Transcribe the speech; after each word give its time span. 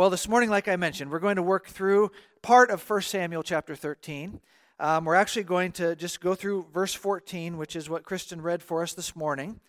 Well, 0.00 0.08
this 0.08 0.28
morning, 0.28 0.48
like 0.48 0.66
I 0.66 0.76
mentioned, 0.76 1.10
we're 1.10 1.18
going 1.18 1.36
to 1.36 1.42
work 1.42 1.68
through 1.68 2.10
part 2.40 2.70
of 2.70 2.88
1 2.88 3.02
Samuel 3.02 3.42
chapter 3.42 3.76
13. 3.76 4.40
Um, 4.78 5.04
we're 5.04 5.14
actually 5.14 5.42
going 5.42 5.72
to 5.72 5.94
just 5.94 6.22
go 6.22 6.34
through 6.34 6.68
verse 6.72 6.94
14, 6.94 7.58
which 7.58 7.76
is 7.76 7.90
what 7.90 8.02
Kristen 8.02 8.40
read 8.40 8.62
for 8.62 8.82
us 8.82 8.94
this 8.94 9.14
morning. 9.14 9.60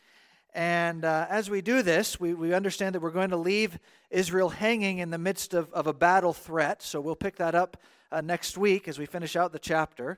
And 0.53 1.03
uh, 1.03 1.27
as 1.29 1.49
we 1.49 1.59
do 1.59 1.81
this, 1.81 2.17
we, 2.17 2.33
we 2.33 2.53
understand 2.53 2.95
that 2.95 3.01
we're 3.01 3.11
going 3.11 3.31
to 3.31 3.35
leave 3.35 3.77
Israel 4.09 4.47
hanging 4.47 4.99
in 4.99 5.09
the 5.09 5.17
midst 5.17 5.53
of, 5.53 5.69
of 5.73 5.85
a 5.85 5.93
battle 5.93 6.31
threat. 6.31 6.81
So 6.81 7.01
we'll 7.01 7.17
pick 7.17 7.35
that 7.35 7.53
up 7.53 7.75
uh, 8.09 8.21
next 8.21 8.57
week 8.57 8.87
as 8.87 8.97
we 8.97 9.05
finish 9.05 9.35
out 9.35 9.51
the 9.51 9.59
chapter. 9.59 10.17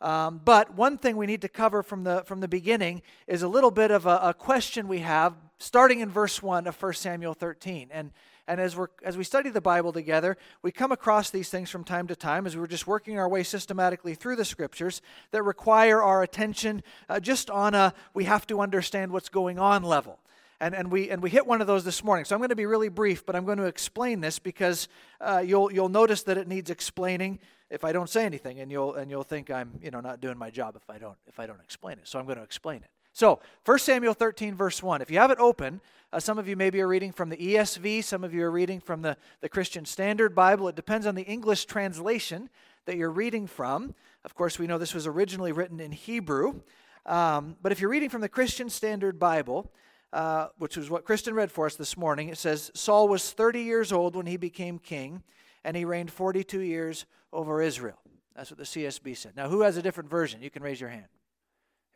Um, 0.00 0.40
but 0.44 0.74
one 0.74 0.98
thing 0.98 1.16
we 1.16 1.26
need 1.26 1.42
to 1.42 1.48
cover 1.48 1.82
from 1.82 2.04
the, 2.04 2.22
from 2.26 2.38
the 2.38 2.46
beginning 2.46 3.02
is 3.26 3.42
a 3.42 3.48
little 3.48 3.72
bit 3.72 3.90
of 3.90 4.06
a, 4.06 4.20
a 4.22 4.34
question 4.34 4.86
we 4.86 5.00
have 5.00 5.34
starting 5.58 5.98
in 5.98 6.10
verse 6.10 6.40
1 6.40 6.68
of 6.68 6.80
1 6.80 6.92
Samuel 6.92 7.34
13. 7.34 7.88
And 7.90 8.12
and 8.48 8.60
as, 8.60 8.74
we're, 8.74 8.88
as 9.04 9.16
we 9.16 9.24
study 9.24 9.50
the 9.50 9.60
Bible 9.60 9.92
together, 9.92 10.38
we 10.62 10.72
come 10.72 10.90
across 10.90 11.28
these 11.28 11.50
things 11.50 11.68
from 11.68 11.84
time 11.84 12.06
to 12.06 12.16
time 12.16 12.46
as 12.46 12.56
we're 12.56 12.66
just 12.66 12.86
working 12.86 13.18
our 13.18 13.28
way 13.28 13.42
systematically 13.42 14.14
through 14.14 14.36
the 14.36 14.44
scriptures 14.44 15.02
that 15.32 15.42
require 15.42 16.02
our 16.02 16.22
attention 16.22 16.82
uh, 17.10 17.20
just 17.20 17.50
on 17.50 17.74
a 17.74 17.92
we 18.14 18.24
have 18.24 18.46
to 18.46 18.60
understand 18.60 19.12
what's 19.12 19.28
going 19.28 19.58
on 19.58 19.82
level. 19.82 20.18
And, 20.60 20.74
and, 20.74 20.90
we, 20.90 21.10
and 21.10 21.22
we 21.22 21.30
hit 21.30 21.46
one 21.46 21.60
of 21.60 21.68
those 21.68 21.84
this 21.84 22.02
morning. 22.02 22.24
So 22.24 22.34
I'm 22.34 22.40
going 22.40 22.48
to 22.48 22.56
be 22.56 22.66
really 22.66 22.88
brief, 22.88 23.24
but 23.24 23.36
I'm 23.36 23.44
going 23.44 23.58
to 23.58 23.66
explain 23.66 24.20
this 24.20 24.40
because 24.40 24.88
uh, 25.20 25.42
you'll, 25.44 25.70
you'll 25.70 25.90
notice 25.90 26.24
that 26.24 26.36
it 26.36 26.48
needs 26.48 26.70
explaining 26.70 27.38
if 27.70 27.84
I 27.84 27.92
don't 27.92 28.08
say 28.08 28.24
anything, 28.24 28.60
and 28.60 28.72
you'll, 28.72 28.94
and 28.94 29.10
you'll 29.10 29.22
think 29.22 29.50
I'm 29.50 29.78
you 29.82 29.90
know, 29.90 30.00
not 30.00 30.22
doing 30.22 30.38
my 30.38 30.50
job 30.50 30.74
if 30.74 30.88
I, 30.88 30.96
don't, 30.98 31.18
if 31.26 31.38
I 31.38 31.46
don't 31.46 31.60
explain 31.60 31.98
it. 31.98 32.08
So 32.08 32.18
I'm 32.18 32.24
going 32.24 32.38
to 32.38 32.42
explain 32.42 32.78
it. 32.78 32.90
So, 33.18 33.40
1 33.64 33.80
Samuel 33.80 34.14
13, 34.14 34.54
verse 34.54 34.80
1. 34.80 35.02
If 35.02 35.10
you 35.10 35.18
have 35.18 35.32
it 35.32 35.40
open, 35.40 35.80
uh, 36.12 36.20
some 36.20 36.38
of 36.38 36.46
you 36.46 36.54
maybe 36.54 36.80
are 36.80 36.86
reading 36.86 37.10
from 37.10 37.30
the 37.30 37.36
ESV, 37.36 38.04
some 38.04 38.22
of 38.22 38.32
you 38.32 38.44
are 38.44 38.50
reading 38.52 38.78
from 38.78 39.02
the, 39.02 39.16
the 39.40 39.48
Christian 39.48 39.84
Standard 39.84 40.36
Bible. 40.36 40.68
It 40.68 40.76
depends 40.76 41.04
on 41.04 41.16
the 41.16 41.24
English 41.24 41.64
translation 41.64 42.48
that 42.84 42.96
you're 42.96 43.10
reading 43.10 43.48
from. 43.48 43.96
Of 44.24 44.36
course, 44.36 44.60
we 44.60 44.68
know 44.68 44.78
this 44.78 44.94
was 44.94 45.08
originally 45.08 45.50
written 45.50 45.80
in 45.80 45.90
Hebrew. 45.90 46.60
Um, 47.06 47.56
but 47.60 47.72
if 47.72 47.80
you're 47.80 47.90
reading 47.90 48.08
from 48.08 48.20
the 48.20 48.28
Christian 48.28 48.70
Standard 48.70 49.18
Bible, 49.18 49.68
uh, 50.12 50.50
which 50.58 50.76
was 50.76 50.88
what 50.88 51.04
Kristen 51.04 51.34
read 51.34 51.50
for 51.50 51.66
us 51.66 51.74
this 51.74 51.96
morning, 51.96 52.28
it 52.28 52.38
says 52.38 52.70
Saul 52.72 53.08
was 53.08 53.32
30 53.32 53.62
years 53.62 53.90
old 53.90 54.14
when 54.14 54.26
he 54.26 54.36
became 54.36 54.78
king, 54.78 55.24
and 55.64 55.76
he 55.76 55.84
reigned 55.84 56.12
42 56.12 56.60
years 56.60 57.04
over 57.32 57.60
Israel. 57.60 57.98
That's 58.36 58.52
what 58.52 58.58
the 58.58 58.64
CSB 58.64 59.16
said. 59.16 59.32
Now, 59.34 59.48
who 59.48 59.62
has 59.62 59.76
a 59.76 59.82
different 59.82 60.08
version? 60.08 60.40
You 60.40 60.50
can 60.50 60.62
raise 60.62 60.80
your 60.80 60.90
hand. 60.90 61.08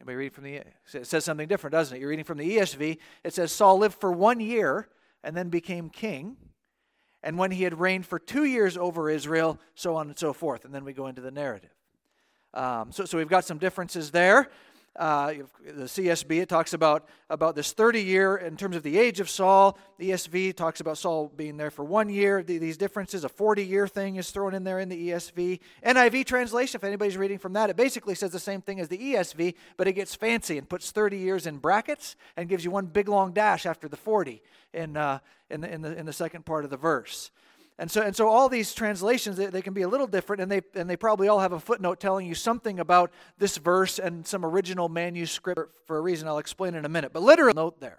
Anybody 0.02 0.16
read 0.16 0.32
from 0.32 0.42
the? 0.42 0.54
It 0.54 1.06
says 1.06 1.24
something 1.24 1.46
different, 1.46 1.70
doesn't 1.70 1.96
it? 1.96 2.00
You're 2.00 2.08
reading 2.08 2.24
from 2.24 2.38
the 2.38 2.56
ESV. 2.56 2.98
It 3.22 3.34
says 3.34 3.52
Saul 3.52 3.78
lived 3.78 3.94
for 4.00 4.10
one 4.10 4.40
year 4.40 4.88
and 5.22 5.36
then 5.36 5.48
became 5.48 5.90
king. 5.90 6.36
And 7.22 7.38
when 7.38 7.52
he 7.52 7.62
had 7.62 7.78
reigned 7.78 8.04
for 8.04 8.18
two 8.18 8.42
years 8.42 8.76
over 8.76 9.08
Israel, 9.08 9.60
so 9.76 9.94
on 9.94 10.08
and 10.08 10.18
so 10.18 10.32
forth. 10.32 10.64
And 10.64 10.74
then 10.74 10.84
we 10.84 10.92
go 10.92 11.06
into 11.06 11.20
the 11.20 11.30
narrative. 11.30 11.70
Um, 12.52 12.90
so, 12.90 13.04
so 13.04 13.16
we've 13.16 13.28
got 13.28 13.44
some 13.44 13.58
differences 13.58 14.10
there. 14.10 14.50
Uh, 14.94 15.32
the 15.64 15.84
CSB, 15.84 16.42
it 16.42 16.50
talks 16.50 16.74
about, 16.74 17.08
about 17.30 17.54
this 17.54 17.72
30 17.72 18.02
year 18.02 18.36
in 18.36 18.58
terms 18.58 18.76
of 18.76 18.82
the 18.82 18.98
age 18.98 19.20
of 19.20 19.30
Saul. 19.30 19.78
The 19.98 20.10
ESV 20.10 20.54
talks 20.54 20.80
about 20.80 20.98
Saul 20.98 21.32
being 21.34 21.56
there 21.56 21.70
for 21.70 21.82
one 21.82 22.10
year. 22.10 22.42
The, 22.42 22.58
these 22.58 22.76
differences, 22.76 23.24
a 23.24 23.28
40 23.30 23.64
year 23.64 23.88
thing 23.88 24.16
is 24.16 24.30
thrown 24.30 24.52
in 24.52 24.64
there 24.64 24.80
in 24.80 24.90
the 24.90 25.08
ESV. 25.08 25.60
NIV 25.84 26.26
translation, 26.26 26.78
if 26.78 26.84
anybody's 26.84 27.16
reading 27.16 27.38
from 27.38 27.54
that, 27.54 27.70
it 27.70 27.76
basically 27.76 28.14
says 28.14 28.32
the 28.32 28.38
same 28.38 28.60
thing 28.60 28.80
as 28.80 28.88
the 28.88 28.98
ESV, 28.98 29.54
but 29.78 29.88
it 29.88 29.94
gets 29.94 30.14
fancy 30.14 30.58
and 30.58 30.68
puts 30.68 30.90
30 30.90 31.16
years 31.16 31.46
in 31.46 31.56
brackets 31.56 32.16
and 32.36 32.50
gives 32.50 32.62
you 32.62 32.70
one 32.70 32.84
big 32.84 33.08
long 33.08 33.32
dash 33.32 33.64
after 33.64 33.88
the 33.88 33.96
40 33.96 34.42
in, 34.74 34.98
uh, 34.98 35.20
in, 35.48 35.62
the, 35.62 35.72
in, 35.72 35.80
the, 35.80 35.98
in 35.98 36.04
the 36.04 36.12
second 36.12 36.44
part 36.44 36.64
of 36.64 36.70
the 36.70 36.76
verse. 36.76 37.30
And 37.82 37.90
so, 37.90 38.00
and 38.00 38.14
so 38.14 38.28
all 38.28 38.48
these 38.48 38.74
translations, 38.74 39.36
they, 39.36 39.46
they, 39.46 39.60
can 39.60 39.74
be 39.74 39.82
a 39.82 39.88
little 39.88 40.06
different, 40.06 40.40
and 40.40 40.48
they, 40.48 40.62
and 40.76 40.88
they 40.88 40.96
probably 40.96 41.26
all 41.26 41.40
have 41.40 41.50
a 41.50 41.58
footnote 41.58 41.98
telling 41.98 42.28
you 42.28 42.34
something 42.36 42.78
about 42.78 43.10
this 43.38 43.56
verse 43.56 43.98
and 43.98 44.24
some 44.24 44.46
original 44.46 44.88
manuscript 44.88 45.74
for 45.84 45.98
a 45.98 46.00
reason 46.00 46.28
I'll 46.28 46.38
explain 46.38 46.76
in 46.76 46.84
a 46.84 46.88
minute. 46.88 47.12
But 47.12 47.22
literal 47.22 47.52
note 47.52 47.80
there. 47.80 47.98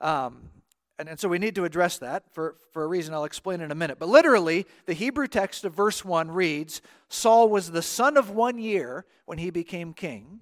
Um, 0.00 0.50
and, 0.98 1.08
and 1.08 1.20
so 1.20 1.28
we 1.28 1.38
need 1.38 1.54
to 1.54 1.64
address 1.64 1.98
that 1.98 2.24
for, 2.34 2.56
for 2.72 2.82
a 2.82 2.88
reason 2.88 3.14
I'll 3.14 3.22
explain 3.22 3.60
in 3.60 3.70
a 3.70 3.76
minute. 3.76 4.00
But 4.00 4.08
literally, 4.08 4.66
the 4.86 4.92
Hebrew 4.92 5.28
text 5.28 5.64
of 5.64 5.72
verse 5.72 6.04
1 6.04 6.32
reads 6.32 6.82
Saul 7.08 7.48
was 7.48 7.70
the 7.70 7.80
son 7.80 8.16
of 8.16 8.30
one 8.30 8.58
year 8.58 9.06
when 9.26 9.38
he 9.38 9.50
became 9.50 9.94
king, 9.94 10.40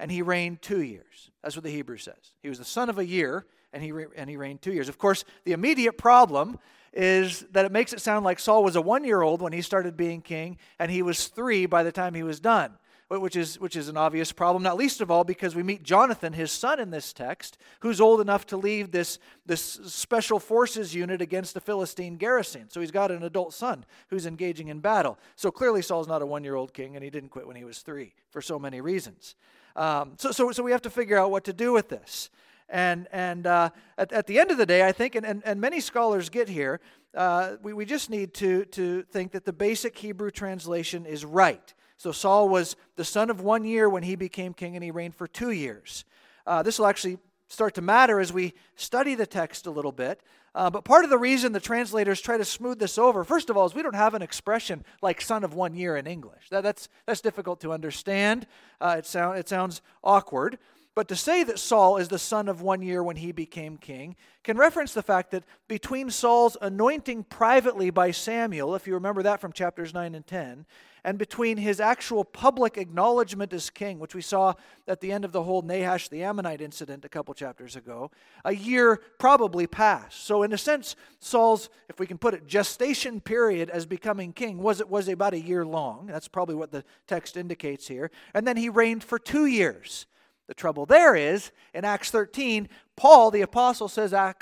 and 0.00 0.10
he 0.10 0.20
reigned 0.20 0.62
two 0.62 0.82
years. 0.82 1.30
That's 1.44 1.54
what 1.54 1.62
the 1.62 1.70
Hebrew 1.70 1.98
says. 1.98 2.32
He 2.42 2.48
was 2.48 2.58
the 2.58 2.64
son 2.64 2.90
of 2.90 2.98
a 2.98 3.06
year, 3.06 3.46
and 3.72 3.84
he, 3.84 3.92
and 4.16 4.28
he 4.28 4.36
reigned 4.36 4.62
two 4.62 4.72
years. 4.72 4.88
Of 4.88 4.98
course, 4.98 5.24
the 5.44 5.52
immediate 5.52 5.96
problem 5.96 6.58
is 6.96 7.44
that 7.52 7.66
it 7.66 7.72
makes 7.72 7.92
it 7.92 8.00
sound 8.00 8.24
like 8.24 8.38
Saul 8.38 8.64
was 8.64 8.74
a 8.74 8.80
one 8.80 9.04
year 9.04 9.20
old 9.20 9.42
when 9.42 9.52
he 9.52 9.62
started 9.62 9.96
being 9.96 10.22
king, 10.22 10.58
and 10.78 10.90
he 10.90 11.02
was 11.02 11.28
three 11.28 11.66
by 11.66 11.82
the 11.82 11.92
time 11.92 12.14
he 12.14 12.22
was 12.22 12.40
done, 12.40 12.72
which 13.08 13.36
is, 13.36 13.60
which 13.60 13.76
is 13.76 13.88
an 13.88 13.98
obvious 13.98 14.32
problem, 14.32 14.62
not 14.62 14.78
least 14.78 15.02
of 15.02 15.10
all 15.10 15.22
because 15.22 15.54
we 15.54 15.62
meet 15.62 15.82
Jonathan, 15.82 16.32
his 16.32 16.50
son, 16.50 16.80
in 16.80 16.90
this 16.90 17.12
text, 17.12 17.58
who's 17.80 18.00
old 18.00 18.20
enough 18.20 18.46
to 18.46 18.56
lead 18.56 18.92
this, 18.92 19.18
this 19.44 19.62
special 19.62 20.40
forces 20.40 20.94
unit 20.94 21.20
against 21.20 21.52
the 21.52 21.60
Philistine 21.60 22.16
garrison. 22.16 22.70
So 22.70 22.80
he's 22.80 22.90
got 22.90 23.10
an 23.10 23.22
adult 23.22 23.52
son 23.52 23.84
who's 24.08 24.24
engaging 24.24 24.68
in 24.68 24.80
battle. 24.80 25.18
So 25.36 25.50
clearly, 25.50 25.82
Saul's 25.82 26.08
not 26.08 26.22
a 26.22 26.26
one 26.26 26.44
year 26.44 26.54
old 26.54 26.72
king, 26.72 26.96
and 26.96 27.04
he 27.04 27.10
didn't 27.10 27.28
quit 27.28 27.46
when 27.46 27.56
he 27.56 27.64
was 27.64 27.80
three 27.80 28.14
for 28.30 28.40
so 28.40 28.58
many 28.58 28.80
reasons. 28.80 29.34
Um, 29.76 30.14
so, 30.16 30.32
so, 30.32 30.50
so 30.52 30.62
we 30.62 30.72
have 30.72 30.82
to 30.82 30.90
figure 30.90 31.18
out 31.18 31.30
what 31.30 31.44
to 31.44 31.52
do 31.52 31.72
with 31.72 31.90
this. 31.90 32.30
And, 32.68 33.06
and 33.12 33.46
uh, 33.46 33.70
at, 33.96 34.12
at 34.12 34.26
the 34.26 34.38
end 34.38 34.50
of 34.50 34.58
the 34.58 34.66
day, 34.66 34.86
I 34.86 34.92
think, 34.92 35.14
and, 35.14 35.24
and, 35.24 35.42
and 35.44 35.60
many 35.60 35.80
scholars 35.80 36.28
get 36.28 36.48
here, 36.48 36.80
uh, 37.14 37.56
we, 37.62 37.72
we 37.72 37.84
just 37.84 38.10
need 38.10 38.34
to, 38.34 38.64
to 38.66 39.02
think 39.04 39.32
that 39.32 39.44
the 39.44 39.52
basic 39.52 39.96
Hebrew 39.96 40.30
translation 40.30 41.06
is 41.06 41.24
right. 41.24 41.72
So 41.96 42.12
Saul 42.12 42.48
was 42.48 42.76
the 42.96 43.04
son 43.04 43.30
of 43.30 43.40
one 43.40 43.64
year 43.64 43.88
when 43.88 44.02
he 44.02 44.16
became 44.16 44.52
king, 44.52 44.74
and 44.76 44.84
he 44.84 44.90
reigned 44.90 45.14
for 45.14 45.26
two 45.26 45.50
years. 45.50 46.04
Uh, 46.46 46.62
this 46.62 46.78
will 46.78 46.86
actually 46.86 47.18
start 47.48 47.74
to 47.74 47.82
matter 47.82 48.20
as 48.20 48.32
we 48.32 48.52
study 48.74 49.14
the 49.14 49.26
text 49.26 49.66
a 49.66 49.70
little 49.70 49.92
bit. 49.92 50.20
Uh, 50.54 50.70
but 50.70 50.84
part 50.84 51.04
of 51.04 51.10
the 51.10 51.18
reason 51.18 51.52
the 51.52 51.60
translators 51.60 52.20
try 52.20 52.38
to 52.38 52.44
smooth 52.44 52.78
this 52.78 52.96
over, 52.96 53.24
first 53.24 53.50
of 53.50 53.58
all, 53.58 53.66
is 53.66 53.74
we 53.74 53.82
don't 53.82 53.94
have 53.94 54.14
an 54.14 54.22
expression 54.22 54.84
like 55.02 55.20
son 55.20 55.44
of 55.44 55.52
one 55.52 55.74
year 55.74 55.96
in 55.96 56.06
English. 56.06 56.48
That, 56.50 56.62
that's, 56.62 56.88
that's 57.04 57.20
difficult 57.20 57.60
to 57.60 57.72
understand. 57.72 58.46
Uh, 58.80 58.96
it, 58.98 59.06
sound, 59.06 59.38
it 59.38 59.48
sounds 59.48 59.82
awkward. 60.02 60.58
But 60.96 61.08
to 61.08 61.16
say 61.16 61.44
that 61.44 61.58
Saul 61.58 61.98
is 61.98 62.08
the 62.08 62.18
son 62.18 62.48
of 62.48 62.62
one 62.62 62.80
year 62.80 63.02
when 63.02 63.16
he 63.16 63.30
became 63.30 63.76
king 63.76 64.16
can 64.42 64.56
reference 64.56 64.94
the 64.94 65.02
fact 65.02 65.30
that 65.32 65.44
between 65.68 66.08
Saul's 66.08 66.56
anointing 66.62 67.24
privately 67.24 67.90
by 67.90 68.12
Samuel, 68.12 68.74
if 68.74 68.86
you 68.86 68.94
remember 68.94 69.22
that 69.22 69.38
from 69.38 69.52
chapters 69.52 69.92
9 69.92 70.14
and 70.14 70.26
10, 70.26 70.64
and 71.04 71.18
between 71.18 71.58
his 71.58 71.80
actual 71.80 72.24
public 72.24 72.78
acknowledgement 72.78 73.52
as 73.52 73.68
king, 73.68 73.98
which 73.98 74.14
we 74.14 74.22
saw 74.22 74.54
at 74.88 75.02
the 75.02 75.12
end 75.12 75.26
of 75.26 75.32
the 75.32 75.42
whole 75.42 75.60
Nahash 75.60 76.08
the 76.08 76.22
Ammonite 76.22 76.62
incident 76.62 77.04
a 77.04 77.10
couple 77.10 77.34
chapters 77.34 77.76
ago, 77.76 78.10
a 78.46 78.54
year 78.54 79.02
probably 79.18 79.66
passed. 79.66 80.24
So, 80.24 80.42
in 80.44 80.52
a 80.54 80.58
sense, 80.58 80.96
Saul's, 81.20 81.68
if 81.90 82.00
we 82.00 82.06
can 82.06 82.16
put 82.16 82.32
it, 82.32 82.46
gestation 82.46 83.20
period 83.20 83.68
as 83.68 83.84
becoming 83.84 84.32
king 84.32 84.62
was, 84.62 84.80
it 84.80 84.88
was 84.88 85.08
about 85.08 85.34
a 85.34 85.40
year 85.40 85.66
long. 85.66 86.06
That's 86.06 86.26
probably 86.26 86.54
what 86.54 86.72
the 86.72 86.84
text 87.06 87.36
indicates 87.36 87.86
here. 87.86 88.10
And 88.32 88.48
then 88.48 88.56
he 88.56 88.70
reigned 88.70 89.04
for 89.04 89.18
two 89.18 89.44
years. 89.44 90.06
The 90.46 90.54
trouble 90.54 90.86
there 90.86 91.16
is, 91.16 91.50
in 91.74 91.84
Acts 91.84 92.10
13, 92.10 92.68
Paul, 92.94 93.30
the 93.30 93.42
apostle, 93.42 93.88
says 93.88 94.12
uh, 94.12 94.32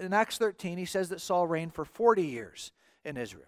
in 0.00 0.12
Acts 0.12 0.38
13, 0.38 0.78
he 0.78 0.86
says 0.86 1.10
that 1.10 1.20
Saul 1.20 1.46
reigned 1.46 1.74
for 1.74 1.84
40 1.84 2.24
years 2.24 2.72
in 3.04 3.16
Israel. 3.16 3.44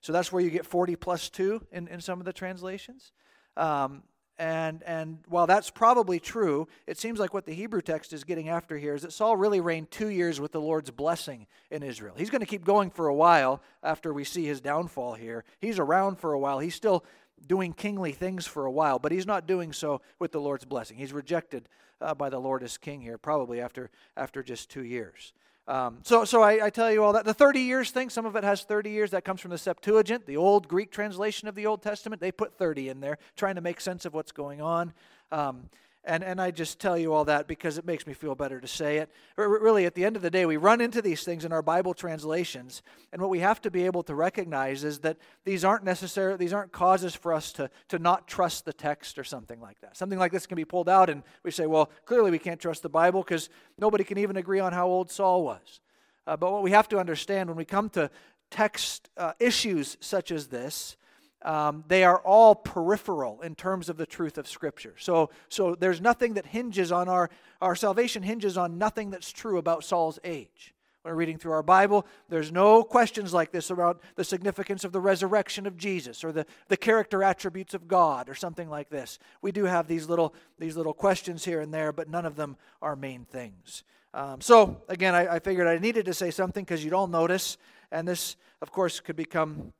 So 0.00 0.12
that's 0.12 0.30
where 0.30 0.42
you 0.42 0.50
get 0.50 0.66
40 0.66 0.96
plus 0.96 1.30
2 1.30 1.66
in, 1.72 1.88
in 1.88 2.00
some 2.00 2.20
of 2.20 2.26
the 2.26 2.32
translations. 2.32 3.12
Um, 3.56 4.02
and, 4.36 4.82
and 4.82 5.18
while 5.28 5.46
that's 5.46 5.70
probably 5.70 6.18
true, 6.18 6.66
it 6.86 6.98
seems 6.98 7.20
like 7.20 7.32
what 7.32 7.46
the 7.46 7.54
Hebrew 7.54 7.80
text 7.80 8.12
is 8.12 8.24
getting 8.24 8.48
after 8.48 8.76
here 8.76 8.94
is 8.94 9.02
that 9.02 9.12
Saul 9.12 9.36
really 9.36 9.60
reigned 9.60 9.92
two 9.92 10.08
years 10.08 10.40
with 10.40 10.50
the 10.50 10.60
Lord's 10.60 10.90
blessing 10.90 11.46
in 11.70 11.84
Israel. 11.84 12.14
He's 12.16 12.30
going 12.30 12.40
to 12.40 12.46
keep 12.46 12.64
going 12.64 12.90
for 12.90 13.06
a 13.06 13.14
while 13.14 13.62
after 13.82 14.12
we 14.12 14.24
see 14.24 14.44
his 14.44 14.60
downfall 14.60 15.14
here. 15.14 15.44
He's 15.60 15.78
around 15.78 16.16
for 16.18 16.32
a 16.32 16.38
while. 16.38 16.58
He's 16.58 16.74
still 16.74 17.04
doing 17.46 17.72
kingly 17.72 18.12
things 18.12 18.46
for 18.46 18.64
a 18.64 18.70
while, 18.70 18.98
but 18.98 19.12
he's 19.12 19.26
not 19.26 19.46
doing 19.46 19.72
so 19.72 20.00
with 20.18 20.32
the 20.32 20.40
Lord's 20.40 20.64
blessing. 20.64 20.96
He's 20.96 21.12
rejected 21.12 21.68
uh, 22.00 22.14
by 22.14 22.30
the 22.30 22.38
Lord 22.38 22.62
as 22.62 22.78
king 22.78 23.00
here, 23.00 23.18
probably 23.18 23.60
after, 23.60 23.90
after 24.16 24.42
just 24.42 24.70
two 24.70 24.84
years. 24.84 25.32
Um, 25.66 26.00
so 26.02 26.26
so 26.26 26.42
I, 26.42 26.66
I, 26.66 26.70
tell 26.70 26.92
you 26.92 27.02
all 27.02 27.14
that. 27.14 27.24
The 27.24 27.32
30 27.32 27.60
years 27.60 27.90
thing, 27.90 28.10
some 28.10 28.26
of 28.26 28.36
it 28.36 28.44
has 28.44 28.64
30 28.64 28.90
years. 28.90 29.12
That 29.12 29.24
comes 29.24 29.40
from 29.40 29.50
the 29.50 29.56
Septuagint, 29.56 30.26
the 30.26 30.36
old 30.36 30.68
Greek 30.68 30.90
translation 30.90 31.48
of 31.48 31.54
the 31.54 31.64
Old 31.64 31.80
Testament. 31.80 32.20
They 32.20 32.32
put 32.32 32.58
30 32.58 32.90
in 32.90 33.00
there, 33.00 33.16
trying 33.34 33.54
to 33.54 33.62
make 33.62 33.80
sense 33.80 34.04
of 34.04 34.12
what's 34.12 34.30
going 34.30 34.60
on. 34.60 34.92
Um, 35.32 35.70
and, 36.06 36.22
and 36.22 36.40
I 36.40 36.50
just 36.50 36.78
tell 36.78 36.96
you 36.96 37.12
all 37.12 37.24
that 37.24 37.46
because 37.46 37.78
it 37.78 37.84
makes 37.84 38.06
me 38.06 38.14
feel 38.14 38.34
better 38.34 38.60
to 38.60 38.66
say 38.66 38.98
it. 38.98 39.10
Really, 39.36 39.86
at 39.86 39.94
the 39.94 40.04
end 40.04 40.16
of 40.16 40.22
the 40.22 40.30
day, 40.30 40.46
we 40.46 40.56
run 40.56 40.80
into 40.80 41.00
these 41.02 41.24
things 41.24 41.44
in 41.44 41.52
our 41.52 41.62
Bible 41.62 41.94
translations, 41.94 42.82
and 43.12 43.20
what 43.20 43.30
we 43.30 43.40
have 43.40 43.60
to 43.62 43.70
be 43.70 43.86
able 43.86 44.02
to 44.04 44.14
recognize 44.14 44.84
is 44.84 45.00
that 45.00 45.16
these 45.44 45.64
aren't 45.64 45.84
necessary, 45.84 46.36
these 46.36 46.52
aren't 46.52 46.72
causes 46.72 47.14
for 47.14 47.32
us 47.32 47.52
to, 47.52 47.70
to 47.88 47.98
not 47.98 48.26
trust 48.28 48.64
the 48.64 48.72
text 48.72 49.18
or 49.18 49.24
something 49.24 49.60
like 49.60 49.80
that. 49.80 49.96
Something 49.96 50.18
like 50.18 50.32
this 50.32 50.46
can 50.46 50.56
be 50.56 50.64
pulled 50.64 50.88
out, 50.88 51.10
and 51.10 51.22
we 51.42 51.50
say, 51.50 51.66
well, 51.66 51.90
clearly 52.04 52.30
we 52.30 52.38
can't 52.38 52.60
trust 52.60 52.82
the 52.82 52.88
Bible 52.88 53.22
because 53.22 53.48
nobody 53.78 54.04
can 54.04 54.18
even 54.18 54.36
agree 54.36 54.60
on 54.60 54.72
how 54.72 54.86
old 54.86 55.10
Saul 55.10 55.44
was. 55.44 55.80
Uh, 56.26 56.36
but 56.36 56.50
what 56.52 56.62
we 56.62 56.70
have 56.70 56.88
to 56.88 56.98
understand 56.98 57.50
when 57.50 57.56
we 57.56 57.66
come 57.66 57.90
to, 57.90 58.10
text 58.54 59.10
uh, 59.16 59.32
issues 59.40 59.96
such 59.98 60.30
as 60.30 60.46
this, 60.46 60.96
um, 61.44 61.84
they 61.88 62.04
are 62.04 62.18
all 62.20 62.54
peripheral 62.54 63.42
in 63.42 63.54
terms 63.54 63.88
of 63.88 63.96
the 63.96 64.06
truth 64.06 64.38
of 64.38 64.48
Scripture. 64.48 64.94
So, 64.98 65.30
so 65.48 65.74
there's 65.74 66.00
nothing 66.00 66.34
that 66.34 66.46
hinges 66.46 66.90
on 66.90 67.08
our, 67.08 67.28
our 67.60 67.76
salvation 67.76 68.22
hinges 68.22 68.56
on 68.56 68.78
nothing 68.78 69.10
that's 69.10 69.30
true 69.30 69.58
about 69.58 69.84
Saul's 69.84 70.18
age. 70.24 70.74
When 71.02 71.12
we're 71.12 71.18
reading 71.18 71.36
through 71.36 71.52
our 71.52 71.62
Bible, 71.62 72.06
there's 72.30 72.50
no 72.50 72.82
questions 72.82 73.34
like 73.34 73.52
this 73.52 73.68
about 73.68 74.00
the 74.14 74.24
significance 74.24 74.84
of 74.84 74.92
the 74.92 75.00
resurrection 75.00 75.66
of 75.66 75.76
Jesus 75.76 76.24
or 76.24 76.32
the, 76.32 76.46
the 76.68 76.78
character 76.78 77.22
attributes 77.22 77.74
of 77.74 77.86
God 77.86 78.30
or 78.30 78.34
something 78.34 78.70
like 78.70 78.88
this. 78.88 79.18
We 79.42 79.52
do 79.52 79.64
have 79.64 79.86
these 79.86 80.08
little, 80.08 80.34
these 80.58 80.78
little 80.78 80.94
questions 80.94 81.44
here 81.44 81.60
and 81.60 81.74
there, 81.74 81.92
but 81.92 82.08
none 82.08 82.24
of 82.24 82.36
them 82.36 82.56
are 82.80 82.96
main 82.96 83.26
things. 83.26 83.84
Um, 84.14 84.40
so, 84.40 84.80
again, 84.88 85.14
I, 85.14 85.34
I 85.34 85.38
figured 85.40 85.66
I 85.66 85.76
needed 85.76 86.06
to 86.06 86.14
say 86.14 86.30
something 86.30 86.64
because 86.64 86.82
you'd 86.82 86.94
all 86.94 87.08
notice, 87.08 87.58
and 87.92 88.08
this, 88.08 88.36
of 88.62 88.72
course, 88.72 88.98
could 89.00 89.16
become 89.16 89.74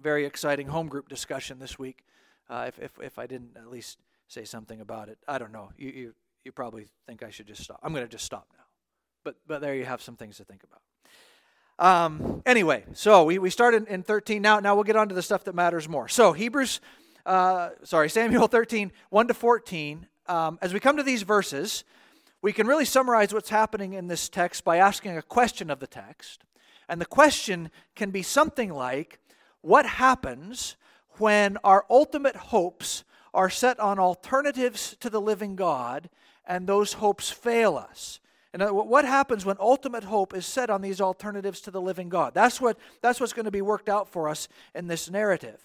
very 0.00 0.24
exciting 0.24 0.68
home 0.68 0.88
group 0.88 1.08
discussion 1.08 1.58
this 1.58 1.78
week 1.78 2.04
uh, 2.48 2.64
if, 2.68 2.78
if, 2.78 2.92
if 3.02 3.18
I 3.18 3.26
didn't 3.26 3.56
at 3.56 3.70
least 3.70 3.98
say 4.28 4.44
something 4.44 4.80
about 4.80 5.08
it. 5.08 5.18
I 5.26 5.38
don't 5.38 5.52
know. 5.52 5.70
You, 5.76 5.90
you, 5.90 6.14
you 6.44 6.52
probably 6.52 6.86
think 7.06 7.22
I 7.22 7.30
should 7.30 7.46
just 7.46 7.62
stop. 7.62 7.80
I'm 7.82 7.92
going 7.92 8.04
to 8.04 8.10
just 8.10 8.24
stop 8.24 8.48
now. 8.56 8.64
But, 9.24 9.36
but 9.46 9.60
there 9.60 9.74
you 9.74 9.84
have 9.84 10.00
some 10.00 10.16
things 10.16 10.36
to 10.36 10.44
think 10.44 10.62
about. 10.62 10.80
Um, 11.78 12.42
anyway, 12.46 12.84
so 12.92 13.24
we, 13.24 13.38
we 13.38 13.50
started 13.50 13.88
in 13.88 14.02
13. 14.02 14.40
Now, 14.40 14.60
now 14.60 14.74
we'll 14.74 14.84
get 14.84 14.96
on 14.96 15.08
to 15.08 15.14
the 15.14 15.22
stuff 15.22 15.44
that 15.44 15.54
matters 15.54 15.88
more. 15.88 16.08
So, 16.08 16.32
Hebrews, 16.32 16.80
uh, 17.26 17.70
sorry, 17.82 18.08
Samuel 18.08 18.46
13, 18.48 18.92
1 19.10 19.28
to 19.28 19.34
14. 19.34 20.06
Um, 20.28 20.58
as 20.62 20.72
we 20.72 20.80
come 20.80 20.96
to 20.96 21.02
these 21.02 21.22
verses, 21.22 21.84
we 22.40 22.52
can 22.52 22.66
really 22.66 22.84
summarize 22.84 23.34
what's 23.34 23.50
happening 23.50 23.92
in 23.92 24.06
this 24.06 24.28
text 24.28 24.64
by 24.64 24.78
asking 24.78 25.16
a 25.16 25.22
question 25.22 25.70
of 25.70 25.80
the 25.80 25.86
text. 25.86 26.44
And 26.88 27.00
the 27.00 27.06
question 27.06 27.70
can 27.94 28.10
be 28.10 28.22
something 28.22 28.72
like 28.72 29.18
what 29.66 29.84
happens 29.84 30.76
when 31.18 31.56
our 31.64 31.84
ultimate 31.90 32.36
hopes 32.36 33.02
are 33.34 33.50
set 33.50 33.80
on 33.80 33.98
alternatives 33.98 34.96
to 35.00 35.10
the 35.10 35.20
living 35.20 35.56
God 35.56 36.08
and 36.46 36.68
those 36.68 36.92
hopes 36.94 37.30
fail 37.30 37.76
us? 37.76 38.20
And 38.52 38.62
what 38.70 39.04
happens 39.04 39.44
when 39.44 39.56
ultimate 39.58 40.04
hope 40.04 40.34
is 40.34 40.46
set 40.46 40.70
on 40.70 40.82
these 40.82 41.00
alternatives 41.00 41.60
to 41.62 41.72
the 41.72 41.80
living 41.80 42.08
God? 42.08 42.32
That's, 42.32 42.60
what, 42.60 42.78
that's 43.02 43.18
what's 43.18 43.32
going 43.32 43.46
to 43.46 43.50
be 43.50 43.60
worked 43.60 43.88
out 43.88 44.08
for 44.08 44.28
us 44.28 44.46
in 44.72 44.86
this 44.86 45.10
narrative. 45.10 45.60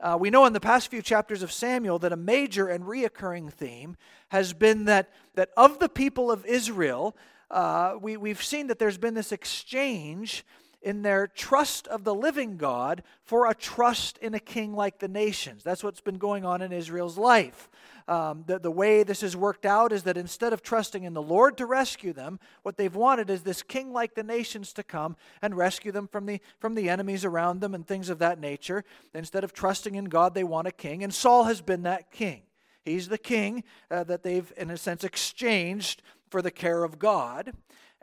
Uh, 0.00 0.16
we 0.18 0.30
know 0.30 0.46
in 0.46 0.54
the 0.54 0.58
past 0.58 0.88
few 0.88 1.02
chapters 1.02 1.42
of 1.42 1.52
Samuel 1.52 1.98
that 1.98 2.10
a 2.10 2.16
major 2.16 2.68
and 2.68 2.84
reoccurring 2.84 3.52
theme 3.52 3.98
has 4.30 4.54
been 4.54 4.86
that, 4.86 5.10
that 5.34 5.50
of 5.58 5.78
the 5.78 5.90
people 5.90 6.30
of 6.30 6.46
Israel, 6.46 7.14
uh, 7.50 7.96
we, 8.00 8.16
we've 8.16 8.42
seen 8.42 8.68
that 8.68 8.78
there's 8.78 8.98
been 8.98 9.12
this 9.12 9.30
exchange 9.30 10.42
in 10.82 11.02
their 11.02 11.26
trust 11.26 11.86
of 11.88 12.04
the 12.04 12.14
living 12.14 12.56
God 12.56 13.02
for 13.24 13.48
a 13.48 13.54
trust 13.54 14.18
in 14.18 14.34
a 14.34 14.40
king 14.40 14.74
like 14.74 14.98
the 14.98 15.08
nations. 15.08 15.62
That's 15.62 15.84
what's 15.84 16.00
been 16.00 16.18
going 16.18 16.44
on 16.44 16.60
in 16.60 16.72
Israel's 16.72 17.16
life. 17.16 17.70
Um, 18.08 18.44
the, 18.46 18.58
the 18.58 18.70
way 18.70 19.04
this 19.04 19.20
has 19.20 19.36
worked 19.36 19.64
out 19.64 19.92
is 19.92 20.02
that 20.02 20.16
instead 20.16 20.52
of 20.52 20.62
trusting 20.62 21.04
in 21.04 21.14
the 21.14 21.22
Lord 21.22 21.56
to 21.58 21.66
rescue 21.66 22.12
them, 22.12 22.40
what 22.62 22.76
they've 22.76 22.94
wanted 22.94 23.30
is 23.30 23.42
this 23.42 23.62
king 23.62 23.92
like 23.92 24.14
the 24.14 24.24
nations 24.24 24.72
to 24.72 24.82
come 24.82 25.16
and 25.40 25.56
rescue 25.56 25.92
them 25.92 26.08
from 26.08 26.26
the, 26.26 26.40
from 26.58 26.74
the 26.74 26.88
enemies 26.88 27.24
around 27.24 27.60
them 27.60 27.74
and 27.74 27.86
things 27.86 28.10
of 28.10 28.18
that 28.18 28.40
nature. 28.40 28.84
Instead 29.14 29.44
of 29.44 29.52
trusting 29.52 29.94
in 29.94 30.06
God, 30.06 30.34
they 30.34 30.44
want 30.44 30.66
a 30.66 30.72
king. 30.72 31.04
And 31.04 31.14
Saul 31.14 31.44
has 31.44 31.60
been 31.60 31.84
that 31.84 32.10
king. 32.10 32.42
He's 32.84 33.08
the 33.08 33.18
king 33.18 33.62
uh, 33.90 34.02
that 34.04 34.24
they've, 34.24 34.52
in 34.56 34.70
a 34.70 34.76
sense, 34.76 35.04
exchanged 35.04 36.02
for 36.28 36.42
the 36.42 36.50
care 36.50 36.82
of 36.82 36.98
God. 36.98 37.52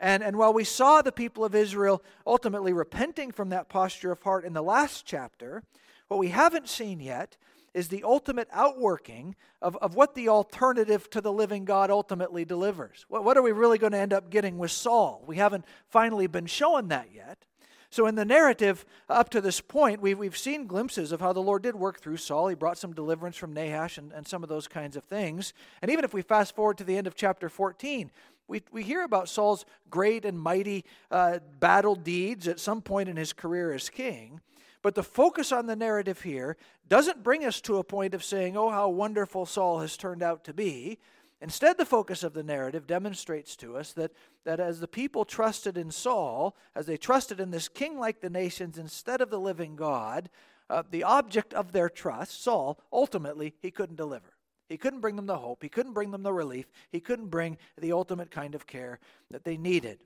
And, 0.00 0.22
and 0.22 0.36
while 0.36 0.52
we 0.52 0.64
saw 0.64 1.02
the 1.02 1.12
people 1.12 1.44
of 1.44 1.54
Israel 1.54 2.02
ultimately 2.26 2.72
repenting 2.72 3.30
from 3.30 3.50
that 3.50 3.68
posture 3.68 4.10
of 4.10 4.22
heart 4.22 4.46
in 4.46 4.54
the 4.54 4.62
last 4.62 5.04
chapter, 5.04 5.62
what 6.08 6.18
we 6.18 6.28
haven't 6.28 6.68
seen 6.68 7.00
yet 7.00 7.36
is 7.74 7.88
the 7.88 8.02
ultimate 8.02 8.48
outworking 8.50 9.36
of, 9.62 9.76
of 9.76 9.94
what 9.94 10.14
the 10.14 10.28
alternative 10.28 11.08
to 11.10 11.20
the 11.20 11.32
living 11.32 11.66
God 11.66 11.90
ultimately 11.90 12.44
delivers. 12.44 13.04
What, 13.08 13.24
what 13.24 13.36
are 13.36 13.42
we 13.42 13.52
really 13.52 13.78
going 13.78 13.92
to 13.92 13.98
end 13.98 14.14
up 14.14 14.30
getting 14.30 14.58
with 14.58 14.72
Saul? 14.72 15.22
We 15.26 15.36
haven't 15.36 15.66
finally 15.86 16.26
been 16.26 16.46
shown 16.46 16.88
that 16.88 17.08
yet. 17.14 17.44
So, 17.92 18.06
in 18.06 18.14
the 18.14 18.24
narrative 18.24 18.86
up 19.08 19.30
to 19.30 19.40
this 19.40 19.60
point, 19.60 20.00
we've, 20.00 20.16
we've 20.18 20.36
seen 20.36 20.68
glimpses 20.68 21.10
of 21.10 21.20
how 21.20 21.32
the 21.32 21.42
Lord 21.42 21.62
did 21.62 21.74
work 21.74 22.00
through 22.00 22.18
Saul. 22.18 22.46
He 22.46 22.54
brought 22.54 22.78
some 22.78 22.92
deliverance 22.92 23.36
from 23.36 23.52
Nahash 23.52 23.98
and, 23.98 24.12
and 24.12 24.26
some 24.28 24.44
of 24.44 24.48
those 24.48 24.68
kinds 24.68 24.96
of 24.96 25.02
things. 25.04 25.52
And 25.82 25.90
even 25.90 26.04
if 26.04 26.14
we 26.14 26.22
fast 26.22 26.54
forward 26.54 26.78
to 26.78 26.84
the 26.84 26.96
end 26.96 27.08
of 27.08 27.16
chapter 27.16 27.48
14, 27.48 28.12
we, 28.50 28.62
we 28.72 28.82
hear 28.82 29.04
about 29.04 29.28
Saul's 29.28 29.64
great 29.88 30.24
and 30.24 30.38
mighty 30.38 30.84
uh, 31.10 31.38
battle 31.60 31.94
deeds 31.94 32.48
at 32.48 32.58
some 32.58 32.82
point 32.82 33.08
in 33.08 33.16
his 33.16 33.32
career 33.32 33.72
as 33.72 33.88
king. 33.88 34.40
But 34.82 34.94
the 34.94 35.04
focus 35.04 35.52
on 35.52 35.66
the 35.66 35.76
narrative 35.76 36.22
here 36.22 36.56
doesn't 36.88 37.22
bring 37.22 37.44
us 37.44 37.60
to 37.62 37.78
a 37.78 37.84
point 37.84 38.12
of 38.12 38.24
saying, 38.24 38.56
oh, 38.56 38.70
how 38.70 38.88
wonderful 38.88 39.46
Saul 39.46 39.78
has 39.78 39.96
turned 39.96 40.22
out 40.22 40.44
to 40.44 40.52
be. 40.52 40.98
Instead, 41.40 41.78
the 41.78 41.86
focus 41.86 42.22
of 42.22 42.34
the 42.34 42.42
narrative 42.42 42.86
demonstrates 42.86 43.56
to 43.56 43.76
us 43.76 43.92
that, 43.92 44.10
that 44.44 44.58
as 44.58 44.80
the 44.80 44.88
people 44.88 45.24
trusted 45.24 45.78
in 45.78 45.90
Saul, 45.90 46.56
as 46.74 46.86
they 46.86 46.96
trusted 46.96 47.40
in 47.40 47.50
this 47.50 47.68
king 47.68 47.98
like 47.98 48.20
the 48.20 48.28
nations 48.28 48.78
instead 48.78 49.20
of 49.20 49.30
the 49.30 49.40
living 49.40 49.76
God, 49.76 50.28
uh, 50.68 50.82
the 50.90 51.04
object 51.04 51.54
of 51.54 51.72
their 51.72 51.88
trust, 51.88 52.42
Saul, 52.42 52.78
ultimately, 52.92 53.54
he 53.60 53.70
couldn't 53.70 53.96
deliver. 53.96 54.34
He 54.70 54.76
couldn't 54.76 55.00
bring 55.00 55.16
them 55.16 55.26
the 55.26 55.36
hope. 55.36 55.64
He 55.64 55.68
couldn't 55.68 55.94
bring 55.94 56.12
them 56.12 56.22
the 56.22 56.32
relief. 56.32 56.70
He 56.92 57.00
couldn't 57.00 57.26
bring 57.26 57.58
the 57.76 57.92
ultimate 57.92 58.30
kind 58.30 58.54
of 58.54 58.68
care 58.68 59.00
that 59.30 59.44
they 59.44 59.56
needed. 59.56 59.98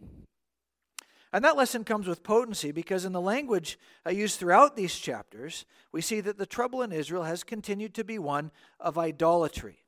And 1.35 1.45
that 1.45 1.57
lesson 1.57 1.85
comes 1.85 2.07
with 2.07 2.23
potency 2.23 2.73
because 2.73 3.05
in 3.05 3.13
the 3.13 3.21
language 3.21 3.79
used 4.09 4.39
throughout 4.39 4.75
these 4.75 4.95
chapters, 4.95 5.67
we 5.93 6.01
see 6.01 6.21
that 6.23 6.39
the 6.39 6.47
trouble 6.47 6.81
in 6.81 6.93
Israel 6.93 7.25
has 7.25 7.45
continued 7.45 7.93
to 7.95 8.05
be 8.05 8.19
one 8.19 8.53
of 8.81 8.97
idolatry. 8.97 9.85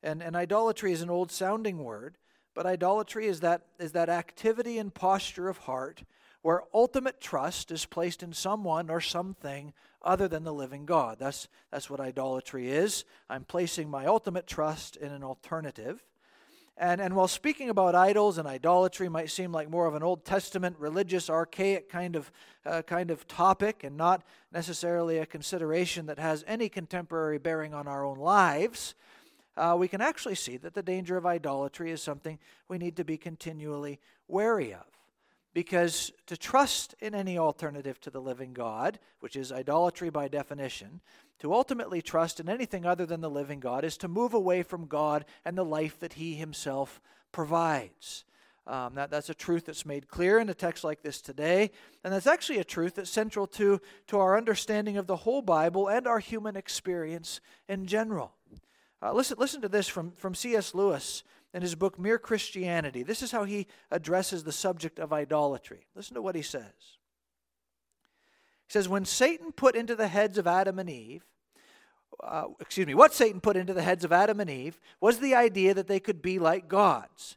And, 0.00 0.22
and 0.22 0.36
idolatry 0.36 0.92
is 0.92 1.02
an 1.02 1.10
old 1.10 1.32
sounding 1.32 1.82
word, 1.82 2.16
but 2.54 2.66
idolatry 2.66 3.26
is 3.26 3.40
that, 3.40 3.62
is 3.78 3.92
that 3.92 4.08
activity 4.08 4.78
and 4.78 4.92
posture 4.92 5.48
of 5.48 5.58
heart 5.58 6.02
where 6.42 6.62
ultimate 6.72 7.20
trust 7.20 7.70
is 7.70 7.84
placed 7.84 8.22
in 8.22 8.32
someone 8.32 8.90
or 8.90 9.00
something 9.00 9.72
other 10.02 10.26
than 10.26 10.44
the 10.44 10.52
living 10.52 10.86
God. 10.86 11.18
That's, 11.18 11.48
that's 11.70 11.90
what 11.90 12.00
idolatry 12.00 12.70
is. 12.70 13.04
I'm 13.28 13.44
placing 13.44 13.90
my 13.90 14.06
ultimate 14.06 14.46
trust 14.46 14.96
in 14.96 15.12
an 15.12 15.22
alternative. 15.22 16.02
And, 16.78 16.98
and 16.98 17.14
while 17.14 17.28
speaking 17.28 17.68
about 17.68 17.94
idols 17.94 18.38
and 18.38 18.48
idolatry 18.48 19.10
might 19.10 19.30
seem 19.30 19.52
like 19.52 19.68
more 19.68 19.86
of 19.86 19.94
an 19.94 20.02
Old 20.02 20.24
Testament 20.24 20.76
religious, 20.78 21.28
archaic 21.28 21.90
kind 21.90 22.16
of, 22.16 22.32
uh, 22.64 22.80
kind 22.80 23.10
of 23.10 23.28
topic 23.28 23.84
and 23.84 23.98
not 23.98 24.22
necessarily 24.50 25.18
a 25.18 25.26
consideration 25.26 26.06
that 26.06 26.18
has 26.18 26.42
any 26.46 26.70
contemporary 26.70 27.36
bearing 27.36 27.74
on 27.74 27.86
our 27.86 28.02
own 28.02 28.16
lives, 28.16 28.94
uh, 29.56 29.76
we 29.78 29.88
can 29.88 30.00
actually 30.00 30.34
see 30.34 30.56
that 30.58 30.74
the 30.74 30.82
danger 30.82 31.16
of 31.16 31.26
idolatry 31.26 31.90
is 31.90 32.02
something 32.02 32.38
we 32.68 32.78
need 32.78 32.96
to 32.96 33.04
be 33.04 33.16
continually 33.16 33.98
wary 34.28 34.72
of. 34.72 34.86
Because 35.52 36.12
to 36.26 36.36
trust 36.36 36.94
in 37.00 37.14
any 37.14 37.36
alternative 37.36 38.00
to 38.02 38.10
the 38.10 38.20
living 38.20 38.52
God, 38.52 39.00
which 39.18 39.34
is 39.34 39.50
idolatry 39.50 40.08
by 40.08 40.28
definition, 40.28 41.00
to 41.40 41.52
ultimately 41.52 42.00
trust 42.00 42.38
in 42.38 42.48
anything 42.48 42.86
other 42.86 43.04
than 43.04 43.20
the 43.20 43.30
living 43.30 43.58
God 43.58 43.84
is 43.84 43.96
to 43.98 44.08
move 44.08 44.32
away 44.32 44.62
from 44.62 44.86
God 44.86 45.24
and 45.44 45.58
the 45.58 45.64
life 45.64 45.98
that 45.98 46.12
He 46.14 46.34
Himself 46.34 47.00
provides. 47.32 48.24
Um, 48.66 48.94
that, 48.94 49.10
that's 49.10 49.30
a 49.30 49.34
truth 49.34 49.66
that's 49.66 49.86
made 49.86 50.06
clear 50.06 50.38
in 50.38 50.48
a 50.48 50.54
text 50.54 50.84
like 50.84 51.02
this 51.02 51.20
today. 51.20 51.72
And 52.04 52.12
that's 52.12 52.28
actually 52.28 52.58
a 52.58 52.64
truth 52.64 52.94
that's 52.94 53.10
central 53.10 53.48
to, 53.48 53.80
to 54.08 54.18
our 54.18 54.36
understanding 54.36 54.96
of 54.96 55.08
the 55.08 55.16
whole 55.16 55.42
Bible 55.42 55.88
and 55.88 56.06
our 56.06 56.20
human 56.20 56.54
experience 56.54 57.40
in 57.68 57.86
general. 57.86 58.34
Uh, 59.02 59.12
listen, 59.12 59.36
listen 59.38 59.62
to 59.62 59.68
this 59.68 59.88
from, 59.88 60.12
from 60.12 60.34
C.S. 60.34 60.74
Lewis 60.74 61.22
in 61.54 61.62
his 61.62 61.74
book 61.74 61.98
Mere 61.98 62.18
Christianity. 62.18 63.02
This 63.02 63.22
is 63.22 63.32
how 63.32 63.44
he 63.44 63.66
addresses 63.90 64.44
the 64.44 64.52
subject 64.52 64.98
of 64.98 65.12
idolatry. 65.12 65.86
Listen 65.94 66.14
to 66.14 66.22
what 66.22 66.36
he 66.36 66.42
says. 66.42 66.98
He 68.66 68.72
says, 68.72 68.88
When 68.88 69.04
Satan 69.04 69.52
put 69.52 69.74
into 69.74 69.96
the 69.96 70.08
heads 70.08 70.38
of 70.38 70.46
Adam 70.46 70.78
and 70.78 70.90
Eve, 70.90 71.24
uh, 72.22 72.48
excuse 72.60 72.86
me, 72.86 72.94
what 72.94 73.14
Satan 73.14 73.40
put 73.40 73.56
into 73.56 73.72
the 73.72 73.82
heads 73.82 74.04
of 74.04 74.12
Adam 74.12 74.40
and 74.40 74.50
Eve 74.50 74.78
was 75.00 75.18
the 75.18 75.34
idea 75.34 75.72
that 75.74 75.88
they 75.88 76.00
could 76.00 76.20
be 76.20 76.38
like 76.38 76.68
gods, 76.68 77.36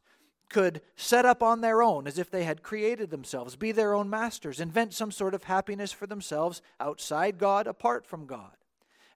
could 0.50 0.82
set 0.96 1.25
up 1.25 1.41
on 1.41 1.62
their 1.62 1.82
own 1.82 2.05
as 2.05 2.20
if 2.20 2.29
they 2.29 2.43
had 2.43 2.62
created 2.62 3.10
themselves, 3.10 3.55
be 3.55 3.72
their 3.72 3.93
own 3.93 4.10
masters, 4.10 4.60
invent 4.60 4.93
some 4.93 5.12
sort 5.12 5.34
of 5.34 5.46
happiness 5.46 5.91
for 5.91 6.05
themselves 6.05 6.62
outside 6.79 7.38
God, 7.38 7.65
apart 7.65 8.05
from 8.05 8.25
God. 8.25 8.51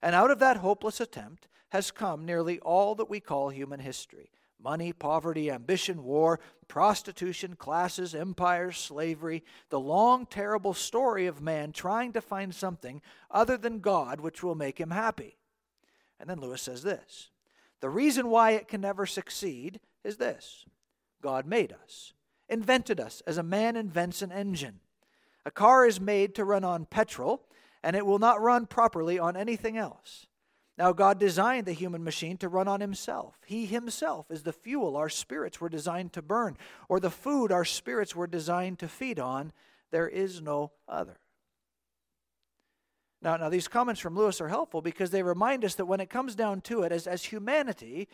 And 0.02 0.14
out 0.14 0.30
of 0.30 0.38
that 0.38 0.58
hopeless 0.58 1.00
attempt 1.00 1.46
has 1.70 1.90
come 1.90 2.24
nearly 2.24 2.58
all 2.60 2.94
that 2.94 3.10
we 3.10 3.20
call 3.20 3.50
human 3.50 3.80
history 3.80 4.30
money, 4.60 4.92
poverty, 4.92 5.50
ambition, 5.50 6.02
war, 6.02 6.40
prostitution, 6.66 7.54
classes, 7.54 8.14
empires, 8.14 8.76
slavery, 8.76 9.44
the 9.70 9.78
long, 9.78 10.26
terrible 10.26 10.74
story 10.74 11.26
of 11.26 11.40
man 11.40 11.72
trying 11.72 12.12
to 12.12 12.20
find 12.20 12.54
something 12.54 13.00
other 13.30 13.56
than 13.56 13.78
God 13.78 14.20
which 14.20 14.42
will 14.42 14.56
make 14.56 14.78
him 14.78 14.90
happy. 14.90 15.36
And 16.18 16.28
then 16.28 16.40
Lewis 16.40 16.62
says 16.62 16.82
this 16.82 17.30
The 17.80 17.88
reason 17.88 18.28
why 18.28 18.52
it 18.52 18.68
can 18.68 18.80
never 18.80 19.06
succeed 19.06 19.80
is 20.04 20.16
this 20.16 20.64
God 21.22 21.46
made 21.46 21.72
us, 21.72 22.12
invented 22.48 23.00
us 23.00 23.22
as 23.26 23.38
a 23.38 23.42
man 23.42 23.76
invents 23.76 24.22
an 24.22 24.32
engine. 24.32 24.80
A 25.44 25.50
car 25.50 25.86
is 25.86 26.00
made 26.00 26.34
to 26.34 26.44
run 26.44 26.64
on 26.64 26.84
petrol, 26.84 27.46
and 27.82 27.96
it 27.96 28.04
will 28.04 28.18
not 28.18 28.40
run 28.40 28.66
properly 28.66 29.18
on 29.18 29.36
anything 29.36 29.78
else. 29.78 30.26
Now, 30.78 30.92
God 30.92 31.18
designed 31.18 31.66
the 31.66 31.72
human 31.72 32.04
machine 32.04 32.36
to 32.36 32.48
run 32.48 32.68
on 32.68 32.80
Himself. 32.80 33.36
He 33.44 33.66
Himself 33.66 34.30
is 34.30 34.44
the 34.44 34.52
fuel 34.52 34.96
our 34.96 35.08
spirits 35.08 35.60
were 35.60 35.68
designed 35.68 36.12
to 36.12 36.22
burn, 36.22 36.56
or 36.88 37.00
the 37.00 37.10
food 37.10 37.50
our 37.50 37.64
spirits 37.64 38.14
were 38.14 38.28
designed 38.28 38.78
to 38.78 38.88
feed 38.88 39.18
on. 39.18 39.52
There 39.90 40.08
is 40.08 40.40
no 40.40 40.70
other. 40.86 41.18
Now, 43.20 43.36
now 43.36 43.48
these 43.48 43.66
comments 43.66 44.00
from 44.00 44.16
Lewis 44.16 44.40
are 44.40 44.48
helpful 44.48 44.80
because 44.80 45.10
they 45.10 45.24
remind 45.24 45.64
us 45.64 45.74
that 45.74 45.86
when 45.86 45.98
it 45.98 46.10
comes 46.10 46.36
down 46.36 46.60
to 46.62 46.82
it, 46.82 46.92
as, 46.92 47.08
as 47.08 47.24
humanity, 47.24 48.06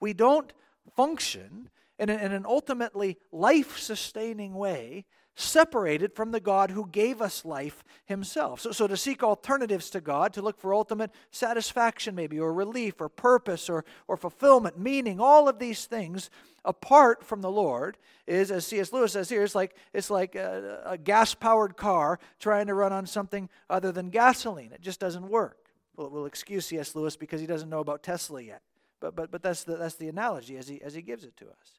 we 0.00 0.12
don't 0.12 0.52
function 0.96 1.70
in, 2.00 2.10
in 2.10 2.32
an 2.32 2.44
ultimately 2.44 3.16
life 3.30 3.78
sustaining 3.78 4.54
way 4.54 5.04
separated 5.38 6.12
from 6.12 6.32
the 6.32 6.40
God 6.40 6.72
who 6.72 6.88
gave 6.88 7.22
us 7.22 7.44
life 7.44 7.84
himself. 8.04 8.60
So, 8.60 8.72
so 8.72 8.88
to 8.88 8.96
seek 8.96 9.22
alternatives 9.22 9.88
to 9.90 10.00
God, 10.00 10.32
to 10.32 10.42
look 10.42 10.58
for 10.58 10.74
ultimate 10.74 11.12
satisfaction, 11.30 12.16
maybe, 12.16 12.40
or 12.40 12.52
relief, 12.52 13.00
or 13.00 13.08
purpose, 13.08 13.70
or, 13.70 13.84
or 14.08 14.16
fulfillment, 14.16 14.78
meaning, 14.78 15.20
all 15.20 15.48
of 15.48 15.60
these 15.60 15.86
things 15.86 16.28
apart 16.64 17.24
from 17.24 17.40
the 17.40 17.50
Lord 17.50 17.98
is, 18.26 18.50
as 18.50 18.66
C.S. 18.66 18.92
Lewis 18.92 19.12
says 19.12 19.28
here, 19.28 19.44
it's 19.44 19.54
like, 19.54 19.76
it's 19.92 20.10
like 20.10 20.34
a, 20.34 20.82
a 20.84 20.98
gas 20.98 21.34
powered 21.34 21.76
car 21.76 22.18
trying 22.40 22.66
to 22.66 22.74
run 22.74 22.92
on 22.92 23.06
something 23.06 23.48
other 23.70 23.92
than 23.92 24.10
gasoline. 24.10 24.72
It 24.72 24.80
just 24.80 24.98
doesn't 24.98 25.28
work. 25.28 25.68
Well, 25.96 26.10
we'll 26.10 26.26
excuse 26.26 26.66
C.S. 26.66 26.96
Lewis 26.96 27.16
because 27.16 27.40
he 27.40 27.46
doesn't 27.46 27.68
know 27.68 27.80
about 27.80 28.02
Tesla 28.02 28.42
yet. 28.42 28.62
But, 29.00 29.14
but, 29.14 29.30
but 29.30 29.42
that's, 29.42 29.62
the, 29.62 29.76
that's 29.76 29.94
the 29.94 30.08
analogy 30.08 30.56
as 30.56 30.66
he, 30.66 30.82
as 30.82 30.94
he 30.94 31.02
gives 31.02 31.22
it 31.22 31.36
to 31.36 31.46
us. 31.46 31.78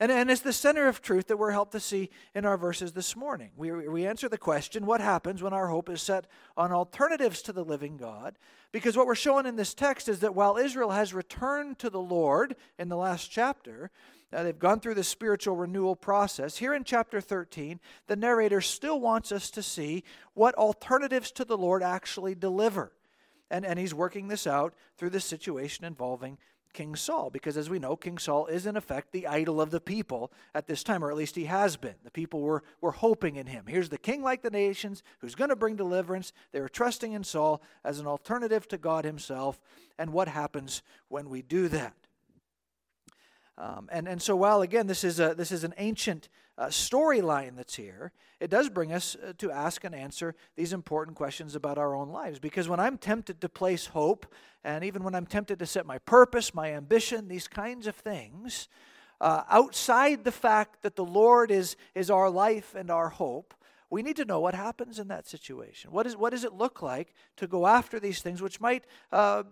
And, 0.00 0.12
and 0.12 0.30
it's 0.30 0.42
the 0.42 0.52
center 0.52 0.86
of 0.86 1.02
truth 1.02 1.26
that 1.26 1.38
we're 1.38 1.50
helped 1.50 1.72
to 1.72 1.80
see 1.80 2.10
in 2.32 2.44
our 2.44 2.56
verses 2.56 2.92
this 2.92 3.16
morning. 3.16 3.50
We, 3.56 3.72
we 3.72 4.06
answer 4.06 4.28
the 4.28 4.38
question 4.38 4.86
what 4.86 5.00
happens 5.00 5.42
when 5.42 5.52
our 5.52 5.66
hope 5.68 5.88
is 5.88 6.00
set 6.00 6.26
on 6.56 6.70
alternatives 6.70 7.42
to 7.42 7.52
the 7.52 7.64
living 7.64 7.96
God? 7.96 8.38
Because 8.70 8.96
what 8.96 9.06
we're 9.06 9.16
showing 9.16 9.46
in 9.46 9.56
this 9.56 9.74
text 9.74 10.08
is 10.08 10.20
that 10.20 10.36
while 10.36 10.56
Israel 10.56 10.90
has 10.90 11.12
returned 11.12 11.80
to 11.80 11.90
the 11.90 12.00
Lord 12.00 12.54
in 12.78 12.88
the 12.88 12.96
last 12.96 13.28
chapter, 13.28 13.90
uh, 14.32 14.44
they've 14.44 14.58
gone 14.58 14.78
through 14.78 14.94
the 14.94 15.02
spiritual 15.02 15.56
renewal 15.56 15.96
process. 15.96 16.58
Here 16.58 16.74
in 16.74 16.84
chapter 16.84 17.20
13, 17.20 17.80
the 18.06 18.16
narrator 18.16 18.60
still 18.60 19.00
wants 19.00 19.32
us 19.32 19.50
to 19.50 19.62
see 19.62 20.04
what 20.34 20.54
alternatives 20.54 21.32
to 21.32 21.44
the 21.44 21.58
Lord 21.58 21.82
actually 21.82 22.36
deliver. 22.36 22.92
And, 23.50 23.64
and 23.64 23.78
he's 23.78 23.94
working 23.94 24.28
this 24.28 24.46
out 24.46 24.74
through 24.96 25.10
the 25.10 25.20
situation 25.20 25.84
involving 25.84 26.38
King 26.72 26.94
Saul, 26.94 27.30
because 27.30 27.56
as 27.56 27.68
we 27.68 27.78
know, 27.78 27.96
King 27.96 28.18
Saul 28.18 28.46
is 28.46 28.66
in 28.66 28.76
effect 28.76 29.12
the 29.12 29.26
idol 29.26 29.60
of 29.60 29.70
the 29.70 29.80
people 29.80 30.32
at 30.54 30.66
this 30.66 30.82
time, 30.82 31.04
or 31.04 31.10
at 31.10 31.16
least 31.16 31.34
he 31.34 31.46
has 31.46 31.76
been. 31.76 31.94
The 32.04 32.10
people 32.10 32.40
were, 32.40 32.62
were 32.80 32.92
hoping 32.92 33.36
in 33.36 33.46
him. 33.46 33.64
Here's 33.66 33.88
the 33.88 33.98
king 33.98 34.22
like 34.22 34.42
the 34.42 34.50
nations 34.50 35.02
who's 35.18 35.34
going 35.34 35.50
to 35.50 35.56
bring 35.56 35.76
deliverance. 35.76 36.32
They 36.52 36.60
were 36.60 36.68
trusting 36.68 37.12
in 37.12 37.24
Saul 37.24 37.62
as 37.84 37.98
an 37.98 38.06
alternative 38.06 38.68
to 38.68 38.78
God 38.78 39.04
himself. 39.04 39.60
And 39.98 40.12
what 40.12 40.28
happens 40.28 40.82
when 41.08 41.28
we 41.28 41.42
do 41.42 41.68
that? 41.68 41.94
Um, 43.56 43.88
and, 43.90 44.06
and 44.06 44.22
so 44.22 44.36
while, 44.36 44.62
again, 44.62 44.86
this 44.86 45.02
is, 45.02 45.18
a, 45.18 45.34
this 45.34 45.50
is 45.50 45.64
an 45.64 45.74
ancient 45.78 46.28
uh, 46.58 46.66
storyline 46.66 47.56
that's 47.56 47.76
here, 47.76 48.12
it 48.40 48.50
does 48.50 48.68
bring 48.68 48.92
us 48.92 49.16
uh, 49.16 49.32
to 49.38 49.50
ask 49.50 49.84
and 49.84 49.94
answer 49.94 50.34
these 50.56 50.72
important 50.72 51.16
questions 51.16 51.54
about 51.54 51.78
our 51.78 51.94
own 51.94 52.08
lives. 52.08 52.38
Because 52.38 52.68
when 52.68 52.80
I'm 52.80 52.98
tempted 52.98 53.40
to 53.40 53.48
place 53.48 53.86
hope, 53.86 54.26
and 54.64 54.84
even 54.84 55.04
when 55.04 55.14
I'm 55.14 55.26
tempted 55.26 55.60
to 55.60 55.66
set 55.66 55.86
my 55.86 55.98
purpose, 55.98 56.54
my 56.54 56.72
ambition, 56.72 57.28
these 57.28 57.48
kinds 57.48 57.86
of 57.86 57.94
things, 57.94 58.68
uh, 59.20 59.44
outside 59.48 60.24
the 60.24 60.32
fact 60.32 60.82
that 60.82 60.96
the 60.96 61.04
Lord 61.04 61.50
is, 61.50 61.76
is 61.94 62.10
our 62.10 62.28
life 62.28 62.74
and 62.74 62.90
our 62.90 63.08
hope, 63.08 63.54
we 63.90 64.02
need 64.02 64.16
to 64.16 64.24
know 64.24 64.40
what 64.40 64.54
happens 64.54 64.98
in 64.98 65.08
that 65.08 65.26
situation. 65.26 65.90
What, 65.90 66.06
is, 66.06 66.16
what 66.16 66.30
does 66.30 66.44
it 66.44 66.52
look 66.52 66.82
like 66.82 67.14
to 67.36 67.46
go 67.46 67.66
after 67.66 67.98
these 67.98 68.20
things, 68.20 68.42
which 68.42 68.60
might 68.60 68.84
uh, 69.10 69.44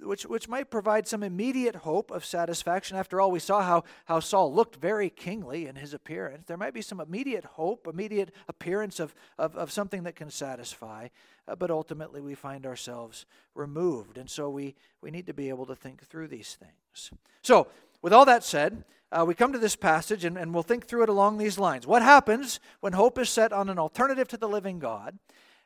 which, 0.00 0.24
which 0.24 0.48
might 0.48 0.70
provide 0.70 1.06
some 1.06 1.22
immediate 1.22 1.76
hope 1.76 2.10
of 2.10 2.24
satisfaction. 2.24 2.96
After 2.96 3.20
all, 3.20 3.30
we 3.30 3.38
saw 3.38 3.62
how, 3.62 3.84
how 4.06 4.20
Saul 4.20 4.52
looked 4.52 4.76
very 4.76 5.08
kingly 5.08 5.66
in 5.66 5.76
his 5.76 5.94
appearance. 5.94 6.44
There 6.46 6.56
might 6.56 6.74
be 6.74 6.82
some 6.82 7.00
immediate 7.00 7.44
hope, 7.44 7.86
immediate 7.86 8.32
appearance 8.48 9.00
of, 9.00 9.14
of, 9.38 9.56
of 9.56 9.70
something 9.70 10.02
that 10.04 10.16
can 10.16 10.30
satisfy, 10.30 11.08
uh, 11.46 11.54
but 11.56 11.70
ultimately 11.70 12.20
we 12.20 12.34
find 12.34 12.66
ourselves 12.66 13.26
removed. 13.54 14.18
And 14.18 14.28
so 14.28 14.50
we, 14.50 14.74
we 15.00 15.10
need 15.10 15.26
to 15.26 15.34
be 15.34 15.48
able 15.48 15.66
to 15.66 15.76
think 15.76 16.02
through 16.02 16.28
these 16.28 16.54
things. 16.54 17.10
So, 17.42 17.68
with 18.02 18.12
all 18.12 18.26
that 18.26 18.44
said, 18.44 18.84
uh, 19.10 19.24
we 19.24 19.34
come 19.34 19.52
to 19.52 19.58
this 19.58 19.76
passage 19.76 20.24
and, 20.24 20.36
and 20.36 20.52
we'll 20.52 20.62
think 20.62 20.86
through 20.86 21.04
it 21.04 21.08
along 21.08 21.38
these 21.38 21.58
lines. 21.58 21.86
What 21.86 22.02
happens 22.02 22.60
when 22.80 22.92
hope 22.92 23.18
is 23.18 23.30
set 23.30 23.52
on 23.52 23.70
an 23.70 23.78
alternative 23.78 24.28
to 24.28 24.36
the 24.36 24.48
living 24.48 24.78
God? 24.78 25.18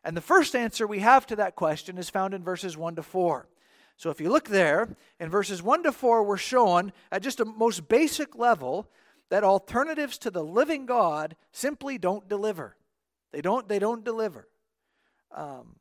And 0.05 0.17
the 0.17 0.21
first 0.21 0.55
answer 0.55 0.87
we 0.87 1.01
have 1.01 1.27
to 1.27 1.37
that 1.37 1.57
question 1.57 1.99
is 1.99 2.11
found 2.11 2.35
in 2.35 2.45
verses 2.45 2.77
1 2.77 2.97
to 2.97 3.03
4. 3.03 3.49
So 3.99 4.11
if 4.11 4.21
you 4.21 4.31
look 4.31 4.49
there, 4.49 4.97
in 5.19 5.29
verses 5.29 5.61
1 5.61 5.83
to 5.83 5.93
4, 5.93 6.23
we're 6.23 6.37
shown 6.37 6.93
at 7.11 7.21
just 7.21 7.41
a 7.41 7.45
most 7.45 7.89
basic 7.89 8.37
level 8.37 8.89
that 9.29 9.43
alternatives 9.43 10.19
to 10.19 10.31
the 10.31 10.43
living 10.43 10.87
God 10.87 11.35
simply 11.51 11.99
don't 11.99 12.29
deliver. 12.29 12.77
They 13.33 13.41
don't, 13.41 13.69
they 13.69 13.81
don't 13.81 14.05
deliver. 14.05 14.47
Um, 15.35 15.75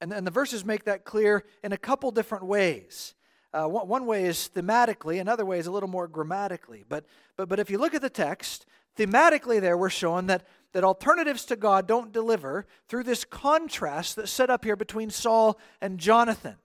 and, 0.00 0.12
and 0.12 0.26
the 0.26 0.32
verses 0.32 0.64
make 0.64 0.84
that 0.84 1.04
clear 1.04 1.44
in 1.62 1.72
a 1.72 1.78
couple 1.78 2.10
different 2.10 2.46
ways. 2.46 3.14
Uh, 3.52 3.66
one, 3.66 3.86
one 3.86 4.06
way 4.06 4.24
is 4.24 4.50
thematically, 4.52 5.20
another 5.20 5.46
way 5.46 5.60
is 5.60 5.68
a 5.68 5.72
little 5.72 5.88
more 5.88 6.08
grammatically. 6.08 6.84
But, 6.88 7.06
but, 7.36 7.48
but 7.48 7.60
if 7.60 7.70
you 7.70 7.78
look 7.78 7.94
at 7.94 8.02
the 8.02 8.10
text, 8.10 8.66
thematically 8.98 9.60
there 9.60 9.78
we're 9.78 9.90
showing 9.90 10.26
that, 10.26 10.44
that 10.72 10.82
alternatives 10.82 11.44
to 11.46 11.56
God 11.56 11.86
don't 11.86 12.10
deliver 12.10 12.66
through 12.88 13.04
this 13.04 13.24
contrast 13.24 14.16
that's 14.16 14.32
set 14.32 14.50
up 14.50 14.64
here 14.64 14.76
between 14.76 15.10
Saul 15.10 15.56
and 15.80 15.96
Jonathan. 15.96 16.56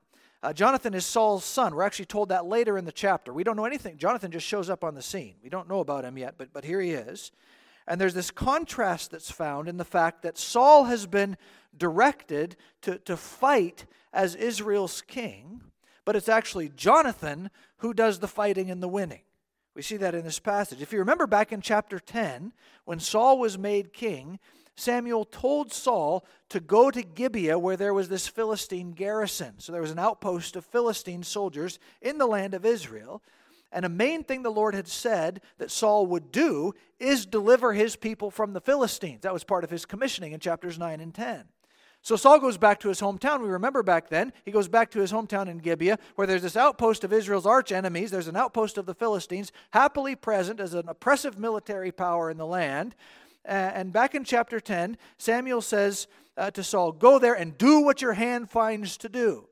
Uh, 0.46 0.54
Jonathan 0.54 0.94
is 0.94 1.08
Saul's 1.08 1.44
son. 1.44 1.74
We're 1.74 1.82
actually 1.82 2.06
told 2.06 2.30
that 2.30 2.46
later 2.46 2.78
in 2.78 2.86
the 2.86 2.92
chapter. 2.92 3.34
We 3.34 3.44
don't 3.44 3.56
know 3.56 3.66
anything. 3.66 3.98
Jonathan 3.98 4.30
just 4.30 4.46
shows 4.46 4.70
up 4.70 4.84
on 4.84 4.94
the 4.94 5.02
scene. 5.02 5.34
We 5.42 5.50
don't 5.50 5.68
know 5.68 5.80
about 5.80 6.06
him 6.06 6.20
yet, 6.20 6.36
but, 6.38 6.54
but 6.54 6.64
here 6.64 6.80
he 6.80 6.92
is. 6.92 7.32
And 7.88 8.00
there's 8.00 8.14
this 8.14 8.30
contrast 8.30 9.10
that's 9.10 9.32
found 9.32 9.68
in 9.68 9.78
the 9.78 9.84
fact 9.84 10.22
that 10.22 10.38
Saul 10.38 10.84
has 10.84 11.08
been 11.08 11.36
directed 11.75 12.58
to, 12.84 13.00
to 13.00 13.18
fight 13.18 13.88
as 14.14 14.36
Israel's 14.36 15.02
king, 15.02 15.62
but 16.06 16.16
it's 16.16 16.30
actually 16.30 16.70
Jonathan 16.70 17.50
who 17.78 17.92
does 17.92 18.20
the 18.20 18.28
fighting 18.28 18.70
and 18.70 18.84
the 18.84 18.88
winning. 18.88 19.22
We 19.74 19.82
see 19.82 19.98
that 19.98 20.14
in 20.14 20.25
this 20.25 20.38
passage. 20.38 20.80
If 20.80 20.94
you 20.94 21.00
remember 21.00 21.25
back 21.25 21.52
in 21.54 21.60
chapter 21.60 21.98
10, 21.98 22.54
when 22.84 23.00
Saul 23.00 23.40
was 23.40 23.58
made 23.58 23.94
king, 23.94 24.38
Samuel 24.77 25.25
told 25.25 25.72
Saul 25.72 26.25
to 26.50 26.60
go 26.60 26.91
to 26.91 27.01
Gibeah 27.01 27.58
where 27.58 27.77
there 27.77 27.94
was 27.94 28.10
this 28.10 28.27
Philistine 28.27 28.91
garrison. 28.91 29.55
So 29.60 29.72
there 29.72 29.82
was 29.82 29.91
an 29.91 30.00
outpost 30.00 30.55
of 30.55 30.65
Philistine 30.65 31.24
soldiers 31.24 31.79
in 32.01 32.17
the 32.17 32.27
land 32.27 32.53
of 32.53 32.65
Israel. 32.65 33.24
And 33.72 33.86
a 33.86 33.89
main 33.89 34.24
thing 34.24 34.44
the 34.44 34.50
Lord 34.50 34.75
had 34.75 34.88
said 34.88 35.41
that 35.58 35.72
Saul 35.72 36.05
would 36.08 36.32
do 36.32 36.74
is 37.00 37.25
deliver 37.25 37.74
his 37.74 37.96
people 37.96 38.32
from 38.32 38.53
the 38.53 38.62
Philistines. 38.62 39.22
That 39.22 39.34
was 39.34 39.44
part 39.44 39.63
of 39.63 39.70
his 39.70 39.86
commissioning 39.86 40.34
in 40.34 40.39
chapters 40.39 40.77
9 40.77 41.00
and 41.00 41.13
10. 41.13 41.46
So 42.01 42.15
Saul 42.15 42.39
goes 42.39 42.58
back 42.58 42.79
to 42.82 42.89
his 42.89 43.01
hometown. 43.01 43.41
We 43.41 43.50
remember 43.50 43.82
back 43.82 44.10
then, 44.10 44.32
he 44.44 44.51
goes 44.51 44.67
back 44.67 44.91
to 44.91 45.00
his 45.00 45.12
hometown 45.12 45.48
in 45.48 45.58
Gibeah, 45.58 45.98
where 46.13 46.27
there's 46.27 46.44
this 46.44 46.55
outpost 46.55 47.03
of 47.03 47.12
Israel's 47.12 47.48
arch 47.48 47.72
enemies. 47.72 48.12
There's 48.12 48.27
an 48.27 48.36
outpost 48.36 48.77
of 48.77 48.86
the 48.86 48.94
Philistines, 48.94 49.51
happily 49.72 50.15
present 50.15 50.60
as 50.60 50.75
an 50.75 50.88
oppressive 50.88 51.39
military 51.39 51.91
power 51.91 52.29
in 52.29 52.38
the 52.38 52.46
land. 52.46 52.94
And 53.46 53.94
back 53.94 54.16
in 54.16 54.24
chapter 54.24 54.60
10, 54.60 54.98
Samuel 55.18 55.62
says 55.62 56.08
uh, 56.38 56.52
to 56.52 56.64
Saul, 56.64 56.92
Go 56.92 57.20
there 57.20 57.34
and 57.34 57.58
do 57.58 57.82
what 57.82 58.02
your 58.02 58.14
hand 58.14 58.50
finds 58.50 58.98
to 58.98 59.10
do. 59.10 59.48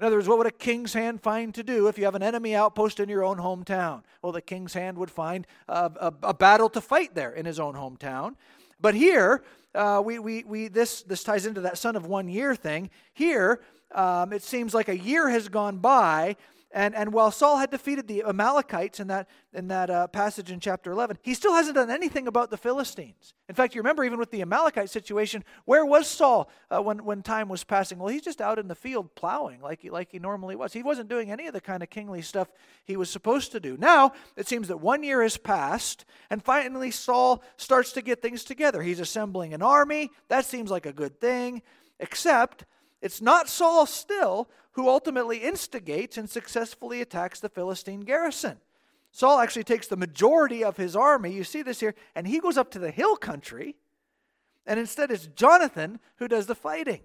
In 0.00 0.06
other 0.06 0.16
words, 0.16 0.28
what 0.28 0.38
would 0.38 0.46
a 0.46 0.50
king's 0.50 0.94
hand 0.94 1.20
find 1.20 1.54
to 1.54 1.62
do 1.62 1.86
if 1.86 1.98
you 1.98 2.04
have 2.06 2.14
an 2.14 2.22
enemy 2.22 2.54
outpost 2.54 3.00
in 3.00 3.10
your 3.10 3.22
own 3.22 3.36
hometown? 3.36 4.02
Well, 4.22 4.32
the 4.32 4.40
king's 4.40 4.72
hand 4.72 4.96
would 4.96 5.10
find 5.10 5.46
a, 5.68 5.90
a, 6.00 6.14
a 6.22 6.34
battle 6.34 6.70
to 6.70 6.80
fight 6.80 7.14
there 7.14 7.32
in 7.32 7.44
his 7.44 7.60
own 7.60 7.74
hometown. 7.74 8.36
But 8.80 8.94
here, 8.94 9.42
uh, 9.74 10.00
we, 10.02 10.18
we, 10.18 10.42
we, 10.44 10.68
this, 10.68 11.02
this 11.02 11.22
ties 11.22 11.44
into 11.44 11.60
that 11.60 11.76
son 11.76 11.96
of 11.96 12.06
one 12.06 12.28
year 12.28 12.54
thing. 12.54 12.88
Here, 13.12 13.60
um, 13.94 14.32
it 14.32 14.42
seems 14.42 14.72
like 14.72 14.88
a 14.88 14.98
year 14.98 15.28
has 15.28 15.50
gone 15.50 15.78
by, 15.78 16.36
and, 16.72 16.94
and 16.94 17.12
while 17.12 17.32
Saul 17.32 17.56
had 17.56 17.70
defeated 17.70 18.06
the 18.06 18.22
Amalekites 18.22 19.00
in 19.00 19.08
that, 19.08 19.28
in 19.52 19.66
that 19.68 19.90
uh, 19.90 20.06
passage 20.06 20.52
in 20.52 20.60
chapter 20.60 20.92
11, 20.92 21.18
he 21.22 21.34
still 21.34 21.52
hasn't 21.52 21.74
done 21.74 21.90
anything 21.90 22.28
about 22.28 22.50
the 22.50 22.56
Philistines. 22.56 23.34
In 23.48 23.56
fact, 23.56 23.74
you 23.74 23.80
remember 23.80 24.04
even 24.04 24.20
with 24.20 24.30
the 24.30 24.40
Amalekite 24.40 24.88
situation, 24.88 25.44
where 25.64 25.84
was 25.84 26.06
Saul 26.06 26.48
uh, 26.70 26.80
when, 26.80 27.04
when 27.04 27.22
time 27.22 27.48
was 27.48 27.64
passing? 27.64 27.98
Well, 27.98 28.08
he's 28.08 28.22
just 28.22 28.40
out 28.40 28.60
in 28.60 28.68
the 28.68 28.76
field 28.76 29.16
plowing 29.16 29.60
like 29.60 29.80
he, 29.82 29.90
like 29.90 30.12
he 30.12 30.20
normally 30.20 30.54
was. 30.54 30.72
He 30.72 30.84
wasn't 30.84 31.08
doing 31.08 31.32
any 31.32 31.48
of 31.48 31.54
the 31.54 31.60
kind 31.60 31.82
of 31.82 31.90
kingly 31.90 32.22
stuff 32.22 32.48
he 32.84 32.96
was 32.96 33.10
supposed 33.10 33.50
to 33.50 33.58
do. 33.58 33.76
Now, 33.76 34.12
it 34.36 34.46
seems 34.46 34.68
that 34.68 34.80
one 34.80 35.02
year 35.02 35.22
has 35.22 35.36
passed, 35.36 36.04
and 36.30 36.40
finally 36.40 36.92
Saul 36.92 37.42
starts 37.56 37.90
to 37.92 38.02
get 38.02 38.22
things 38.22 38.44
together. 38.44 38.80
He's 38.80 39.00
assembling 39.00 39.54
an 39.54 39.62
army. 39.62 40.10
That 40.28 40.44
seems 40.44 40.70
like 40.70 40.86
a 40.86 40.92
good 40.92 41.20
thing, 41.20 41.62
except 41.98 42.64
it's 43.00 43.20
not 43.20 43.48
Saul 43.48 43.86
still 43.86 44.48
who 44.72 44.88
ultimately 44.88 45.38
instigates 45.38 46.16
and 46.16 46.28
successfully 46.28 47.00
attacks 47.00 47.40
the 47.40 47.48
Philistine 47.48 48.00
garrison. 48.00 48.58
Saul 49.12 49.40
actually 49.40 49.64
takes 49.64 49.88
the 49.88 49.96
majority 49.96 50.62
of 50.62 50.76
his 50.76 50.94
army, 50.94 51.32
you 51.32 51.42
see 51.42 51.62
this 51.62 51.80
here, 51.80 51.94
and 52.14 52.26
he 52.26 52.38
goes 52.38 52.56
up 52.56 52.70
to 52.72 52.78
the 52.78 52.90
hill 52.90 53.16
country 53.16 53.76
And 54.66 54.78
instead, 54.78 55.10
it's 55.10 55.26
Jonathan 55.26 55.98
who 56.16 56.28
does 56.28 56.46
the 56.46 56.54
fighting. 56.54 57.00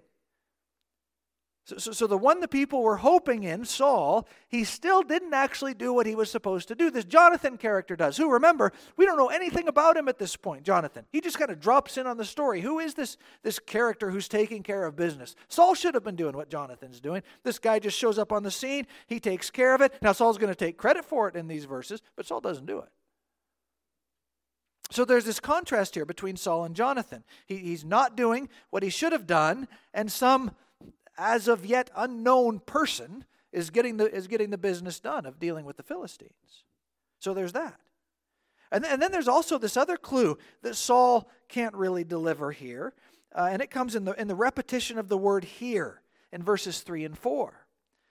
So, 1.65 1.77
so, 1.77 1.91
so, 1.93 2.05
the 2.05 2.17
one 2.17 2.41
the 2.41 2.47
people 2.47 2.83
were 2.83 2.97
hoping 2.97 3.41
in, 3.41 3.65
Saul, 3.65 4.27
he 4.47 4.63
still 4.63 5.01
didn't 5.01 5.33
actually 5.33 5.73
do 5.73 5.91
what 5.93 6.05
he 6.05 6.13
was 6.13 6.29
supposed 6.29 6.67
to 6.67 6.75
do. 6.75 6.91
This 6.91 7.05
Jonathan 7.05 7.57
character 7.57 7.95
does. 7.95 8.17
Who, 8.17 8.31
remember, 8.31 8.71
we 8.97 9.05
don't 9.07 9.17
know 9.17 9.29
anything 9.29 9.67
about 9.67 9.97
him 9.97 10.07
at 10.07 10.19
this 10.19 10.35
point, 10.35 10.61
Jonathan. 10.61 11.05
He 11.11 11.21
just 11.21 11.39
kind 11.39 11.49
of 11.49 11.59
drops 11.59 11.97
in 11.97 12.05
on 12.05 12.17
the 12.17 12.25
story. 12.25 12.61
Who 12.61 12.77
is 12.77 12.93
this, 12.93 13.17
this 13.41 13.57
character 13.57 14.11
who's 14.11 14.27
taking 14.27 14.61
care 14.61 14.85
of 14.85 14.95
business? 14.95 15.35
Saul 15.47 15.73
should 15.73 15.95
have 15.95 16.03
been 16.03 16.15
doing 16.15 16.37
what 16.37 16.51
Jonathan's 16.51 17.01
doing. 17.01 17.23
This 17.43 17.57
guy 17.57 17.79
just 17.79 17.97
shows 17.97 18.19
up 18.19 18.31
on 18.31 18.43
the 18.43 18.51
scene, 18.51 18.85
he 19.07 19.19
takes 19.19 19.49
care 19.49 19.73
of 19.73 19.81
it. 19.81 19.95
Now, 20.03 20.11
Saul's 20.11 20.37
going 20.37 20.53
to 20.53 20.55
take 20.55 20.77
credit 20.77 21.03
for 21.03 21.27
it 21.27 21.35
in 21.35 21.47
these 21.47 21.65
verses, 21.65 22.03
but 22.15 22.27
Saul 22.27 22.41
doesn't 22.41 22.67
do 22.67 22.77
it. 22.77 22.89
So 24.91 25.03
there's 25.03 25.25
this 25.25 25.39
contrast 25.39 25.95
here 25.95 26.05
between 26.05 26.37
Saul 26.37 26.63
and 26.63 26.75
Jonathan. 26.75 27.23
He, 27.47 27.57
he's 27.57 27.83
not 27.83 28.15
doing 28.15 28.49
what 28.69 28.83
he 28.83 28.89
should 28.89 29.13
have 29.13 29.25
done, 29.25 29.67
and 29.95 30.11
some 30.11 30.51
as 31.17 31.47
of 31.47 31.65
yet 31.65 31.89
unknown 31.95 32.59
person 32.59 33.25
is 33.51 33.69
getting 33.69 33.97
the, 33.97 34.13
is 34.13 34.27
getting 34.27 34.49
the 34.49 34.57
business 34.57 34.99
done 34.99 35.25
of 35.25 35.39
dealing 35.39 35.65
with 35.65 35.77
the 35.77 35.83
Philistines. 35.83 36.63
So 37.19 37.33
there's 37.33 37.53
that. 37.53 37.79
And, 38.71 38.85
and 38.85 39.01
then 39.01 39.11
there's 39.11 39.27
also 39.27 39.57
this 39.57 39.77
other 39.77 39.97
clue 39.97 40.37
that 40.61 40.75
Saul 40.75 41.29
can't 41.47 41.75
really 41.75 42.03
deliver 42.03 42.51
here, 42.51 42.93
uh, 43.33 43.49
and 43.51 43.61
it 43.61 43.69
comes 43.69 43.95
in 43.95 44.05
the, 44.05 44.13
in 44.19 44.27
the 44.27 44.35
repetition 44.35 44.97
of 44.97 45.07
the 45.07 45.17
word 45.17 45.43
here 45.43 46.01
in 46.31 46.43
verses 46.43 46.81
3 46.81 47.05
and 47.05 47.17
4. 47.17 47.65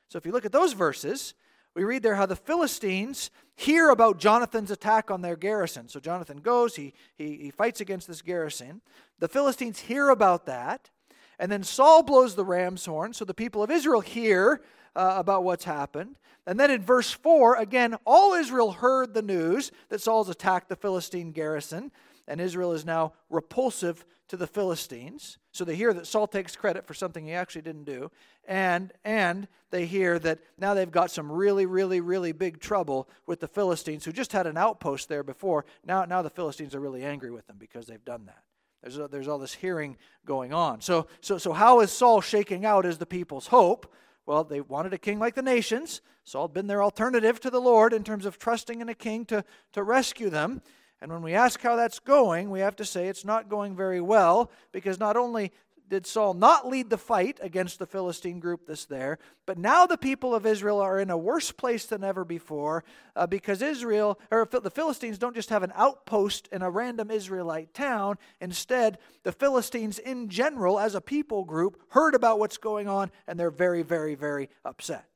So 0.09 0.17
if 0.17 0.25
you 0.25 0.33
look 0.33 0.47
at 0.47 0.53
those 0.53 0.73
verses, 0.73 1.35
we 1.75 1.85
read 1.85 2.03
there 2.03 2.15
how 2.15 2.27
the 2.27 2.37
Philistines 2.37 3.31
hear 3.57 3.91
about 3.91 4.19
Jonathan's 4.19 4.71
attack 4.71 5.11
on 5.11 5.23
their 5.23 5.37
garrison. 5.37 5.89
So 5.89 5.99
Jonathan 5.99 6.39
goes, 6.39 6.77
he, 6.77 6.95
he, 7.17 7.37
he 7.37 7.51
fights 7.51 7.81
against 7.81 8.07
this 8.07 8.23
garrison. 8.23 8.81
The 9.19 9.29
Philistines 9.29 9.81
hear 9.81 10.11
about 10.11 10.47
that. 10.47 10.91
And 11.39 11.51
then 11.51 11.63
Saul 11.63 12.03
blows 12.03 12.35
the 12.35 12.45
ram's 12.45 12.87
horn, 12.87 13.13
so 13.13 13.25
the 13.25 13.35
people 13.35 13.63
of 13.63 13.71
Israel 13.71 14.01
hear 14.01 14.63
uh, 14.97 15.15
about 15.17 15.45
what's 15.45 15.65
happened. 15.65 16.17
And 16.47 16.61
then 16.61 16.71
in 16.71 16.83
verse 16.83 17.11
4, 17.11 17.57
again, 17.57 17.97
all 18.05 18.35
Israel 18.35 18.73
heard 18.73 19.15
the 19.15 19.23
news 19.23 19.73
that 19.89 20.01
Saul's 20.01 20.29
attacked 20.29 20.69
the 20.69 20.77
Philistine 20.77 21.33
garrison, 21.33 21.91
and 22.29 22.41
Israel 22.41 22.73
is 22.73 22.85
now 22.85 23.13
repulsive 23.31 24.05
to 24.29 24.37
the 24.37 24.47
Philistines. 24.47 25.39
So 25.53 25.65
they 25.65 25.77
hear 25.77 25.93
that 25.93 26.07
Saul 26.07 26.27
takes 26.27 26.57
credit 26.57 26.87
for 26.87 26.95
something 26.95 27.27
he 27.27 27.33
actually 27.33 27.63
didn't 27.63 27.85
do, 27.85 28.11
and 28.47 28.93
and 29.05 29.49
they 29.71 29.87
hear 29.87 30.19
that 30.21 30.39
now 30.59 30.75
they've 30.75 30.91
got 30.91 31.11
some 31.11 31.31
really, 31.31 31.67
really, 31.67 32.01
really 32.01 32.33
big 32.33 32.61
trouble 32.61 33.09
with 33.27 33.41
the 33.41 33.49
Philistines 33.49 34.05
who 34.05 34.13
just 34.13 34.33
had 34.33 34.47
an 34.47 34.57
outpost 34.57 35.09
there 35.09 35.23
before. 35.23 35.65
Now, 35.85 36.05
now 36.05 36.23
the 36.23 36.31
Philistines 36.31 36.75
are 36.75 36.81
really 36.81 37.03
angry 37.03 37.31
with 37.31 37.47
them 37.47 37.57
because 37.59 37.87
they've 37.87 38.05
done 38.05 38.27
that. 38.27 38.43
There's, 38.85 38.99
a, 38.99 39.09
there's 39.09 39.29
all 39.29 39.39
this 39.39 39.55
hearing 39.55 39.97
going 40.27 40.53
on. 40.53 40.83
So, 40.83 41.07
so, 41.23 41.39
so, 41.39 41.55
how 41.55 41.81
is 41.81 41.91
Saul 41.91 42.21
shaking 42.21 42.67
out 42.67 42.85
as 42.85 42.99
the 42.99 43.07
people's 43.07 43.47
hope? 43.47 43.91
Well, 44.27 44.45
they 44.45 44.61
wanted 44.61 44.93
a 44.93 44.99
king 44.99 45.19
like 45.19 45.35
the 45.35 45.43
nations. 45.43 46.03
Saul 46.23 46.49
had 46.49 46.55
been 46.55 46.67
their 46.67 46.83
alternative 46.83 47.41
to 47.41 47.51
the 47.51 47.63
Lord 47.63 47.95
in 47.95 48.05
terms 48.05 48.27
of 48.27 48.39
trusting 48.39 48.83
in 48.83 48.91
a 48.91 48.95
king 48.95 49.25
to, 49.27 49.43
to 49.73 49.83
rescue 49.83 50.29
them. 50.29 50.61
And 51.01 51.11
when 51.11 51.23
we 51.23 51.33
ask 51.33 51.63
how 51.63 51.77
that's 51.77 51.99
going, 51.99 52.51
we 52.51 52.61
have 52.61 52.77
to 52.77 52.85
say 52.85 53.09
it's 53.09 53.25
not 53.25 53.49
going 53.49 53.75
very 53.75 54.03
well 54.03 54.51
because 54.71 55.01
not 55.01 55.17
only 55.17 55.51
did 55.89 56.07
Saul 56.07 56.35
not 56.35 56.67
lead 56.67 56.91
the 56.91 56.99
fight 56.99 57.39
against 57.43 57.79
the 57.79 57.87
Philistine 57.87 58.41
group 58.41 58.67
that's 58.67 58.87
there, 58.87 59.19
but 59.47 59.59
now 59.59 59.87
the 59.87 59.99
people 59.99 60.35
of 60.35 60.47
Israel 60.47 60.81
are 60.81 60.99
in 60.99 61.11
a 61.11 61.17
worse 61.17 61.53
place 61.53 61.87
than 61.87 62.03
ever 62.03 62.25
before 62.25 62.85
uh, 63.15 63.27
because 63.27 63.61
Israel, 63.63 64.19
or 64.31 64.49
the 64.51 64.71
Philistines, 64.71 65.19
don't 65.19 65.35
just 65.35 65.51
have 65.51 65.63
an 65.63 65.73
outpost 65.75 66.49
in 66.53 66.63
a 66.63 66.71
random 66.71 67.11
Israelite 67.11 67.75
town. 67.75 68.17
Instead, 68.41 68.99
the 69.23 69.33
Philistines 69.33 69.99
in 69.99 70.29
general, 70.29 70.79
as 70.79 70.95
a 70.95 71.01
people 71.01 71.45
group, 71.45 71.81
heard 71.91 72.15
about 72.15 72.39
what's 72.39 72.59
going 72.59 72.89
on 72.89 73.11
and 73.27 73.39
they're 73.39 73.51
very, 73.51 73.83
very, 73.83 74.15
very 74.15 74.49
upset. 74.65 75.07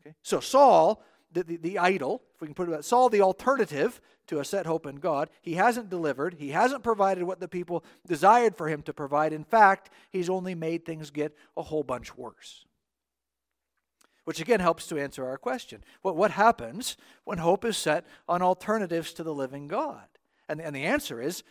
Okay? 0.00 0.14
So 0.22 0.40
Saul, 0.40 1.02
the, 1.32 1.44
the, 1.44 1.56
the 1.56 1.78
idol, 1.78 2.22
if 2.34 2.40
we 2.40 2.46
can 2.46 2.54
put 2.54 2.68
it 2.68 2.72
that, 2.72 2.84
Saul, 2.84 3.08
the 3.08 3.20
alternative 3.20 4.00
to 4.26 4.38
a 4.38 4.44
set 4.44 4.66
hope 4.66 4.86
in 4.86 4.96
God. 4.96 5.28
He 5.42 5.54
hasn't 5.54 5.90
delivered. 5.90 6.34
He 6.34 6.50
hasn't 6.50 6.82
provided 6.82 7.24
what 7.24 7.40
the 7.40 7.48
people 7.48 7.84
desired 8.06 8.56
for 8.56 8.68
him 8.68 8.82
to 8.82 8.92
provide. 8.92 9.32
In 9.32 9.44
fact, 9.44 9.90
he's 10.10 10.30
only 10.30 10.54
made 10.54 10.84
things 10.84 11.10
get 11.10 11.36
a 11.56 11.62
whole 11.62 11.82
bunch 11.82 12.16
worse. 12.16 12.64
Which 14.24 14.40
again 14.40 14.60
helps 14.60 14.86
to 14.86 14.98
answer 14.98 15.26
our 15.26 15.38
question. 15.38 15.82
What, 16.02 16.16
what 16.16 16.30
happens 16.30 16.96
when 17.24 17.38
hope 17.38 17.64
is 17.64 17.76
set 17.76 18.06
on 18.28 18.42
alternatives 18.42 19.12
to 19.14 19.24
the 19.24 19.34
living 19.34 19.66
God? 19.66 20.06
And, 20.48 20.60
and 20.60 20.74
the 20.76 20.84
answer 20.84 21.20
is 21.20 21.42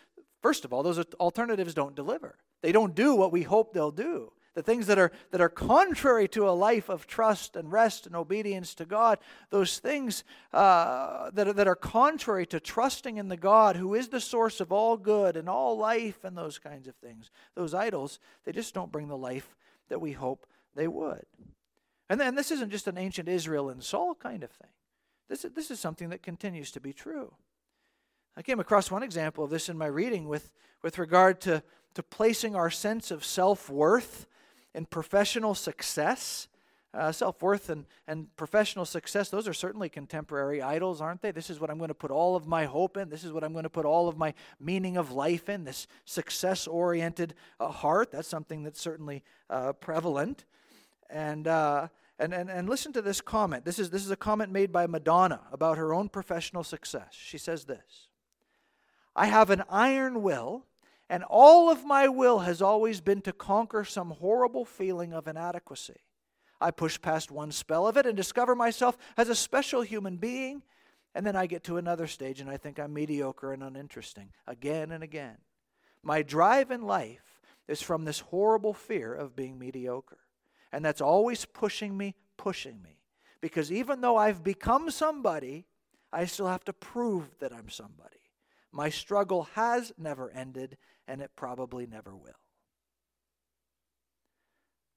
first 0.41 0.63
of 0.63 0.71
all, 0.71 0.83
those 0.83 0.99
alternatives 1.19 1.73
don't 1.73 1.95
deliver. 1.95 2.37
They 2.61 2.71
don't 2.71 2.95
do 2.95 3.15
what 3.15 3.31
we 3.31 3.43
hope 3.43 3.73
they'll 3.73 3.91
do 3.91 4.31
the 4.59 4.63
things 4.63 4.87
that 4.87 4.99
are, 4.99 5.13
that 5.31 5.39
are 5.39 5.47
contrary 5.47 6.27
to 6.27 6.49
a 6.49 6.51
life 6.51 6.89
of 6.89 7.07
trust 7.07 7.55
and 7.55 7.71
rest 7.71 8.05
and 8.05 8.13
obedience 8.13 8.75
to 8.75 8.83
God, 8.83 9.17
those 9.51 9.79
things 9.79 10.25
uh, 10.51 11.31
that, 11.31 11.47
are, 11.47 11.53
that 11.53 11.69
are 11.69 11.77
contrary 11.77 12.45
to 12.47 12.59
trusting 12.59 13.15
in 13.15 13.29
the 13.29 13.37
God 13.37 13.77
who 13.77 13.95
is 13.95 14.09
the 14.09 14.19
source 14.19 14.59
of 14.59 14.73
all 14.73 14.97
good 14.97 15.37
and 15.37 15.47
all 15.47 15.77
life 15.77 16.25
and 16.25 16.37
those 16.37 16.59
kinds 16.59 16.89
of 16.89 16.95
things, 16.95 17.31
those 17.55 17.73
idols, 17.73 18.19
they 18.43 18.51
just 18.51 18.73
don't 18.73 18.91
bring 18.91 19.07
the 19.07 19.15
life 19.15 19.55
that 19.87 20.01
we 20.01 20.11
hope 20.11 20.45
they 20.75 20.89
would. 20.89 21.23
And 22.09 22.19
then 22.19 22.35
this 22.35 22.51
isn't 22.51 22.69
just 22.69 22.89
an 22.89 22.97
ancient 22.97 23.29
Israel 23.29 23.69
and 23.69 23.81
Saul 23.81 24.13
kind 24.13 24.43
of 24.43 24.51
thing. 24.51 24.71
This 25.29 25.45
is, 25.45 25.53
this 25.53 25.71
is 25.71 25.79
something 25.79 26.09
that 26.09 26.21
continues 26.21 26.69
to 26.71 26.81
be 26.81 26.91
true. 26.91 27.31
I 28.35 28.41
came 28.41 28.59
across 28.59 28.91
one 28.91 29.03
example 29.03 29.45
of 29.45 29.51
this 29.51 29.69
in 29.69 29.77
my 29.77 29.87
reading 29.87 30.27
with, 30.27 30.51
with 30.81 30.97
regard 30.97 31.39
to, 31.41 31.63
to 31.93 32.03
placing 32.03 32.57
our 32.57 32.69
sense 32.69 33.09
of 33.09 33.23
self 33.23 33.69
worth 33.69 34.25
and 34.73 34.89
professional 34.89 35.55
success. 35.55 36.47
Uh, 36.91 37.11
Self 37.11 37.39
worth 37.43 37.69
and, 37.69 37.85
and 38.07 38.35
professional 38.35 38.83
success, 38.83 39.29
those 39.29 39.47
are 39.47 39.53
certainly 39.53 39.89
contemporary 39.89 40.59
idols, 40.59 41.01
aren't 41.01 41.21
they? 41.21 41.29
This 41.29 41.51
is 41.51 41.59
what 41.59 41.69
I'm 41.69 41.77
going 41.77 41.89
to 41.89 41.93
put 41.93 42.09
all 42.09 42.35
of 42.35 42.47
my 42.47 42.65
hope 42.65 42.97
in. 42.97 43.09
This 43.09 43.23
is 43.23 43.31
what 43.31 43.43
I'm 43.43 43.53
going 43.53 43.63
to 43.63 43.69
put 43.69 43.85
all 43.85 44.07
of 44.07 44.17
my 44.17 44.33
meaning 44.59 44.97
of 44.97 45.11
life 45.11 45.49
in, 45.49 45.65
this 45.65 45.85
success 46.05 46.65
oriented 46.65 47.35
uh, 47.59 47.67
heart. 47.67 48.11
That's 48.11 48.27
something 48.27 48.63
that's 48.63 48.81
certainly 48.81 49.23
uh, 49.51 49.73
prevalent. 49.73 50.45
And, 51.11 51.47
uh, 51.47 51.89
and, 52.17 52.33
and, 52.33 52.49
and 52.49 52.67
listen 52.67 52.91
to 52.93 53.03
this 53.03 53.21
comment. 53.21 53.65
This 53.65 53.77
is, 53.77 53.91
this 53.91 54.03
is 54.03 54.09
a 54.09 54.15
comment 54.15 54.51
made 54.51 54.71
by 54.71 54.87
Madonna 54.87 55.41
about 55.51 55.77
her 55.77 55.93
own 55.93 56.09
professional 56.09 56.63
success. 56.63 57.09
She 57.11 57.37
says 57.37 57.65
this 57.65 58.07
I 59.15 59.27
have 59.27 59.49
an 59.49 59.63
iron 59.69 60.23
will 60.23 60.65
and 61.09 61.23
all 61.23 61.69
of 61.69 61.85
my 61.85 62.07
will 62.07 62.39
has 62.39 62.61
always 62.61 63.01
been 63.01 63.21
to 63.21 63.33
conquer 63.33 63.83
some 63.83 64.11
horrible 64.11 64.65
feeling 64.65 65.13
of 65.13 65.27
inadequacy. 65.27 66.01
I 66.61 66.71
push 66.71 67.01
past 67.01 67.31
one 67.31 67.51
spell 67.51 67.87
of 67.87 67.97
it 67.97 68.05
and 68.05 68.15
discover 68.15 68.55
myself 68.55 68.97
as 69.17 69.29
a 69.29 69.35
special 69.35 69.81
human 69.81 70.17
being, 70.17 70.61
and 71.15 71.25
then 71.25 71.35
I 71.35 71.47
get 71.47 71.63
to 71.65 71.77
another 71.77 72.05
stage 72.05 72.41
and 72.41 72.49
I 72.49 72.57
think 72.57 72.79
I'm 72.79 72.93
mediocre 72.93 73.53
and 73.53 73.63
uninteresting 73.63 74.29
again 74.45 74.91
and 74.91 75.03
again. 75.03 75.37
My 76.03 76.21
drive 76.21 76.69
in 76.71 76.83
life 76.83 77.41
is 77.67 77.81
from 77.81 78.05
this 78.05 78.19
horrible 78.19 78.73
fear 78.73 79.13
of 79.13 79.35
being 79.35 79.57
mediocre. 79.57 80.19
And 80.71 80.83
that's 80.85 81.01
always 81.01 81.45
pushing 81.45 81.97
me, 81.97 82.15
pushing 82.37 82.81
me. 82.81 82.99
Because 83.41 83.71
even 83.71 84.01
though 84.01 84.17
I've 84.17 84.43
become 84.43 84.91
somebody, 84.91 85.65
I 86.11 86.25
still 86.25 86.47
have 86.47 86.63
to 86.65 86.73
prove 86.73 87.39
that 87.39 87.53
I'm 87.53 87.69
somebody. 87.69 88.18
My 88.71 88.89
struggle 88.89 89.49
has 89.55 89.91
never 89.97 90.29
ended, 90.31 90.77
and 91.07 91.21
it 91.21 91.31
probably 91.35 91.87
never 91.87 92.15
will. 92.15 92.39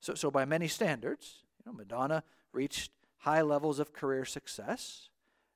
So, 0.01 0.15
so 0.15 0.31
by 0.31 0.45
many 0.45 0.69
standards, 0.69 1.45
you 1.59 1.71
know, 1.71 1.77
Madonna 1.77 2.25
reached 2.53 2.91
high 3.19 3.43
levels 3.43 3.79
of 3.79 3.93
career 3.93 4.25
success, 4.25 5.09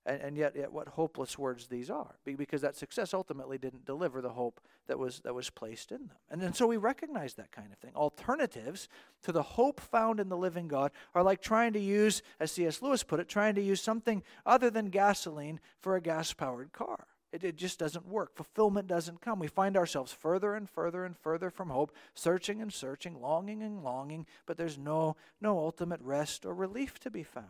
and, 0.07 0.22
and 0.22 0.37
yet, 0.37 0.55
yet 0.55 0.72
what 0.72 0.90
hopeless 0.90 1.37
words 1.37 1.66
these 1.66 1.90
are, 1.90 2.14
because 2.24 2.62
that 2.62 2.76
success 2.76 3.12
ultimately 3.12 3.59
didn't 3.59 3.85
deliver 3.85 4.22
the 4.22 4.31
hope 4.31 4.61
that 4.87 5.00
was 5.00 5.18
that 5.24 5.35
was 5.35 5.50
placed 5.50 5.90
in 5.90 6.07
them. 6.07 6.16
And, 6.31 6.40
and 6.42 6.55
so 6.55 6.68
we 6.68 6.76
recognize 6.76 7.35
that 7.35 7.50
kind 7.50 7.72
of 7.72 7.79
thing. 7.79 7.92
Alternatives 7.96 8.88
to 9.24 9.33
the 9.33 9.42
hope 9.42 9.81
found 9.81 10.20
in 10.20 10.29
the 10.29 10.37
living 10.37 10.68
God 10.68 10.92
are 11.12 11.24
like 11.24 11.42
trying 11.42 11.72
to 11.72 11.81
use, 11.81 12.22
as 12.38 12.52
C.S. 12.52 12.81
Lewis 12.83 13.02
put 13.02 13.18
it, 13.18 13.29
trying 13.29 13.57
to 13.57 13.62
use 13.62 13.83
something 13.83 14.22
other 14.46 14.70
than 14.70 14.87
gasoline 14.87 15.59
for 15.81 15.96
a 15.96 16.00
gas-powered 16.00 16.72
car. 16.72 17.09
It, 17.33 17.45
it 17.45 17.57
just 17.57 17.79
doesn't 17.79 18.07
work. 18.07 18.35
Fulfillment 18.35 18.87
doesn't 18.87 19.21
come. 19.21 19.39
We 19.39 19.49
find 19.49 19.77
ourselves 19.77 20.12
further 20.12 20.55
and 20.55 20.69
further 20.69 21.05
and 21.05 21.17
further 21.17 21.51
from 21.51 21.71
hope, 21.71 21.93
searching 22.15 22.62
and 22.62 22.73
searching, 22.73 23.21
longing 23.21 23.62
and 23.62 23.83
longing, 23.83 24.27
but 24.47 24.57
there's 24.57 24.79
no, 24.79 25.17
no 25.41 25.59
ultimate 25.59 26.01
rest 26.01 26.47
or 26.47 26.55
relief 26.55 26.99
to 27.01 27.11
be 27.11 27.23
found. 27.23 27.47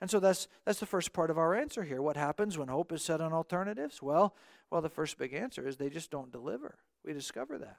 And 0.00 0.10
so 0.10 0.20
that's 0.20 0.46
that's 0.64 0.80
the 0.80 0.86
first 0.86 1.14
part 1.14 1.30
of 1.30 1.38
our 1.38 1.54
answer 1.54 1.82
here. 1.82 2.02
What 2.02 2.18
happens 2.18 2.58
when 2.58 2.68
hope 2.68 2.92
is 2.92 3.02
set 3.02 3.22
on 3.22 3.32
alternatives? 3.32 4.02
Well, 4.02 4.34
well, 4.70 4.82
the 4.82 4.90
first 4.90 5.16
big 5.16 5.32
answer 5.32 5.66
is 5.66 5.76
they 5.76 5.88
just 5.88 6.10
don't 6.10 6.30
deliver. 6.30 6.76
We 7.04 7.12
discover 7.12 7.56
that. 7.58 7.78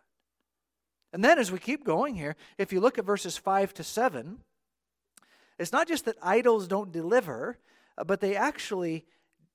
And 1.14 1.24
then 1.24 1.38
as 1.38 1.52
we 1.52 1.60
keep 1.60 1.84
going 1.84 2.16
here, 2.16 2.36
if 2.58 2.74
you 2.74 2.80
look 2.80 2.98
at 2.98 3.06
verses 3.06 3.38
5 3.38 3.74
to 3.76 3.84
7, 3.84 4.40
it's 5.58 5.72
not 5.72 5.88
just 5.88 6.06
that 6.06 6.18
idols 6.22 6.68
don't 6.68 6.92
deliver, 6.92 7.58
uh, 7.98 8.04
but 8.04 8.20
they 8.20 8.36
actually 8.36 9.06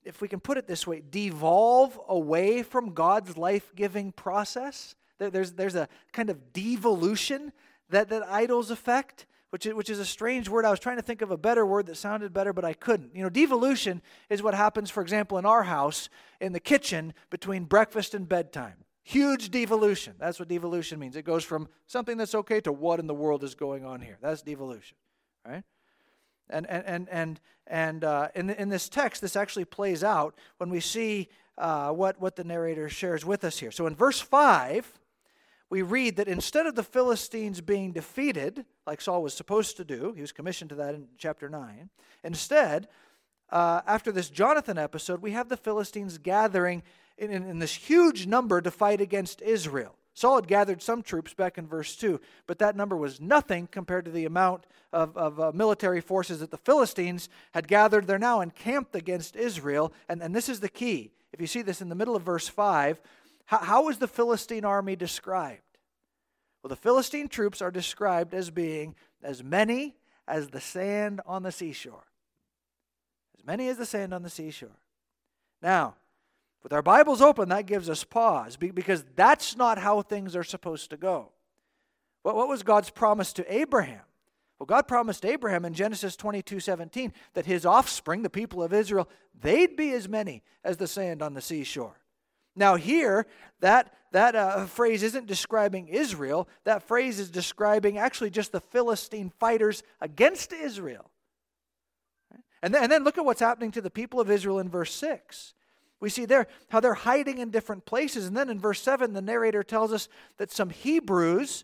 if 0.05 0.21
we 0.21 0.27
can 0.27 0.39
put 0.39 0.57
it 0.57 0.67
this 0.67 0.85
way, 0.85 1.01
devolve 1.09 1.99
away 2.07 2.63
from 2.63 2.93
God's 2.93 3.37
life 3.37 3.71
giving 3.75 4.11
process. 4.11 4.95
There's, 5.17 5.53
there's 5.53 5.75
a 5.75 5.87
kind 6.11 6.29
of 6.29 6.53
devolution 6.53 7.53
that, 7.89 8.09
that 8.09 8.27
idols 8.27 8.71
affect, 8.71 9.25
which 9.51 9.65
is, 9.65 9.73
which 9.73 9.89
is 9.89 9.99
a 9.99 10.05
strange 10.05 10.49
word. 10.49 10.65
I 10.65 10.71
was 10.71 10.79
trying 10.79 10.97
to 10.97 11.03
think 11.03 11.21
of 11.21 11.31
a 11.31 11.37
better 11.37 11.65
word 11.65 11.85
that 11.85 11.95
sounded 11.95 12.33
better, 12.33 12.53
but 12.53 12.65
I 12.65 12.73
couldn't. 12.73 13.15
You 13.15 13.23
know, 13.23 13.29
devolution 13.29 14.01
is 14.29 14.43
what 14.43 14.53
happens, 14.53 14.89
for 14.89 15.01
example, 15.01 15.37
in 15.37 15.45
our 15.45 15.63
house 15.63 16.09
in 16.41 16.53
the 16.53 16.59
kitchen 16.59 17.13
between 17.29 17.65
breakfast 17.65 18.13
and 18.13 18.27
bedtime. 18.27 18.83
Huge 19.03 19.51
devolution. 19.51 20.15
That's 20.17 20.39
what 20.39 20.47
devolution 20.47 20.97
means. 20.97 21.15
It 21.15 21.25
goes 21.25 21.43
from 21.43 21.67
something 21.87 22.17
that's 22.17 22.35
okay 22.35 22.61
to 22.61 22.71
what 22.71 22.99
in 22.99 23.07
the 23.07 23.13
world 23.13 23.43
is 23.43 23.53
going 23.53 23.85
on 23.85 24.01
here. 24.01 24.17
That's 24.21 24.41
devolution, 24.41 24.97
right? 25.45 25.63
And, 26.53 26.69
and, 26.69 26.85
and, 26.85 27.09
and, 27.09 27.39
and 27.67 28.03
uh, 28.03 28.27
in, 28.35 28.49
in 28.51 28.69
this 28.69 28.87
text, 28.87 29.21
this 29.21 29.35
actually 29.35 29.65
plays 29.65 30.03
out 30.03 30.35
when 30.57 30.69
we 30.69 30.79
see 30.79 31.29
uh, 31.57 31.89
what, 31.89 32.19
what 32.21 32.35
the 32.35 32.43
narrator 32.43 32.89
shares 32.89 33.25
with 33.25 33.43
us 33.43 33.59
here. 33.59 33.71
So 33.71 33.87
in 33.87 33.95
verse 33.95 34.19
5, 34.19 34.99
we 35.69 35.81
read 35.81 36.17
that 36.17 36.27
instead 36.27 36.67
of 36.67 36.75
the 36.75 36.83
Philistines 36.83 37.61
being 37.61 37.91
defeated, 37.91 38.65
like 38.85 39.01
Saul 39.01 39.23
was 39.23 39.33
supposed 39.33 39.77
to 39.77 39.83
do, 39.83 40.13
he 40.15 40.21
was 40.21 40.31
commissioned 40.31 40.69
to 40.69 40.75
that 40.75 40.93
in 40.93 41.07
chapter 41.17 41.49
9, 41.49 41.89
instead, 42.23 42.87
uh, 43.49 43.81
after 43.87 44.11
this 44.11 44.29
Jonathan 44.29 44.77
episode, 44.77 45.21
we 45.21 45.31
have 45.31 45.49
the 45.49 45.57
Philistines 45.57 46.17
gathering 46.17 46.83
in, 47.17 47.31
in, 47.31 47.43
in 47.47 47.59
this 47.59 47.73
huge 47.73 48.27
number 48.27 48.61
to 48.61 48.71
fight 48.71 49.01
against 49.01 49.41
Israel. 49.41 49.95
Saul 50.13 50.35
had 50.35 50.47
gathered 50.47 50.81
some 50.81 51.01
troops 51.01 51.33
back 51.33 51.57
in 51.57 51.67
verse 51.67 51.95
2, 51.95 52.21
but 52.45 52.59
that 52.59 52.75
number 52.75 52.95
was 52.95 53.19
nothing 53.19 53.67
compared 53.67 54.05
to 54.05 54.11
the 54.11 54.25
amount 54.25 54.65
of, 54.91 55.17
of 55.17 55.39
uh, 55.39 55.51
military 55.53 56.01
forces 56.01 56.39
that 56.39 56.51
the 56.51 56.57
Philistines 56.57 57.29
had 57.53 57.67
gathered. 57.67 58.05
They're 58.05 58.19
now 58.19 58.41
encamped 58.41 58.95
against 58.95 59.35
Israel, 59.35 59.91
and, 60.07 60.21
and 60.21 60.35
this 60.35 60.49
is 60.49 60.59
the 60.59 60.69
key. 60.69 61.11
If 61.31 61.41
you 61.41 61.47
see 61.47 61.63
this 61.63 61.81
in 61.81 61.89
the 61.89 61.95
middle 61.95 62.15
of 62.15 62.21
verse 62.21 62.47
5, 62.47 63.01
how, 63.45 63.57
how 63.57 63.89
is 63.89 63.97
the 63.97 64.07
Philistine 64.07 64.65
army 64.65 64.95
described? 64.95 65.61
Well, 66.61 66.69
the 66.69 66.75
Philistine 66.75 67.27
troops 67.27 67.61
are 67.61 67.71
described 67.71 68.35
as 68.35 68.51
being 68.51 68.95
as 69.23 69.43
many 69.43 69.95
as 70.27 70.49
the 70.49 70.61
sand 70.61 71.21
on 71.25 71.41
the 71.41 71.51
seashore. 71.51 72.05
As 73.37 73.45
many 73.45 73.67
as 73.67 73.77
the 73.77 73.85
sand 73.85 74.13
on 74.13 74.21
the 74.21 74.29
seashore. 74.29 74.79
Now, 75.61 75.95
with 76.63 76.73
our 76.73 76.81
Bibles 76.81 77.21
open, 77.21 77.49
that 77.49 77.65
gives 77.65 77.89
us 77.89 78.03
pause 78.03 78.55
because 78.57 79.03
that's 79.15 79.55
not 79.55 79.77
how 79.77 80.01
things 80.01 80.35
are 80.35 80.43
supposed 80.43 80.89
to 80.89 80.97
go. 80.97 81.31
What, 82.23 82.35
what 82.35 82.47
was 82.47 82.63
God's 82.63 82.89
promise 82.89 83.33
to 83.33 83.53
Abraham? 83.53 84.01
Well, 84.57 84.65
God 84.65 84.87
promised 84.87 85.25
Abraham 85.25 85.65
in 85.65 85.73
Genesis 85.73 86.15
22 86.15 86.61
17 86.61 87.11
that 87.33 87.45
his 87.45 87.65
offspring, 87.65 88.21
the 88.21 88.29
people 88.29 88.63
of 88.63 88.71
Israel, 88.71 89.09
they'd 89.39 89.75
be 89.75 89.91
as 89.91 90.07
many 90.07 90.41
as 90.63 90.77
the 90.77 90.87
sand 90.87 91.21
on 91.21 91.33
the 91.33 91.41
seashore. 91.41 91.99
Now, 92.55 92.75
here, 92.75 93.25
that, 93.59 93.93
that 94.11 94.35
uh, 94.35 94.65
phrase 94.67 95.03
isn't 95.03 95.25
describing 95.25 95.87
Israel. 95.87 96.47
That 96.65 96.87
phrase 96.87 97.19
is 97.19 97.29
describing 97.29 97.97
actually 97.97 98.29
just 98.29 98.51
the 98.51 98.61
Philistine 98.61 99.31
fighters 99.39 99.83
against 99.99 100.53
Israel. 100.53 101.09
And 102.61 102.73
then, 102.73 102.83
and 102.83 102.91
then 102.91 103.03
look 103.03 103.17
at 103.17 103.25
what's 103.25 103.41
happening 103.41 103.71
to 103.71 103.81
the 103.81 103.89
people 103.89 104.21
of 104.21 104.31
Israel 104.31 104.59
in 104.59 104.69
verse 104.69 104.93
6. 104.93 105.55
We 106.03 106.09
see 106.09 106.25
there 106.25 106.47
how 106.67 106.81
they're 106.81 106.95
hiding 106.95 107.37
in 107.37 107.49
different 107.49 107.85
places. 107.85 108.27
And 108.27 108.35
then 108.35 108.49
in 108.49 108.59
verse 108.59 108.81
7, 108.81 109.13
the 109.13 109.21
narrator 109.21 109.63
tells 109.63 109.93
us 109.93 110.09
that 110.35 110.51
some 110.51 110.69
Hebrews 110.69 111.63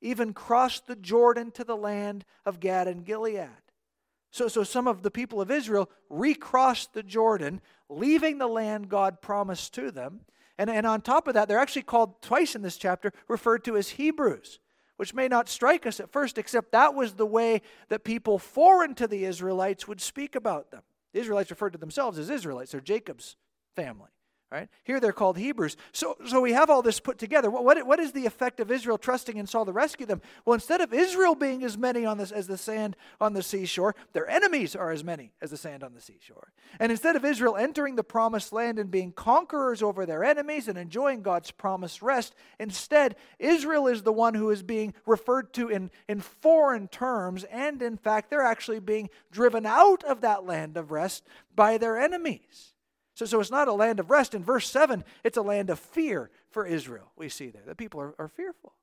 even 0.00 0.32
crossed 0.32 0.88
the 0.88 0.96
Jordan 0.96 1.52
to 1.52 1.62
the 1.62 1.76
land 1.76 2.24
of 2.44 2.58
Gad 2.58 2.88
and 2.88 3.04
Gilead. 3.04 3.46
So, 4.32 4.48
so 4.48 4.64
some 4.64 4.88
of 4.88 5.04
the 5.04 5.12
people 5.12 5.40
of 5.40 5.52
Israel 5.52 5.88
recrossed 6.10 6.92
the 6.92 7.04
Jordan, 7.04 7.60
leaving 7.88 8.38
the 8.38 8.48
land 8.48 8.88
God 8.88 9.22
promised 9.22 9.74
to 9.74 9.92
them. 9.92 10.22
And, 10.58 10.68
and 10.68 10.84
on 10.84 11.00
top 11.00 11.28
of 11.28 11.34
that, 11.34 11.46
they're 11.46 11.60
actually 11.60 11.82
called 11.82 12.20
twice 12.20 12.56
in 12.56 12.62
this 12.62 12.78
chapter, 12.78 13.12
referred 13.28 13.62
to 13.66 13.76
as 13.76 13.90
Hebrews, 13.90 14.58
which 14.96 15.14
may 15.14 15.28
not 15.28 15.48
strike 15.48 15.86
us 15.86 16.00
at 16.00 16.10
first, 16.10 16.36
except 16.36 16.72
that 16.72 16.96
was 16.96 17.12
the 17.12 17.24
way 17.24 17.62
that 17.90 18.02
people 18.02 18.40
foreign 18.40 18.96
to 18.96 19.06
the 19.06 19.24
Israelites 19.24 19.86
would 19.86 20.00
speak 20.00 20.34
about 20.34 20.72
them. 20.72 20.82
The 21.12 21.20
Israelites 21.20 21.50
referred 21.50 21.74
to 21.74 21.78
themselves 21.78 22.18
as 22.18 22.28
Israelites, 22.28 22.72
they're 22.72 22.80
Jacob's 22.80 23.36
family. 23.78 24.10
Right? 24.50 24.70
Here 24.84 24.98
they're 24.98 25.12
called 25.12 25.36
Hebrews. 25.36 25.76
So, 25.92 26.16
so 26.26 26.40
we 26.40 26.54
have 26.54 26.70
all 26.70 26.80
this 26.80 27.00
put 27.00 27.18
together. 27.18 27.50
What, 27.50 27.66
what, 27.66 27.86
what 27.86 28.00
is 28.00 28.12
the 28.12 28.24
effect 28.24 28.60
of 28.60 28.70
Israel 28.70 28.96
trusting 28.96 29.36
in 29.36 29.46
Saul 29.46 29.66
to 29.66 29.72
rescue 29.72 30.06
them? 30.06 30.22
Well, 30.46 30.54
instead 30.54 30.80
of 30.80 30.94
Israel 30.94 31.34
being 31.34 31.62
as 31.64 31.76
many 31.76 32.06
on 32.06 32.16
this, 32.16 32.32
as 32.32 32.46
the 32.46 32.56
sand 32.56 32.96
on 33.20 33.34
the 33.34 33.42
seashore, 33.42 33.94
their 34.14 34.26
enemies 34.26 34.74
are 34.74 34.90
as 34.90 35.04
many 35.04 35.32
as 35.42 35.50
the 35.50 35.58
sand 35.58 35.84
on 35.84 35.92
the 35.92 36.00
seashore. 36.00 36.50
And 36.80 36.90
instead 36.90 37.14
of 37.14 37.26
Israel 37.26 37.56
entering 37.56 37.96
the 37.96 38.02
promised 38.02 38.50
land 38.50 38.78
and 38.78 38.90
being 38.90 39.12
conquerors 39.12 39.82
over 39.82 40.06
their 40.06 40.24
enemies 40.24 40.66
and 40.66 40.78
enjoying 40.78 41.20
God's 41.20 41.50
promised 41.50 42.00
rest, 42.00 42.34
instead, 42.58 43.16
Israel 43.38 43.86
is 43.86 44.02
the 44.02 44.14
one 44.14 44.32
who 44.32 44.48
is 44.48 44.62
being 44.62 44.94
referred 45.04 45.52
to 45.54 45.68
in, 45.68 45.90
in 46.08 46.20
foreign 46.20 46.88
terms. 46.88 47.44
And 47.44 47.82
in 47.82 47.98
fact, 47.98 48.30
they're 48.30 48.40
actually 48.40 48.80
being 48.80 49.10
driven 49.30 49.66
out 49.66 50.02
of 50.04 50.22
that 50.22 50.46
land 50.46 50.78
of 50.78 50.90
rest 50.90 51.26
by 51.54 51.76
their 51.76 51.98
enemies. 51.98 52.72
So, 53.18 53.24
so 53.24 53.40
it's 53.40 53.50
not 53.50 53.66
a 53.66 53.72
land 53.72 53.98
of 53.98 54.10
rest. 54.10 54.32
In 54.32 54.44
verse 54.44 54.70
7, 54.70 55.02
it's 55.24 55.36
a 55.36 55.42
land 55.42 55.70
of 55.70 55.80
fear 55.80 56.30
for 56.50 56.64
Israel. 56.64 57.10
We 57.16 57.28
see 57.28 57.50
there. 57.50 57.64
The 57.66 57.74
people 57.74 58.00
are, 58.00 58.14
are 58.16 58.28
fearful. 58.28 58.74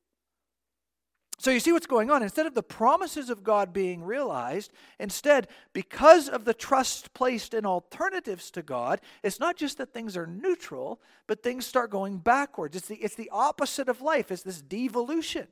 So 1.38 1.52
you 1.52 1.62
see 1.62 1.72
what's 1.72 1.88
going 1.88 2.12
on. 2.12 2.22
Instead 2.22 2.46
of 2.46 2.54
the 2.54 2.62
promises 2.62 3.30
of 3.30 3.46
God 3.46 3.72
being 3.72 4.04
realized, 4.04 4.74
instead, 5.00 5.48
because 5.72 6.28
of 6.28 6.44
the 6.44 6.54
trust 6.54 7.14
placed 7.14 7.54
in 7.54 7.66
alternatives 7.66 8.52
to 8.52 8.62
God, 8.62 9.00
it's 9.24 9.40
not 9.40 9.56
just 9.56 9.78
that 9.78 9.94
things 9.94 10.18
are 10.18 10.28
neutral, 10.28 11.00
but 11.28 11.42
things 11.42 11.66
start 11.66 11.90
going 11.90 12.18
backwards. 12.18 12.76
It's 12.76 12.90
the, 12.90 12.96
it's 12.96 13.16
the 13.16 13.30
opposite 13.32 13.88
of 13.88 14.02
life, 14.02 14.32
it's 14.32 14.44
this 14.44 14.62
devolution. 14.62 15.48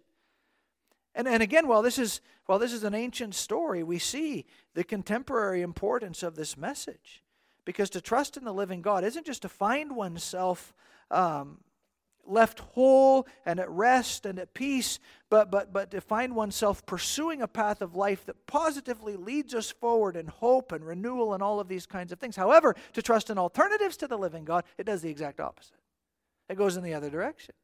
And, 1.16 1.26
and 1.26 1.42
again, 1.42 1.70
while 1.70 1.84
this, 1.84 1.98
is, 1.98 2.20
while 2.48 2.60
this 2.60 2.74
is 2.74 2.84
an 2.84 2.96
ancient 2.96 3.34
story, 3.34 3.82
we 3.82 3.98
see 3.98 4.46
the 4.74 4.84
contemporary 4.84 5.62
importance 5.62 6.22
of 6.22 6.36
this 6.36 6.58
message. 6.58 7.23
Because 7.66 7.90
to 7.92 8.02
trust 8.02 8.38
in 8.38 8.44
the 8.44 8.54
living 8.54 8.82
God 8.82 9.04
isn't 9.04 9.26
just 9.26 9.42
to 9.44 9.50
find 9.50 9.96
oneself 9.96 10.74
um, 11.10 11.60
left 12.26 12.60
whole 12.60 13.28
and 13.46 13.60
at 13.60 13.70
rest 13.70 14.26
and 14.26 14.40
at 14.40 14.54
peace, 14.54 15.00
but, 15.30 15.52
but, 15.52 15.74
but 15.74 15.92
to 15.92 16.02
find 16.02 16.36
oneself 16.36 16.86
pursuing 16.86 17.42
a 17.42 17.48
path 17.48 17.82
of 17.82 17.96
life 17.96 18.26
that 18.26 18.48
positively 18.48 19.16
leads 19.16 19.54
us 19.54 19.72
forward 19.72 20.16
in 20.16 20.28
hope 20.28 20.72
and 20.72 20.86
renewal 20.86 21.34
and 21.34 21.44
all 21.44 21.60
of 21.60 21.68
these 21.68 21.86
kinds 21.86 22.12
of 22.12 22.20
things. 22.20 22.36
However, 22.36 22.76
to 22.94 23.02
trust 23.02 23.30
in 23.30 23.38
alternatives 23.38 23.98
to 23.98 24.08
the 24.08 24.18
living 24.18 24.46
God, 24.46 24.64
it 24.78 24.86
does 24.86 25.02
the 25.02 25.10
exact 25.10 25.40
opposite. 25.40 25.78
It 26.50 26.58
goes 26.58 26.78
in 26.78 26.84
the 26.84 26.94
other 26.94 27.10
direction. 27.10 27.56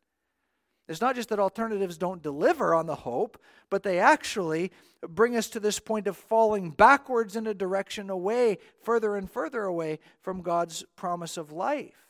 It's 0.90 1.02
not 1.02 1.16
just 1.16 1.30
that 1.30 1.40
alternatives 1.40 1.98
don't 1.98 2.24
deliver 2.24 2.74
on 2.74 2.88
the 2.88 2.96
hope, 2.96 3.40
but 3.70 3.84
they 3.84 4.00
actually 4.00 4.72
bring 5.08 5.38
us 5.38 5.48
to 5.50 5.60
this 5.60 5.80
point 5.80 6.08
of 6.08 6.18
falling 6.18 6.72
backwards 6.72 7.36
in 7.36 7.46
a 7.46 7.54
direction 7.54 8.10
away, 8.10 8.58
further 8.82 9.16
and 9.16 9.30
further 9.30 9.64
away 9.64 10.00
from 10.24 10.42
God's 10.42 10.84
promise 10.96 11.38
of 11.38 11.52
life. 11.52 12.08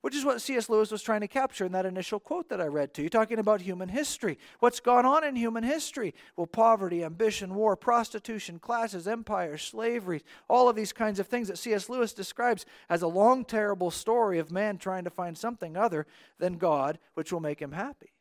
Which 0.00 0.16
is 0.16 0.24
what 0.24 0.40
C.S. 0.40 0.68
Lewis 0.68 0.90
was 0.90 1.02
trying 1.02 1.20
to 1.20 1.28
capture 1.28 1.64
in 1.64 1.72
that 1.72 1.86
initial 1.86 2.18
quote 2.18 2.48
that 2.48 2.60
I 2.60 2.66
read 2.66 2.92
to 2.94 3.02
you, 3.02 3.08
talking 3.08 3.38
about 3.38 3.60
human 3.60 3.90
history. 3.90 4.36
What's 4.58 4.80
gone 4.80 5.06
on 5.06 5.22
in 5.22 5.36
human 5.36 5.62
history? 5.62 6.12
Well, 6.34 6.48
poverty, 6.48 7.04
ambition, 7.04 7.54
war, 7.54 7.76
prostitution, 7.76 8.58
classes, 8.58 9.06
empire, 9.06 9.58
slavery, 9.58 10.24
all 10.48 10.68
of 10.68 10.74
these 10.74 10.92
kinds 10.92 11.20
of 11.20 11.28
things 11.28 11.48
that 11.48 11.58
C.S. 11.58 11.88
Lewis 11.88 12.12
describes 12.14 12.66
as 12.88 13.02
a 13.02 13.06
long, 13.06 13.44
terrible 13.44 13.92
story 13.92 14.40
of 14.40 14.50
man 14.50 14.78
trying 14.78 15.04
to 15.04 15.10
find 15.10 15.38
something 15.38 15.76
other 15.76 16.06
than 16.38 16.54
God, 16.54 16.98
which 17.14 17.30
will 17.30 17.40
make 17.40 17.60
him 17.60 17.72
happy. 17.72 18.11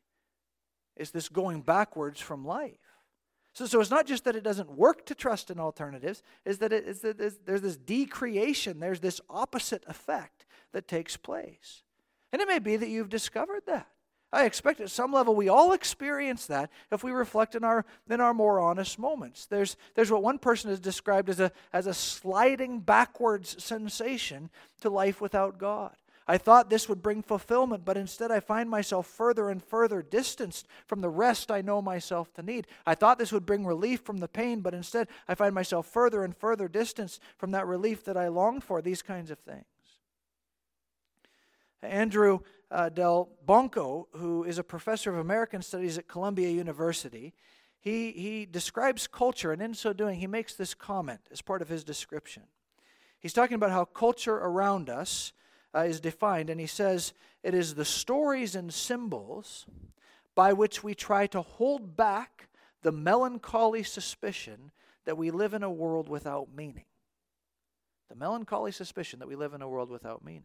It's 0.95 1.11
this 1.11 1.29
going 1.29 1.61
backwards 1.61 2.19
from 2.19 2.45
life. 2.45 2.77
So, 3.53 3.65
so 3.65 3.81
it's 3.81 3.89
not 3.89 4.05
just 4.05 4.23
that 4.25 4.35
it 4.35 4.43
doesn't 4.43 4.71
work 4.71 5.05
to 5.07 5.15
trust 5.15 5.51
in 5.51 5.59
alternatives, 5.59 6.23
is 6.45 6.59
that 6.59 6.71
it, 6.71 6.85
is 6.85 7.01
that 7.01 7.45
there's 7.45 7.61
this 7.61 7.77
decreation, 7.77 8.79
there's 8.79 9.01
this 9.01 9.19
opposite 9.29 9.83
effect 9.87 10.45
that 10.71 10.87
takes 10.87 11.17
place. 11.17 11.83
And 12.31 12.41
it 12.41 12.47
may 12.47 12.59
be 12.59 12.77
that 12.77 12.87
you've 12.87 13.09
discovered 13.09 13.63
that. 13.67 13.87
I 14.33 14.45
expect 14.45 14.79
at 14.79 14.89
some 14.89 15.11
level 15.11 15.35
we 15.35 15.49
all 15.49 15.73
experience 15.73 16.45
that 16.45 16.71
if 16.89 17.03
we 17.03 17.11
reflect 17.11 17.53
in 17.53 17.65
our, 17.65 17.85
in 18.09 18.21
our 18.21 18.33
more 18.33 18.61
honest 18.61 18.97
moments. 18.97 19.45
There's, 19.45 19.75
there's 19.95 20.09
what 20.09 20.23
one 20.23 20.39
person 20.39 20.69
has 20.69 20.79
described 20.79 21.29
as 21.29 21.41
a, 21.41 21.51
as 21.73 21.85
a 21.85 21.93
sliding 21.93 22.79
backwards 22.79 23.61
sensation 23.61 24.49
to 24.79 24.89
life 24.89 25.19
without 25.19 25.57
God. 25.57 25.95
I 26.31 26.37
thought 26.37 26.69
this 26.69 26.87
would 26.87 27.01
bring 27.01 27.23
fulfillment, 27.23 27.83
but 27.83 27.97
instead 27.97 28.31
I 28.31 28.39
find 28.39 28.69
myself 28.69 29.05
further 29.05 29.49
and 29.49 29.61
further 29.61 30.01
distanced 30.01 30.65
from 30.87 31.01
the 31.01 31.09
rest 31.09 31.51
I 31.51 31.59
know 31.59 31.81
myself 31.81 32.33
to 32.35 32.41
need. 32.41 32.67
I 32.85 32.95
thought 32.95 33.19
this 33.19 33.33
would 33.33 33.45
bring 33.45 33.65
relief 33.65 33.99
from 33.99 34.19
the 34.19 34.29
pain, 34.29 34.61
but 34.61 34.73
instead 34.73 35.09
I 35.27 35.35
find 35.35 35.53
myself 35.53 35.87
further 35.87 36.23
and 36.23 36.33
further 36.33 36.69
distanced 36.69 37.19
from 37.37 37.51
that 37.51 37.67
relief 37.67 38.05
that 38.05 38.15
I 38.15 38.29
longed 38.29 38.63
for, 38.63 38.81
these 38.81 39.01
kinds 39.01 39.29
of 39.29 39.39
things. 39.39 39.65
Andrew 41.83 42.39
uh, 42.71 42.87
Del 42.87 43.27
Bonco, 43.45 44.05
who 44.13 44.45
is 44.45 44.57
a 44.57 44.63
professor 44.63 45.11
of 45.11 45.17
American 45.17 45.61
Studies 45.61 45.97
at 45.97 46.07
Columbia 46.07 46.49
University, 46.49 47.33
he, 47.81 48.11
he 48.11 48.45
describes 48.45 49.05
culture, 49.05 49.51
and 49.51 49.61
in 49.61 49.73
so 49.73 49.91
doing, 49.91 50.21
he 50.21 50.27
makes 50.27 50.55
this 50.55 50.73
comment 50.75 51.19
as 51.29 51.41
part 51.41 51.61
of 51.61 51.67
his 51.67 51.83
description. 51.83 52.43
He's 53.19 53.33
talking 53.33 53.55
about 53.55 53.71
how 53.71 53.83
culture 53.83 54.37
around 54.37 54.89
us 54.89 55.33
uh, 55.75 55.79
is 55.79 55.99
defined, 55.99 56.49
and 56.49 56.59
he 56.59 56.67
says 56.67 57.13
it 57.43 57.53
is 57.53 57.75
the 57.75 57.85
stories 57.85 58.55
and 58.55 58.73
symbols 58.73 59.65
by 60.35 60.53
which 60.53 60.83
we 60.83 60.93
try 60.93 61.27
to 61.27 61.41
hold 61.41 61.95
back 61.95 62.47
the 62.81 62.91
melancholy 62.91 63.83
suspicion 63.83 64.71
that 65.05 65.17
we 65.17 65.31
live 65.31 65.53
in 65.53 65.63
a 65.63 65.71
world 65.71 66.09
without 66.09 66.49
meaning. 66.55 66.85
The 68.09 68.15
melancholy 68.15 68.71
suspicion 68.71 69.19
that 69.19 69.27
we 69.27 69.35
live 69.35 69.53
in 69.53 69.61
a 69.61 69.69
world 69.69 69.89
without 69.89 70.23
meaning. 70.23 70.43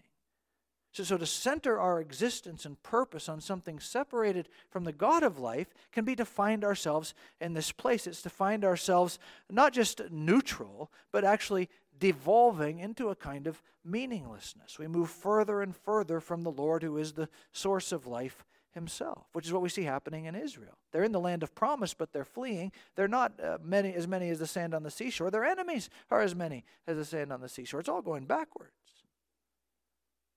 So, 0.92 1.04
so 1.04 1.18
to 1.18 1.26
center 1.26 1.78
our 1.78 2.00
existence 2.00 2.64
and 2.64 2.82
purpose 2.82 3.28
on 3.28 3.40
something 3.40 3.80
separated 3.80 4.48
from 4.70 4.84
the 4.84 4.92
God 4.92 5.22
of 5.22 5.38
life 5.38 5.74
can 5.92 6.04
be 6.04 6.16
to 6.16 6.24
find 6.24 6.64
ourselves 6.64 7.12
in 7.38 7.52
this 7.52 7.70
place. 7.70 8.06
It's 8.06 8.22
to 8.22 8.30
find 8.30 8.64
ourselves 8.64 9.18
not 9.50 9.74
just 9.74 10.00
neutral, 10.10 10.90
but 11.12 11.24
actually 11.24 11.68
devolving 11.98 12.78
into 12.78 13.09
a 13.09 13.16
kind 13.16 13.46
of 13.46 13.62
meaninglessness. 13.85 14.78
We 14.78 14.88
move 14.88 15.11
further 15.11 15.62
and 15.62 15.74
further 15.74 16.20
from 16.20 16.42
the 16.42 16.50
Lord 16.50 16.82
who 16.82 16.96
is 16.98 17.12
the 17.12 17.28
source 17.52 17.92
of 17.92 18.06
life 18.06 18.44
himself, 18.72 19.26
which 19.32 19.46
is 19.46 19.52
what 19.52 19.62
we 19.62 19.68
see 19.68 19.85
happening 19.85 20.26
in 20.26 20.35
Israel. 20.35 20.76
They're 20.92 21.04
in 21.04 21.12
the 21.12 21.20
land 21.20 21.42
of 21.42 21.54
promise, 21.54 21.94
but 21.94 22.12
they're 22.12 22.24
fleeing. 22.24 22.72
They're 22.94 23.09
not 23.09 23.32
uh, 23.42 23.59
many 23.62 23.94
as 23.94 24.06
many 24.06 24.28
as 24.28 24.38
the 24.38 24.46
sand 24.46 24.74
on 24.74 24.82
the 24.82 24.90
seashore. 24.90 25.30
Their 25.30 25.44
enemies 25.44 25.88
are 26.11 26.20
as 26.20 26.35
many 26.35 26.64
as 26.87 26.96
the 26.96 27.04
sand 27.04 27.32
on 27.32 27.40
the 27.40 27.48
seashore. 27.48 27.80
It's 27.80 27.88
all 27.88 28.02
going 28.02 28.26
backwards. 28.26 28.72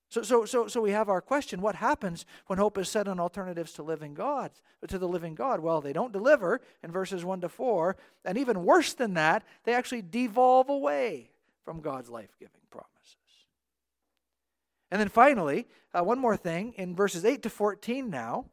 So, 0.08 0.22
so, 0.22 0.44
so, 0.44 0.66
so 0.66 0.80
we 0.80 0.90
have 0.90 1.08
our 1.08 1.20
question 1.20 1.60
what 1.60 1.76
happens 1.76 2.26
when 2.48 2.58
hope 2.58 2.78
is 2.78 2.88
set 2.88 3.06
on 3.06 3.20
alternatives 3.20 3.72
to 3.74 3.84
living 3.84 4.14
God, 4.14 4.50
to 4.88 4.98
the 4.98 5.06
living 5.06 5.36
God? 5.36 5.60
Well, 5.60 5.80
they 5.80 5.92
don't 5.92 6.12
deliver 6.12 6.60
in 6.82 6.90
verses 6.90 7.24
1 7.24 7.42
to 7.42 7.48
4. 7.48 7.96
And 8.24 8.36
even 8.36 8.64
worse 8.64 8.92
than 8.92 9.14
that, 9.14 9.44
they 9.62 9.72
actually 9.72 10.02
devolve 10.02 10.68
away 10.68 11.29
from 11.64 11.80
God's 11.80 12.10
life 12.10 12.30
giving 12.38 12.60
promises. 12.70 13.16
And 14.90 15.00
then 15.00 15.08
finally, 15.08 15.66
uh, 15.94 16.02
one 16.02 16.18
more 16.18 16.36
thing 16.36 16.74
in 16.76 16.96
verses 16.96 17.24
8 17.24 17.42
to 17.42 17.50
14 17.50 18.10
now. 18.10 18.46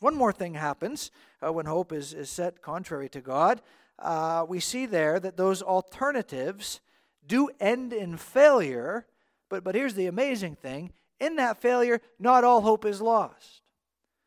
One 0.00 0.14
more 0.14 0.32
thing 0.32 0.54
happens 0.54 1.10
uh, 1.44 1.52
when 1.52 1.66
hope 1.66 1.92
is, 1.92 2.12
is 2.12 2.30
set 2.30 2.62
contrary 2.62 3.08
to 3.10 3.20
God. 3.20 3.60
Uh, 3.98 4.44
we 4.48 4.60
see 4.60 4.86
there 4.86 5.20
that 5.20 5.36
those 5.36 5.62
alternatives 5.62 6.80
do 7.26 7.48
end 7.60 7.92
in 7.92 8.16
failure, 8.16 9.06
but, 9.48 9.64
but 9.64 9.74
here's 9.74 9.94
the 9.94 10.06
amazing 10.06 10.56
thing 10.56 10.92
in 11.20 11.36
that 11.36 11.60
failure, 11.60 12.00
not 12.18 12.44
all 12.44 12.60
hope 12.60 12.84
is 12.84 13.00
lost. 13.00 13.62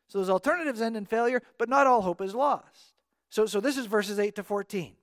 So 0.08 0.18
those 0.18 0.30
alternatives 0.30 0.80
end 0.80 0.96
in 0.96 1.04
failure, 1.04 1.42
but 1.58 1.68
not 1.68 1.86
all 1.86 2.02
hope 2.02 2.20
is 2.20 2.34
lost. 2.34 2.94
So, 3.28 3.46
so 3.46 3.60
this 3.60 3.76
is 3.76 3.86
verses 3.86 4.18
8 4.18 4.34
to 4.36 4.42
14. 4.42 4.94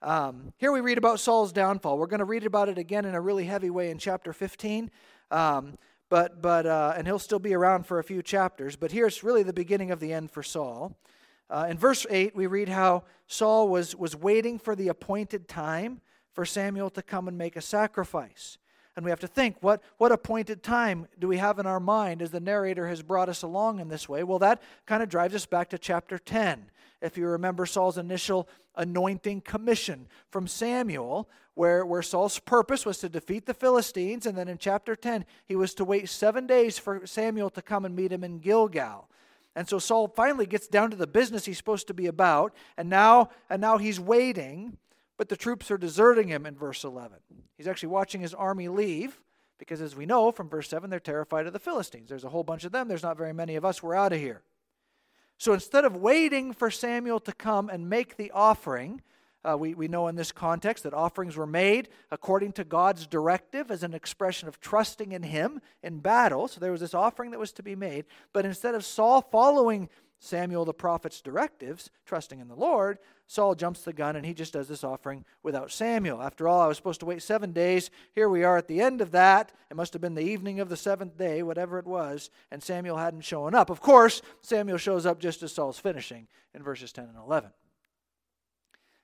Um, 0.00 0.52
here 0.58 0.70
we 0.70 0.80
read 0.80 0.98
about 0.98 1.18
Saul's 1.18 1.52
downfall. 1.52 1.98
We're 1.98 2.06
going 2.06 2.18
to 2.20 2.24
read 2.24 2.46
about 2.46 2.68
it 2.68 2.78
again 2.78 3.04
in 3.04 3.14
a 3.14 3.20
really 3.20 3.44
heavy 3.44 3.70
way 3.70 3.90
in 3.90 3.98
chapter 3.98 4.32
15. 4.32 4.90
Um, 5.30 5.76
but 6.08 6.40
but 6.40 6.66
uh, 6.66 6.94
and 6.96 7.06
he'll 7.06 7.18
still 7.18 7.38
be 7.38 7.52
around 7.54 7.84
for 7.84 7.98
a 7.98 8.04
few 8.04 8.22
chapters. 8.22 8.76
But 8.76 8.92
here's 8.92 9.22
really 9.22 9.42
the 9.42 9.52
beginning 9.52 9.90
of 9.90 10.00
the 10.00 10.12
end 10.12 10.30
for 10.30 10.42
Saul. 10.42 10.96
Uh, 11.50 11.66
in 11.68 11.76
verse 11.76 12.06
eight, 12.10 12.34
we 12.34 12.46
read 12.46 12.68
how 12.68 13.04
Saul 13.26 13.68
was 13.68 13.94
was 13.94 14.16
waiting 14.16 14.58
for 14.58 14.74
the 14.74 14.88
appointed 14.88 15.48
time 15.48 16.00
for 16.32 16.44
Samuel 16.46 16.90
to 16.90 17.02
come 17.02 17.28
and 17.28 17.36
make 17.36 17.56
a 17.56 17.60
sacrifice. 17.60 18.58
And 18.98 19.04
we 19.04 19.10
have 19.10 19.20
to 19.20 19.28
think, 19.28 19.56
what, 19.60 19.80
what 19.98 20.10
appointed 20.10 20.64
time 20.64 21.06
do 21.20 21.28
we 21.28 21.36
have 21.36 21.60
in 21.60 21.66
our 21.66 21.78
mind 21.78 22.20
as 22.20 22.32
the 22.32 22.40
narrator 22.40 22.88
has 22.88 23.00
brought 23.00 23.28
us 23.28 23.42
along 23.42 23.78
in 23.78 23.86
this 23.86 24.08
way? 24.08 24.24
Well, 24.24 24.40
that 24.40 24.60
kind 24.86 25.04
of 25.04 25.08
drives 25.08 25.36
us 25.36 25.46
back 25.46 25.68
to 25.70 25.78
chapter 25.78 26.18
10. 26.18 26.68
If 27.00 27.16
you 27.16 27.26
remember 27.26 27.66
Saul's 27.66 27.98
initial 27.98 28.48
anointing 28.74 29.42
commission 29.42 30.08
from 30.30 30.46
Samuel, 30.46 31.28
where, 31.54 31.84
where 31.84 32.02
Saul's 32.02 32.38
purpose 32.38 32.86
was 32.86 32.98
to 32.98 33.08
defeat 33.08 33.46
the 33.46 33.54
Philistines, 33.54 34.26
and 34.26 34.36
then 34.36 34.48
in 34.48 34.58
chapter 34.58 34.94
10, 34.94 35.24
he 35.46 35.56
was 35.56 35.74
to 35.74 35.84
wait 35.84 36.08
seven 36.08 36.46
days 36.46 36.78
for 36.78 37.06
Samuel 37.06 37.50
to 37.50 37.62
come 37.62 37.84
and 37.84 37.96
meet 37.96 38.12
him 38.12 38.24
in 38.24 38.38
Gilgal. 38.38 39.08
And 39.56 39.68
so 39.68 39.80
Saul 39.80 40.08
finally 40.08 40.46
gets 40.46 40.68
down 40.68 40.90
to 40.90 40.96
the 40.96 41.06
business 41.06 41.44
he's 41.44 41.56
supposed 41.56 41.88
to 41.88 41.94
be 41.94 42.06
about, 42.06 42.54
and 42.76 42.88
now, 42.88 43.30
and 43.50 43.60
now 43.60 43.78
he's 43.78 43.98
waiting, 43.98 44.76
but 45.16 45.28
the 45.28 45.36
troops 45.36 45.70
are 45.70 45.78
deserting 45.78 46.28
him 46.28 46.46
in 46.46 46.54
verse 46.54 46.84
11. 46.84 47.18
He's 47.56 47.66
actually 47.66 47.88
watching 47.88 48.20
his 48.20 48.34
army 48.34 48.68
leave, 48.68 49.20
because 49.58 49.80
as 49.80 49.96
we 49.96 50.06
know 50.06 50.30
from 50.30 50.48
verse 50.48 50.68
7, 50.68 50.88
they're 50.88 51.00
terrified 51.00 51.48
of 51.48 51.52
the 51.52 51.58
Philistines. 51.58 52.08
There's 52.08 52.22
a 52.22 52.28
whole 52.28 52.44
bunch 52.44 52.64
of 52.64 52.70
them, 52.70 52.86
there's 52.86 53.02
not 53.02 53.18
very 53.18 53.32
many 53.32 53.56
of 53.56 53.64
us, 53.64 53.82
we're 53.82 53.96
out 53.96 54.12
of 54.12 54.20
here. 54.20 54.42
So 55.38 55.52
instead 55.52 55.84
of 55.84 55.96
waiting 55.96 56.52
for 56.52 56.70
Samuel 56.70 57.20
to 57.20 57.32
come 57.32 57.70
and 57.70 57.88
make 57.88 58.16
the 58.16 58.32
offering, 58.32 59.02
uh, 59.44 59.56
we, 59.56 59.72
we 59.72 59.86
know 59.86 60.08
in 60.08 60.16
this 60.16 60.32
context 60.32 60.82
that 60.82 60.92
offerings 60.92 61.36
were 61.36 61.46
made 61.46 61.88
according 62.10 62.52
to 62.52 62.64
God's 62.64 63.06
directive 63.06 63.70
as 63.70 63.84
an 63.84 63.94
expression 63.94 64.48
of 64.48 64.60
trusting 64.60 65.12
in 65.12 65.22
Him 65.22 65.60
in 65.82 66.00
battle. 66.00 66.48
So 66.48 66.58
there 66.58 66.72
was 66.72 66.80
this 66.80 66.92
offering 66.92 67.30
that 67.30 67.38
was 67.38 67.52
to 67.52 67.62
be 67.62 67.76
made. 67.76 68.04
But 68.32 68.44
instead 68.44 68.74
of 68.74 68.84
Saul 68.84 69.22
following 69.22 69.88
Samuel 70.20 70.64
the 70.64 70.74
prophet's 70.74 71.20
directives, 71.20 71.90
trusting 72.04 72.40
in 72.40 72.48
the 72.48 72.56
Lord, 72.56 72.98
Saul 73.28 73.54
jumps 73.54 73.82
the 73.82 73.92
gun 73.92 74.16
and 74.16 74.26
he 74.26 74.34
just 74.34 74.52
does 74.52 74.66
this 74.66 74.82
offering 74.82 75.24
without 75.42 75.70
Samuel. 75.70 76.22
After 76.22 76.48
all, 76.48 76.60
I 76.60 76.66
was 76.66 76.76
supposed 76.76 77.00
to 77.00 77.06
wait 77.06 77.22
seven 77.22 77.52
days. 77.52 77.90
Here 78.14 78.28
we 78.28 78.42
are 78.42 78.56
at 78.56 78.66
the 78.66 78.80
end 78.80 79.00
of 79.00 79.12
that. 79.12 79.52
It 79.70 79.76
must 79.76 79.92
have 79.92 80.02
been 80.02 80.14
the 80.14 80.22
evening 80.22 80.58
of 80.58 80.68
the 80.68 80.76
seventh 80.76 81.16
day, 81.16 81.42
whatever 81.42 81.78
it 81.78 81.86
was, 81.86 82.30
and 82.50 82.62
Samuel 82.62 82.96
hadn't 82.96 83.20
shown 83.20 83.54
up. 83.54 83.70
Of 83.70 83.80
course, 83.80 84.22
Samuel 84.40 84.78
shows 84.78 85.06
up 85.06 85.20
just 85.20 85.42
as 85.42 85.52
Saul's 85.52 85.78
finishing 85.78 86.26
in 86.54 86.62
verses 86.62 86.92
10 86.92 87.04
and 87.04 87.18
11. 87.18 87.50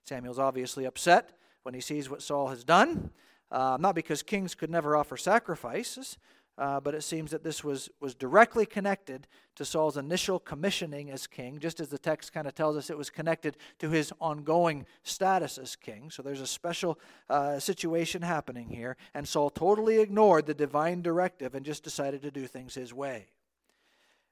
Samuel's 0.05 0.39
obviously 0.39 0.85
upset 0.85 1.39
when 1.63 1.75
he 1.75 1.81
sees 1.81 2.11
what 2.11 2.23
Saul 2.23 2.49
has 2.49 2.65
done, 2.65 3.11
uh, 3.51 3.77
not 3.79 3.95
because 3.95 4.23
kings 4.23 4.55
could 4.55 4.71
never 4.71 4.97
offer 4.97 5.17
sacrifices, 5.17 6.19
uh, 6.57 6.79
but 6.79 6.95
it 6.95 7.03
seems 7.03 7.33
that 7.33 7.43
this 7.43 7.65
was, 7.65 7.91
was 8.01 8.15
directly 8.15 8.65
connected 8.65 9.27
to 9.57 9.65
Saul's 9.65 9.97
initial 9.97 10.39
commissioning 10.39 11.11
as 11.11 11.27
king, 11.27 11.59
just 11.59 11.81
as 11.81 11.89
the 11.89 11.99
text 11.99 12.33
kind 12.33 12.47
of 12.47 12.55
tells 12.55 12.77
us 12.77 12.91
it 12.91 12.99
was 12.99 13.11
connected 13.11 13.57
to 13.81 13.91
his 13.91 14.13
ongoing 14.21 14.87
status 15.03 15.59
as 15.59 15.75
king. 15.75 16.11
So 16.11 16.23
there's 16.23 16.41
a 16.41 16.47
special 16.47 16.99
uh, 17.29 17.59
situation 17.59 18.23
happening 18.23 18.69
here, 18.69 18.97
and 19.15 19.27
Saul 19.27 19.51
totally 19.51 19.99
ignored 19.99 20.47
the 20.47 20.55
divine 20.55 21.03
directive 21.03 21.55
and 21.55 21.67
just 21.67 21.83
decided 21.83 22.23
to 22.23 22.31
do 22.31 22.47
things 22.47 22.75
his 22.75 22.95
way. 22.95 23.27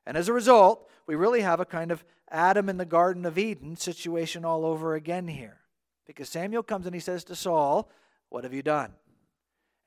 And 0.07 0.17
as 0.17 0.29
a 0.29 0.33
result, 0.33 0.89
we 1.07 1.15
really 1.15 1.41
have 1.41 1.61
a 1.61 1.65
kind 1.65 1.91
of 1.91 2.05
Adam 2.31 2.69
in 2.69 2.77
the 2.77 2.85
Garden 2.85 3.27
of 3.27 3.39
Eden 3.39 3.77
situation 3.77 4.45
all 4.45 4.65
over 4.65 4.95
again 4.95 5.29
here. 5.29 5.59
Because 6.07 6.29
Samuel 6.29 6.63
comes 6.63 6.87
and 6.87 6.95
he 6.95 7.01
says 7.01 7.25
to 7.25 7.37
Saul, 7.37 7.91
What 8.29 8.45
have 8.45 8.55
you 8.55 8.63
done? 8.63 8.93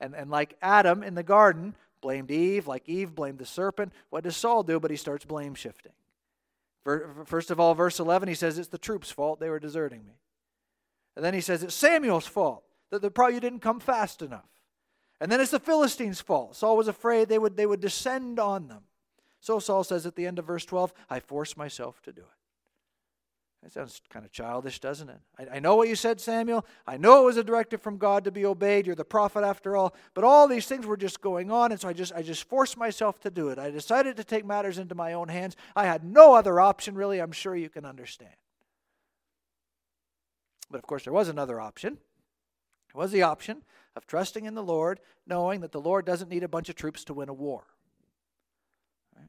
And, 0.00 0.14
and 0.14 0.30
like 0.30 0.56
Adam 0.60 1.02
in 1.02 1.14
the 1.14 1.22
garden 1.22 1.74
blamed 2.06 2.30
Eve, 2.30 2.68
like 2.68 2.88
Eve 2.88 3.16
blamed 3.16 3.40
the 3.40 3.44
serpent, 3.44 3.92
what 4.10 4.22
does 4.22 4.36
Saul 4.36 4.62
do? 4.62 4.78
But 4.78 4.92
he 4.92 4.96
starts 4.96 5.24
blame 5.24 5.56
shifting. 5.56 5.90
First 7.24 7.50
of 7.50 7.58
all, 7.58 7.74
verse 7.74 7.98
11, 7.98 8.28
he 8.28 8.36
says, 8.36 8.60
It's 8.60 8.68
the 8.68 8.78
troops' 8.78 9.10
fault. 9.10 9.40
They 9.40 9.50
were 9.50 9.58
deserting 9.58 10.06
me. 10.06 10.12
And 11.16 11.24
then 11.24 11.34
he 11.34 11.40
says, 11.40 11.64
It's 11.64 11.74
Samuel's 11.74 12.28
fault 12.28 12.62
that 12.90 13.02
the 13.02 13.10
probably 13.10 13.40
didn't 13.40 13.58
come 13.58 13.80
fast 13.80 14.22
enough. 14.22 14.48
And 15.20 15.32
then 15.32 15.40
it's 15.40 15.50
the 15.50 15.58
Philistines' 15.58 16.20
fault. 16.20 16.54
Saul 16.54 16.76
was 16.76 16.86
afraid 16.86 17.28
they 17.28 17.40
would, 17.40 17.56
they 17.56 17.66
would 17.66 17.80
descend 17.80 18.38
on 18.38 18.68
them. 18.68 18.84
So 19.40 19.58
Saul 19.58 19.82
says 19.82 20.06
at 20.06 20.14
the 20.14 20.26
end 20.26 20.38
of 20.38 20.44
verse 20.44 20.64
12, 20.64 20.94
I 21.10 21.18
forced 21.18 21.56
myself 21.56 22.00
to 22.02 22.12
do 22.12 22.22
it. 22.22 22.35
That 23.66 23.72
sounds 23.72 24.00
kind 24.10 24.24
of 24.24 24.30
childish, 24.30 24.78
doesn't 24.78 25.08
it? 25.08 25.18
I, 25.36 25.56
I, 25.56 25.58
know 25.58 25.74
what 25.74 25.88
you 25.88 25.96
said, 25.96 26.20
Samuel. 26.20 26.64
I 26.86 26.96
know 26.98 27.22
it 27.22 27.24
was 27.24 27.36
a 27.36 27.42
directive 27.42 27.82
from 27.82 27.98
God 27.98 28.22
to 28.22 28.30
be 28.30 28.46
obeyed. 28.46 28.86
You're 28.86 28.94
the 28.94 29.04
prophet 29.04 29.42
after 29.42 29.74
all. 29.74 29.92
But 30.14 30.22
all 30.22 30.46
these 30.46 30.66
things 30.66 30.86
were 30.86 30.96
just 30.96 31.20
going 31.20 31.50
on, 31.50 31.72
and 31.72 31.80
so 31.80 31.88
I 31.88 31.92
just 31.92 32.12
I 32.12 32.22
just 32.22 32.44
forced 32.44 32.76
myself 32.76 33.18
to 33.22 33.30
do 33.30 33.48
it. 33.48 33.58
I 33.58 33.72
decided 33.72 34.18
to 34.18 34.24
take 34.24 34.46
matters 34.46 34.78
into 34.78 34.94
my 34.94 35.14
own 35.14 35.26
hands. 35.26 35.56
I 35.74 35.86
had 35.86 36.04
no 36.04 36.36
other 36.36 36.60
option, 36.60 36.94
really. 36.94 37.20
I'm 37.20 37.32
sure 37.32 37.56
you 37.56 37.68
can 37.68 37.84
understand. 37.84 38.30
But 40.70 40.78
of 40.78 40.86
course, 40.86 41.02
there 41.02 41.12
was 41.12 41.28
another 41.28 41.60
option. 41.60 41.98
There 42.94 43.00
was 43.00 43.10
the 43.10 43.22
option 43.22 43.62
of 43.96 44.06
trusting 44.06 44.44
in 44.44 44.54
the 44.54 44.62
Lord, 44.62 45.00
knowing 45.26 45.60
that 45.62 45.72
the 45.72 45.80
Lord 45.80 46.06
doesn't 46.06 46.30
need 46.30 46.44
a 46.44 46.48
bunch 46.48 46.68
of 46.68 46.76
troops 46.76 47.02
to 47.06 47.14
win 47.14 47.28
a 47.28 47.34
war. 47.34 47.64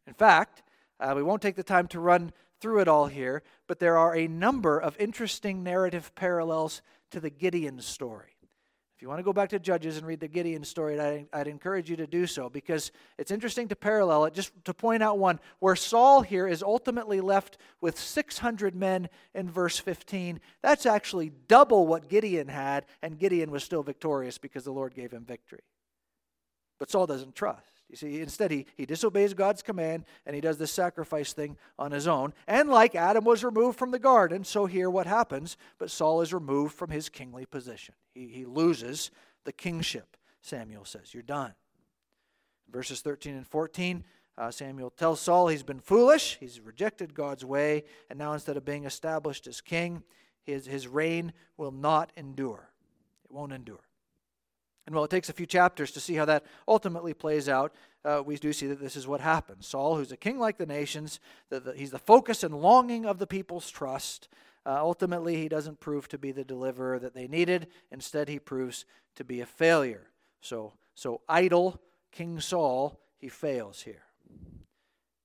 In 0.06 0.14
fact, 0.14 0.62
uh, 1.00 1.14
we 1.16 1.24
won't 1.24 1.42
take 1.42 1.56
the 1.56 1.64
time 1.64 1.88
to 1.88 2.00
run 2.00 2.32
through 2.60 2.82
it 2.82 2.88
all 2.88 3.08
here, 3.08 3.44
but 3.68 3.80
there 3.80 3.98
are 3.98 4.16
a 4.16 4.28
number 4.28 4.80
of 4.80 4.98
interesting 5.00 5.64
narrative 5.64 6.14
parallels 6.16 6.82
to 7.12 7.20
the 7.20 7.30
Gideon 7.30 7.80
story. 7.82 8.38
If 8.98 9.04
you 9.04 9.10
want 9.10 9.20
to 9.20 9.24
go 9.24 9.32
back 9.32 9.50
to 9.50 9.60
Judges 9.60 9.98
and 9.98 10.08
read 10.08 10.22
the 10.22 10.28
Gideon 10.28 10.64
story, 10.64 11.00
I'd, 11.00 11.28
I'd, 11.32 11.48
encourage 11.48 11.88
you 11.88 11.96
to 11.98 12.08
do 12.08 12.26
so 12.26 12.50
because 12.50 12.92
it's 13.20 13.30
interesting 13.30 13.68
to 13.68 13.76
parallel 13.76 14.26
it. 14.26 14.34
Just 14.34 14.52
to 14.66 14.74
point 14.74 15.04
out 15.04 15.20
one, 15.20 15.40
where 15.60 15.76
Saul 15.76 16.24
here 16.24 16.48
is 16.48 16.64
ultimately 16.64 17.22
left 17.22 17.60
with 17.80 18.00
600 18.00 18.74
men 18.74 19.08
in 19.36 19.52
verse 19.52 19.78
15. 19.78 20.40
That's 20.64 20.88
actually 20.88 21.32
double 21.48 21.86
what 21.86 22.10
Gideon 22.10 22.48
had, 22.48 22.88
and 23.04 23.20
Gideon 23.20 23.52
was 23.52 23.64
still 23.64 23.84
victorious 23.84 24.40
because 24.40 24.64
the 24.64 24.72
Lord 24.72 24.96
gave 24.96 25.12
him 25.12 25.26
victory. 25.26 25.62
But 26.80 26.90
Saul 26.90 27.06
doesn't 27.06 27.36
trust. 27.36 27.77
You 27.90 27.96
see, 27.96 28.20
instead, 28.20 28.52
he, 28.52 28.66
he 28.76 28.86
disobeys 28.86 29.34
God's 29.34 29.62
command 29.62 30.04
and 30.26 30.36
he 30.36 30.42
does 30.42 30.58
this 30.58 30.72
sacrifice 30.72 31.32
thing 31.32 31.58
on 31.80 31.92
his 31.92 32.08
own. 32.08 32.34
And 32.46 32.70
like 32.70 32.96
Adam 32.96 33.24
was 33.24 33.44
removed 33.44 33.80
from 33.80 33.92
the 33.92 34.00
garden, 34.00 34.44
so 34.44 34.66
here 34.66 34.90
what 34.90 35.08
happens? 35.08 35.56
But 35.78 35.90
Saul 35.90 36.22
is 36.22 36.34
removed 36.34 36.76
from 36.76 36.90
his 36.90 37.08
kingly 37.08 37.46
position. 37.46 37.96
He, 38.14 38.28
he 38.28 38.46
loses 38.46 39.10
the 39.46 39.54
kingship 39.54 40.18
Samuel 40.48 40.86
says. 40.86 41.14
You're 41.14 41.24
done. 41.24 41.54
Verses 42.72 43.02
13 43.02 43.36
and 43.36 43.48
14, 43.48 44.04
uh, 44.38 44.52
Samuel 44.52 44.90
tells 44.90 45.20
Saul 45.20 45.48
he's 45.48 45.64
been 45.64 45.80
foolish, 45.80 46.38
he's 46.40 46.60
rejected 46.60 47.14
God's 47.14 47.44
way, 47.44 47.84
and 48.10 48.20
now 48.20 48.34
instead 48.34 48.58
of 48.58 48.66
being 48.66 48.86
established 48.86 49.48
as 49.48 49.62
king, 49.62 50.04
his, 50.44 50.66
his 50.66 50.88
reign 50.88 51.34
will 51.58 51.72
not 51.72 52.12
endure. 52.16 52.70
It 53.26 53.32
won't 53.32 53.52
endure. 53.52 53.87
And 54.88 54.96
while 54.96 55.04
it 55.04 55.12
takes 55.12 55.30
a 55.30 55.34
few 55.34 55.46
chapters 55.46 55.92
to 55.92 56.00
see 56.00 56.16
how 56.16 56.26
that 56.26 56.46
ultimately 56.66 57.14
plays 57.14 57.50
out, 57.50 57.76
uh, 58.06 58.24
we 58.26 58.38
do 58.38 58.54
see 58.54 58.68
that 58.68 58.80
this 58.80 58.96
is 58.96 59.06
what 59.06 59.20
happens. 59.20 59.68
Saul, 59.68 59.98
who's 59.98 60.14
a 60.14 60.18
king 60.18 60.40
like 60.40 60.58
the 60.58 60.66
nations, 60.66 61.20
the, 61.50 61.60
the, 61.60 61.74
he's 61.74 61.92
the 61.92 62.00
focus 62.00 62.42
and 62.42 62.56
longing 62.56 63.06
of 63.06 63.20
the 63.20 63.28
people's 63.28 63.70
trust. 63.70 64.30
Uh, 64.66 64.78
ultimately, 64.80 65.36
he 65.36 65.50
doesn't 65.50 65.82
prove 65.82 66.08
to 66.08 66.18
be 66.18 66.32
the 66.32 66.46
deliverer 66.46 67.00
that 67.00 67.14
they 67.14 67.28
needed. 67.28 67.68
Instead, 67.92 68.30
he 68.30 68.40
proves 68.40 68.86
to 69.16 69.26
be 69.26 69.42
a 69.42 69.46
failure. 69.46 70.08
So, 70.40 70.72
so 70.96 71.20
idol 71.28 71.82
King 72.14 72.40
Saul, 72.40 72.98
he 73.18 73.28
fails 73.28 73.82
here. 73.82 74.04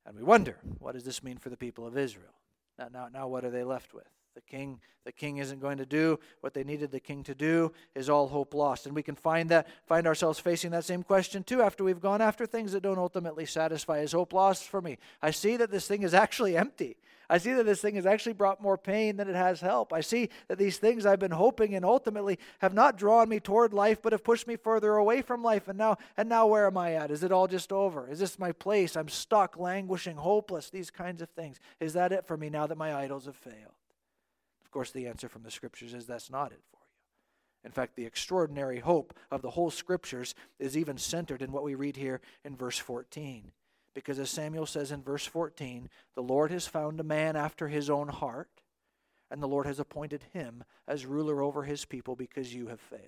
And 0.05 0.17
we 0.17 0.25
wonder, 0.25 0.59
what 0.81 0.95
does 0.95 1.05
this 1.05 1.23
mean 1.23 1.39
for 1.39 1.51
the 1.51 1.57
people 1.57 1.87
of 1.87 1.97
Israel? 1.97 2.35
Now, 2.79 2.89
now, 2.93 3.09
now 3.13 3.29
what 3.29 3.45
are 3.45 3.51
they 3.51 3.63
left 3.63 3.95
with? 3.95 4.09
The 4.35 4.41
king, 4.41 4.81
the 5.05 5.13
king 5.13 5.39
isn't 5.39 5.61
going 5.61 5.79
to 5.79 5.87
do 5.87 6.19
what 6.41 6.55
they 6.55 6.65
needed 6.65 6.91
the 6.91 7.01
king 7.01 7.23
to 7.25 7.35
do. 7.35 7.73
Is 7.95 8.09
all 8.09 8.29
hope 8.29 8.55
lost? 8.55 8.87
And 8.87 8.95
we 8.95 9.03
can 9.03 9.15
find 9.15 9.49
that, 9.51 9.67
find 9.87 10.07
ourselves 10.07 10.39
facing 10.39 10.71
that 10.71 10.85
same 10.85 11.03
question 11.03 11.43
too 11.43 11.63
after 11.63 11.85
we've 11.85 12.01
gone 12.01 12.23
after 12.23 12.47
things 12.47 12.73
that 12.73 12.83
don't 12.83 12.99
ultimately 12.99 13.47
satisfy. 13.47 13.99
Is 13.99 14.13
hope 14.13 14.33
lost 14.33 14.65
for 14.65 14.81
me? 14.81 14.99
I 15.21 15.31
see 15.31 15.57
that 15.57 15.71
this 15.71 15.87
thing 15.87 16.03
is 16.03 16.15
actually 16.15 16.57
empty. 16.57 16.97
I 17.33 17.39
see 17.39 17.55
that 17.55 17.65
this 17.65 17.81
thing 17.81 17.95
has 17.95 18.05
actually 18.05 18.35
brought 18.35 18.61
more 18.61 18.77
pain 18.77 19.17
than 19.17 19.29
it 19.29 19.35
has 19.35 19.61
help. 19.61 19.93
I 19.93 20.03
see 20.03 20.29
that 20.49 20.59
these 20.59 20.77
things 20.77 21.07
I've 21.07 21.19
been 21.19 21.31
hoping 21.31 21.75
and 21.75 21.83
ultimately 21.83 22.39
have 22.59 22.75
not 22.75 22.99
drawn 22.99 23.29
me 23.29 23.41
toward 23.41 23.73
life, 23.73 24.03
but 24.03 24.13
have 24.13 24.23
pushed 24.23 24.47
me 24.47 24.57
further 24.57 24.97
away 24.97 25.23
from 25.23 25.43
life. 25.43 25.67
And 25.67 25.79
now, 25.79 25.97
and 26.19 26.29
now 26.29 26.47
where 26.47 26.67
am 26.67 26.77
I 26.77 26.93
at? 26.93 27.11
Is 27.11 27.23
it 27.23 27.33
all 27.33 27.49
just 27.49 27.73
over? 27.73 28.07
Is 28.07 28.19
this 28.19 28.39
my 28.39 28.53
place? 28.53 28.97
I'm 28.97 29.09
stuck, 29.09 29.59
languishing, 29.59 30.17
hopeless. 30.17 30.69
These 30.69 30.91
kinds 30.91 31.23
of 31.23 31.31
things. 31.31 31.59
Is 31.81 31.95
that 31.95 32.13
it 32.13 32.27
for 32.27 32.37
me 32.37 32.51
now 32.51 32.67
that 32.67 32.77
my 32.77 32.95
idols 32.95 33.25
have 33.25 33.37
failed? 33.37 33.82
Course, 34.73 34.91
the 34.91 35.07
answer 35.07 35.29
from 35.29 35.43
the 35.43 35.51
scriptures 35.51 35.95
is 35.95 36.07
that's 36.07 36.31
not 36.31 36.53
it 36.53 36.61
for 36.71 36.79
you. 36.79 36.83
In 37.65 37.71
fact, 37.71 37.95
the 37.95 38.07
extraordinary 38.07 38.81
hope 38.81 39.15
of 39.31 39.43
the 39.43 39.51
whole 39.51 39.71
scriptures 39.71 40.35
is 40.59 40.77
even 40.77 40.99
centered 40.99 41.43
in 41.43 41.53
what 41.53 41.63
we 41.63 41.75
read 41.75 41.97
here 41.97 42.21
in 42.45 42.57
verse 42.57 42.79
14. 42.79 43.53
Because 43.95 44.19
as 44.19 44.31
Samuel 44.31 44.67
says 44.67 44.91
in 44.91 45.03
verse 45.03 45.27
14, 45.27 45.89
the 46.15 46.23
Lord 46.23 46.51
has 46.51 46.67
found 46.67 46.99
a 46.99 47.05
man 47.05 47.37
after 47.37 47.69
his 47.69 47.91
own 47.91 48.09
heart, 48.09 48.63
and 49.31 49.43
the 49.43 49.49
Lord 49.49 49.67
has 49.67 49.79
appointed 49.79 50.25
him 50.33 50.65
as 50.89 51.07
ruler 51.07 51.43
over 51.43 51.63
his 51.63 51.85
people 51.85 52.17
because 52.17 52.55
you 52.55 52.69
have 52.69 52.81
failed. 52.81 53.03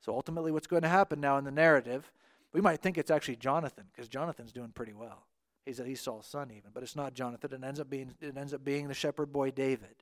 So 0.00 0.14
ultimately, 0.14 0.50
what's 0.50 0.66
going 0.66 0.82
to 0.82 0.88
happen 0.88 1.20
now 1.20 1.38
in 1.38 1.44
the 1.44 1.50
narrative, 1.50 2.10
we 2.52 2.60
might 2.60 2.80
think 2.80 2.98
it's 2.98 3.10
actually 3.10 3.36
Jonathan, 3.36 3.84
because 3.92 4.08
Jonathan's 4.08 4.52
doing 4.52 4.70
pretty 4.70 4.92
well. 4.92 5.26
He's, 5.64 6.00
Saul's 6.00 6.26
son, 6.26 6.50
even, 6.50 6.70
but 6.74 6.82
it's 6.82 6.96
not 6.96 7.14
Jonathan. 7.14 7.52
It 7.54 7.66
ends 7.66 7.80
up 7.80 7.88
being, 7.88 8.14
it 8.20 8.36
ends 8.36 8.52
up 8.52 8.64
being 8.64 8.88
the 8.88 8.94
shepherd 8.94 9.32
boy 9.32 9.50
David. 9.50 9.94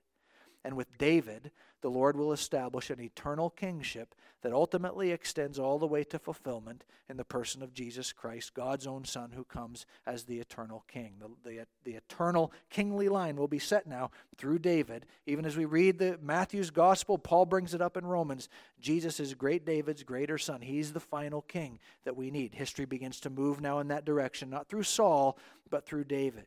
And 0.64 0.76
with 0.76 0.96
David, 0.98 1.50
the 1.80 1.90
Lord 1.90 2.16
will 2.16 2.32
establish 2.32 2.90
an 2.90 3.00
eternal 3.00 3.50
kingship 3.50 4.14
that 4.42 4.52
ultimately 4.52 5.10
extends 5.10 5.58
all 5.58 5.78
the 5.78 5.86
way 5.86 6.04
to 6.04 6.18
fulfillment 6.18 6.84
in 7.08 7.16
the 7.16 7.24
person 7.24 7.62
of 7.62 7.74
Jesus 7.74 8.12
Christ, 8.12 8.54
God's 8.54 8.86
own 8.86 9.04
Son, 9.04 9.32
who 9.32 9.44
comes 9.44 9.84
as 10.06 10.24
the 10.24 10.38
eternal 10.38 10.84
King. 10.86 11.14
The, 11.20 11.50
the, 11.50 11.66
the 11.84 11.96
eternal 11.96 12.52
kingly 12.70 13.08
line 13.08 13.36
will 13.36 13.48
be 13.48 13.58
set 13.58 13.86
now 13.86 14.10
through 14.36 14.60
David. 14.60 15.06
Even 15.26 15.44
as 15.44 15.56
we 15.56 15.64
read 15.64 15.98
the 15.98 16.18
Matthew's 16.22 16.70
gospel, 16.70 17.18
Paul 17.18 17.46
brings 17.46 17.74
it 17.74 17.82
up 17.82 17.96
in 17.96 18.06
Romans. 18.06 18.48
Jesus 18.80 19.18
is 19.18 19.34
great 19.34 19.66
David's 19.66 20.04
greater 20.04 20.38
son. 20.38 20.60
He's 20.60 20.92
the 20.92 21.00
final 21.00 21.42
king 21.42 21.80
that 22.04 22.16
we 22.16 22.30
need. 22.30 22.54
History 22.54 22.84
begins 22.84 23.20
to 23.20 23.30
move 23.30 23.60
now 23.60 23.80
in 23.80 23.88
that 23.88 24.04
direction, 24.04 24.50
not 24.50 24.68
through 24.68 24.84
Saul, 24.84 25.36
but 25.70 25.86
through 25.86 26.04
David. 26.04 26.46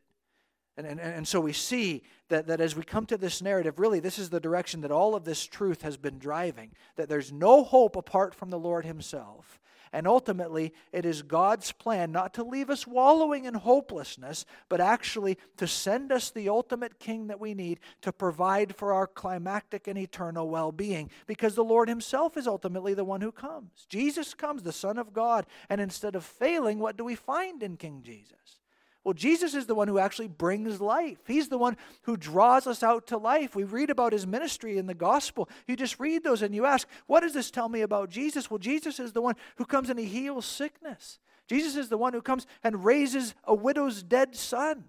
And, 0.77 0.85
and, 0.85 0.99
and 0.99 1.27
so 1.27 1.39
we 1.39 1.53
see 1.53 2.03
that, 2.29 2.47
that 2.47 2.59
as 2.59 2.75
we 2.75 2.83
come 2.83 3.05
to 3.07 3.17
this 3.17 3.41
narrative, 3.41 3.79
really, 3.79 3.99
this 3.99 4.19
is 4.19 4.29
the 4.29 4.39
direction 4.39 4.81
that 4.81 4.91
all 4.91 5.15
of 5.15 5.23
this 5.23 5.45
truth 5.45 5.81
has 5.83 5.95
been 5.95 6.19
driving 6.19 6.71
that 6.97 7.07
there's 7.07 7.31
no 7.31 7.63
hope 7.63 7.95
apart 7.95 8.35
from 8.35 8.49
the 8.49 8.59
Lord 8.59 8.85
Himself. 8.85 9.59
And 9.93 10.07
ultimately, 10.07 10.73
it 10.91 11.05
is 11.05 11.21
God's 11.21 11.71
plan 11.71 12.11
not 12.11 12.33
to 12.33 12.43
leave 12.43 12.69
us 12.69 12.85
wallowing 12.85 13.45
in 13.45 13.53
hopelessness, 13.53 14.45
but 14.67 14.81
actually 14.81 15.37
to 15.55 15.67
send 15.67 16.11
us 16.11 16.31
the 16.31 16.49
ultimate 16.49 16.99
King 16.99 17.27
that 17.27 17.39
we 17.39 17.53
need 17.53 17.79
to 18.01 18.11
provide 18.11 18.75
for 18.75 18.91
our 18.91 19.07
climactic 19.07 19.87
and 19.87 19.97
eternal 19.97 20.49
well 20.49 20.73
being. 20.73 21.09
Because 21.27 21.55
the 21.55 21.63
Lord 21.63 21.87
Himself 21.87 22.35
is 22.35 22.47
ultimately 22.47 22.93
the 22.93 23.05
one 23.05 23.21
who 23.21 23.31
comes. 23.31 23.85
Jesus 23.87 24.33
comes, 24.33 24.63
the 24.63 24.73
Son 24.73 24.97
of 24.97 25.13
God. 25.13 25.45
And 25.69 25.79
instead 25.79 26.15
of 26.15 26.25
failing, 26.25 26.79
what 26.79 26.97
do 26.97 27.05
we 27.05 27.15
find 27.15 27.63
in 27.63 27.77
King 27.77 28.01
Jesus? 28.03 28.64
Well, 29.05 29.13
Jesus 29.13 29.53
is 29.53 29.67
the 29.67 29.75
one 29.75 29.87
who 29.87 29.99
actually 29.99 30.27
brings 30.27 30.81
life. 30.81 31.19
He's 31.27 31.47
the 31.47 31.59
one 31.59 31.77
who 32.01 32.17
draws 32.17 32.65
us 32.65 32.81
out 32.81 33.05
to 33.07 33.17
life. 33.17 33.55
We 33.55 33.63
read 33.63 33.91
about 33.91 34.13
his 34.13 34.25
ministry 34.25 34.79
in 34.79 34.87
the 34.87 34.95
gospel. 34.95 35.47
You 35.67 35.75
just 35.75 35.99
read 35.99 36.23
those 36.23 36.41
and 36.41 36.55
you 36.55 36.65
ask, 36.65 36.87
what 37.05 37.19
does 37.19 37.33
this 37.33 37.51
tell 37.51 37.69
me 37.69 37.81
about 37.81 38.09
Jesus? 38.09 38.49
Well, 38.49 38.57
Jesus 38.57 38.99
is 38.99 39.13
the 39.13 39.21
one 39.21 39.35
who 39.57 39.65
comes 39.65 39.91
and 39.91 39.99
he 39.99 40.05
heals 40.05 40.47
sickness. 40.47 41.19
Jesus 41.47 41.75
is 41.75 41.89
the 41.89 41.99
one 41.99 42.13
who 42.13 42.21
comes 42.23 42.47
and 42.63 42.83
raises 42.83 43.35
a 43.43 43.53
widow's 43.53 44.01
dead 44.01 44.35
son. 44.35 44.85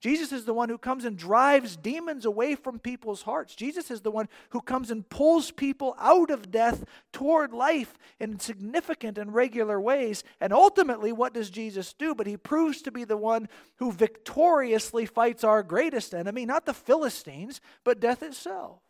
Jesus 0.00 0.32
is 0.32 0.46
the 0.46 0.54
one 0.54 0.70
who 0.70 0.78
comes 0.78 1.04
and 1.04 1.16
drives 1.16 1.76
demons 1.76 2.24
away 2.24 2.54
from 2.54 2.78
people's 2.78 3.22
hearts. 3.22 3.54
Jesus 3.54 3.90
is 3.90 4.00
the 4.00 4.10
one 4.10 4.28
who 4.48 4.62
comes 4.62 4.90
and 4.90 5.08
pulls 5.08 5.50
people 5.50 5.94
out 5.98 6.30
of 6.30 6.50
death 6.50 6.84
toward 7.12 7.52
life 7.52 7.98
in 8.18 8.38
significant 8.38 9.18
and 9.18 9.34
regular 9.34 9.78
ways. 9.78 10.24
And 10.40 10.54
ultimately, 10.54 11.12
what 11.12 11.34
does 11.34 11.50
Jesus 11.50 11.92
do? 11.92 12.14
But 12.14 12.26
he 12.26 12.38
proves 12.38 12.80
to 12.82 12.90
be 12.90 13.04
the 13.04 13.18
one 13.18 13.48
who 13.76 13.92
victoriously 13.92 15.04
fights 15.04 15.44
our 15.44 15.62
greatest 15.62 16.14
enemy, 16.14 16.46
not 16.46 16.64
the 16.64 16.74
Philistines, 16.74 17.60
but 17.84 18.00
death 18.00 18.22
itself. 18.22 18.80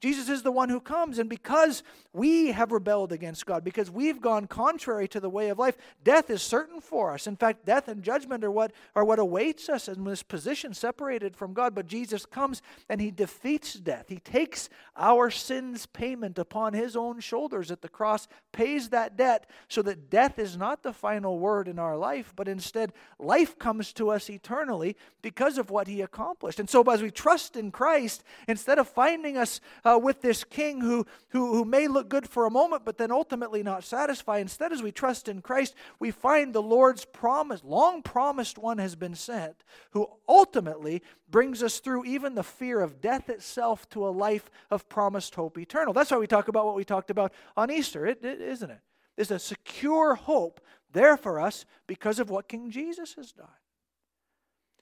Jesus 0.00 0.30
is 0.30 0.42
the 0.42 0.50
one 0.50 0.70
who 0.70 0.80
comes, 0.80 1.18
and 1.18 1.28
because 1.28 1.82
we 2.14 2.52
have 2.52 2.72
rebelled 2.72 3.12
against 3.12 3.44
God, 3.44 3.62
because 3.62 3.90
we've 3.90 4.20
gone 4.20 4.46
contrary 4.46 5.06
to 5.08 5.20
the 5.20 5.28
way 5.28 5.50
of 5.50 5.58
life, 5.58 5.76
death 6.02 6.30
is 6.30 6.40
certain 6.40 6.80
for 6.80 7.12
us. 7.12 7.26
In 7.26 7.36
fact, 7.36 7.66
death 7.66 7.86
and 7.86 8.02
judgment 8.02 8.42
are 8.42 8.50
what, 8.50 8.72
are 8.96 9.04
what 9.04 9.18
awaits 9.18 9.68
us 9.68 9.88
in 9.88 10.04
this 10.04 10.22
position 10.22 10.72
separated 10.72 11.36
from 11.36 11.52
God. 11.52 11.74
But 11.74 11.86
Jesus 11.86 12.24
comes 12.24 12.62
and 12.88 13.00
he 13.00 13.10
defeats 13.10 13.74
death. 13.74 14.06
He 14.08 14.18
takes 14.18 14.70
our 14.96 15.30
sins' 15.30 15.84
payment 15.84 16.38
upon 16.38 16.72
his 16.72 16.96
own 16.96 17.20
shoulders 17.20 17.70
at 17.70 17.82
the 17.82 17.88
cross, 17.88 18.26
pays 18.52 18.88
that 18.88 19.16
debt, 19.16 19.48
so 19.68 19.82
that 19.82 20.08
death 20.08 20.38
is 20.38 20.56
not 20.56 20.82
the 20.82 20.92
final 20.94 21.38
word 21.38 21.68
in 21.68 21.78
our 21.78 21.96
life, 21.96 22.32
but 22.34 22.48
instead 22.48 22.92
life 23.18 23.58
comes 23.58 23.92
to 23.92 24.10
us 24.10 24.30
eternally 24.30 24.96
because 25.20 25.58
of 25.58 25.70
what 25.70 25.88
he 25.88 26.00
accomplished. 26.00 26.58
And 26.58 26.70
so, 26.70 26.82
as 26.82 27.02
we 27.02 27.10
trust 27.10 27.54
in 27.56 27.70
Christ, 27.70 28.24
instead 28.48 28.78
of 28.78 28.88
finding 28.88 29.36
us 29.36 29.60
uh, 29.84 29.89
uh, 29.90 29.98
with 29.98 30.20
this 30.20 30.44
king 30.44 30.80
who, 30.80 31.06
who, 31.28 31.54
who 31.54 31.64
may 31.64 31.88
look 31.88 32.08
good 32.08 32.28
for 32.28 32.46
a 32.46 32.50
moment, 32.50 32.84
but 32.84 32.98
then 32.98 33.10
ultimately 33.10 33.62
not 33.62 33.84
satisfy. 33.84 34.38
Instead, 34.38 34.72
as 34.72 34.82
we 34.82 34.92
trust 34.92 35.28
in 35.28 35.40
Christ, 35.40 35.74
we 35.98 36.10
find 36.10 36.52
the 36.52 36.62
Lord's 36.62 37.04
promise, 37.04 37.64
long 37.64 38.02
promised 38.02 38.58
one 38.58 38.78
has 38.78 38.94
been 38.94 39.14
sent, 39.14 39.64
who 39.90 40.08
ultimately 40.28 41.02
brings 41.28 41.62
us 41.62 41.78
through 41.78 42.04
even 42.04 42.34
the 42.34 42.42
fear 42.42 42.80
of 42.80 43.00
death 43.00 43.28
itself 43.28 43.88
to 43.90 44.06
a 44.06 44.10
life 44.10 44.50
of 44.70 44.88
promised 44.88 45.34
hope 45.34 45.58
eternal. 45.58 45.92
That's 45.92 46.10
why 46.10 46.18
we 46.18 46.26
talk 46.26 46.48
about 46.48 46.66
what 46.66 46.76
we 46.76 46.84
talked 46.84 47.10
about 47.10 47.32
on 47.56 47.70
Easter, 47.70 48.06
is 48.06 48.16
isn't 48.22 48.70
it? 48.70 48.80
There's 49.16 49.30
a 49.30 49.38
secure 49.38 50.14
hope 50.14 50.60
there 50.92 51.16
for 51.16 51.40
us 51.40 51.64
because 51.86 52.18
of 52.18 52.30
what 52.30 52.48
King 52.48 52.70
Jesus 52.70 53.14
has 53.14 53.32
done. 53.32 53.46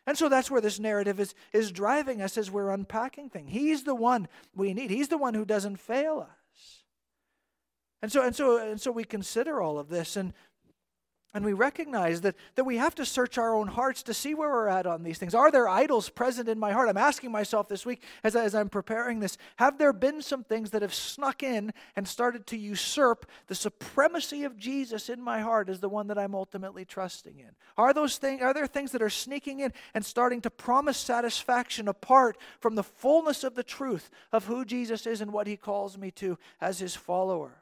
And 0.09 0.17
so 0.17 0.31
that's 0.31 0.51
where 0.51 0.63
this 0.63 0.81
narrative 0.81 1.21
is, 1.21 1.35
is 1.53 1.71
driving 1.71 2.23
us 2.23 2.39
as 2.39 2.51
we're 2.51 2.71
unpacking 2.71 3.29
things. 3.29 3.51
He's 3.51 3.85
the 3.85 3.95
one 3.95 4.27
we 4.57 4.73
need. 4.73 4.91
He's 4.91 5.09
the 5.09 5.19
one 5.19 5.35
who 5.35 5.45
doesn't 5.45 5.77
fail 5.77 6.21
us. 6.21 6.83
And 8.01 8.11
so, 8.11 8.25
and 8.25 8.35
so, 8.35 8.57
and 8.57 8.81
so 8.81 8.91
we 8.91 9.05
consider 9.05 9.61
all 9.61 9.79
of 9.79 9.91
this, 9.91 10.17
and 10.17 10.33
and 11.35 11.45
we 11.45 11.53
recognize 11.53 12.23
that, 12.23 12.37
that 12.55 12.65
we 12.65 12.79
have 12.79 12.95
to 12.95 13.05
search 13.05 13.37
our 13.37 13.55
own 13.55 13.69
hearts 13.69 14.03
to 14.05 14.15
see 14.15 14.35
where 14.35 14.49
we're 14.49 14.69
at 14.69 14.87
on 14.87 15.03
these 15.03 15.19
things. 15.19 15.35
Are 15.35 15.51
there 15.51 15.69
idols 15.69 16.09
present 16.09 16.49
in 16.49 16.59
my 16.59 16.73
heart? 16.73 16.89
I'm 16.89 16.97
asking 16.97 17.31
myself 17.31 17.69
this 17.69 17.85
week 17.85 18.03
as, 18.25 18.35
I, 18.35 18.45
as 18.45 18.55
I'm 18.55 18.71
preparing 18.71 19.21
this 19.21 19.37
have 19.57 19.77
there 19.77 19.93
been 19.93 20.23
some 20.23 20.43
things 20.43 20.71
that 20.71 20.81
have 20.81 20.95
snuck 20.95 21.43
in 21.43 21.73
and 21.97 22.09
started 22.09 22.47
to 22.47 22.57
usurp 22.57 23.27
the 23.47 23.55
supremacy 23.55 24.45
of 24.45 24.57
Jesus 24.57 25.11
in 25.11 25.21
my 25.21 25.41
heart 25.41 25.69
as 25.69 25.81
the 25.81 25.89
one 25.89 26.07
that 26.07 26.19
I'm 26.19 26.35
ultimately 26.35 26.87
trusting 26.87 27.39
in? 27.39 27.51
Are, 27.77 27.93
those 27.93 28.17
things, 28.17 28.41
are 28.41 28.55
there 28.55 28.67
things 28.67 28.93
that 28.93 29.03
are 29.03 29.11
sneaking 29.11 29.61
in 29.61 29.75
and 29.93 30.05
starting 30.05 30.41
to 30.43 30.51
promise 30.51 30.97
satisfaction 30.97 31.89
apart 31.89 32.39
from 32.59 32.75
the 32.75 32.83
fullness 32.83 33.45
of 33.45 33.55
the 33.55 33.63
truth 33.63 34.11
of 34.33 34.47
who 34.47 34.65
Jesus 34.65 35.07
is 35.07 35.21
and 35.21 35.33
what 35.33 35.47
he 35.47 35.57
calls 35.57 35.99
me 35.99 36.11
to 36.13 36.39
as 36.59 36.79
his 36.79 36.97
follower? 36.97 37.59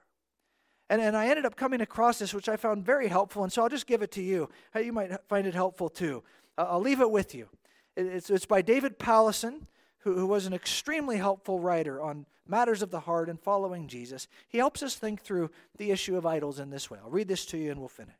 And, 0.88 1.00
and 1.00 1.16
I 1.16 1.26
ended 1.28 1.44
up 1.44 1.56
coming 1.56 1.80
across 1.80 2.18
this, 2.18 2.32
which 2.32 2.48
I 2.48 2.56
found 2.56 2.84
very 2.84 3.08
helpful. 3.08 3.42
And 3.42 3.52
so 3.52 3.62
I'll 3.62 3.68
just 3.68 3.86
give 3.86 4.02
it 4.02 4.12
to 4.12 4.22
you. 4.22 4.48
You 4.74 4.92
might 4.92 5.10
find 5.28 5.46
it 5.46 5.54
helpful 5.54 5.88
too. 5.88 6.22
Uh, 6.56 6.66
I'll 6.68 6.80
leave 6.80 7.00
it 7.00 7.10
with 7.10 7.34
you. 7.34 7.48
It's, 7.96 8.30
it's 8.30 8.46
by 8.46 8.62
David 8.62 8.98
Powlison, 8.98 9.62
who, 9.98 10.14
who 10.14 10.26
was 10.26 10.46
an 10.46 10.52
extremely 10.52 11.16
helpful 11.16 11.58
writer 11.58 12.00
on 12.00 12.26
matters 12.48 12.82
of 12.82 12.90
the 12.90 13.00
heart 13.00 13.28
and 13.28 13.40
following 13.40 13.88
Jesus, 13.88 14.28
he 14.48 14.58
helps 14.58 14.82
us 14.82 14.94
think 14.94 15.20
through 15.20 15.50
the 15.76 15.90
issue 15.90 16.16
of 16.16 16.26
idols 16.26 16.60
in 16.60 16.70
this 16.70 16.90
way. 16.90 16.98
I'll 17.02 17.10
read 17.10 17.28
this 17.28 17.46
to 17.46 17.58
you 17.58 17.70
and 17.70 17.80
we'll 17.80 17.88
finish. 17.88 18.14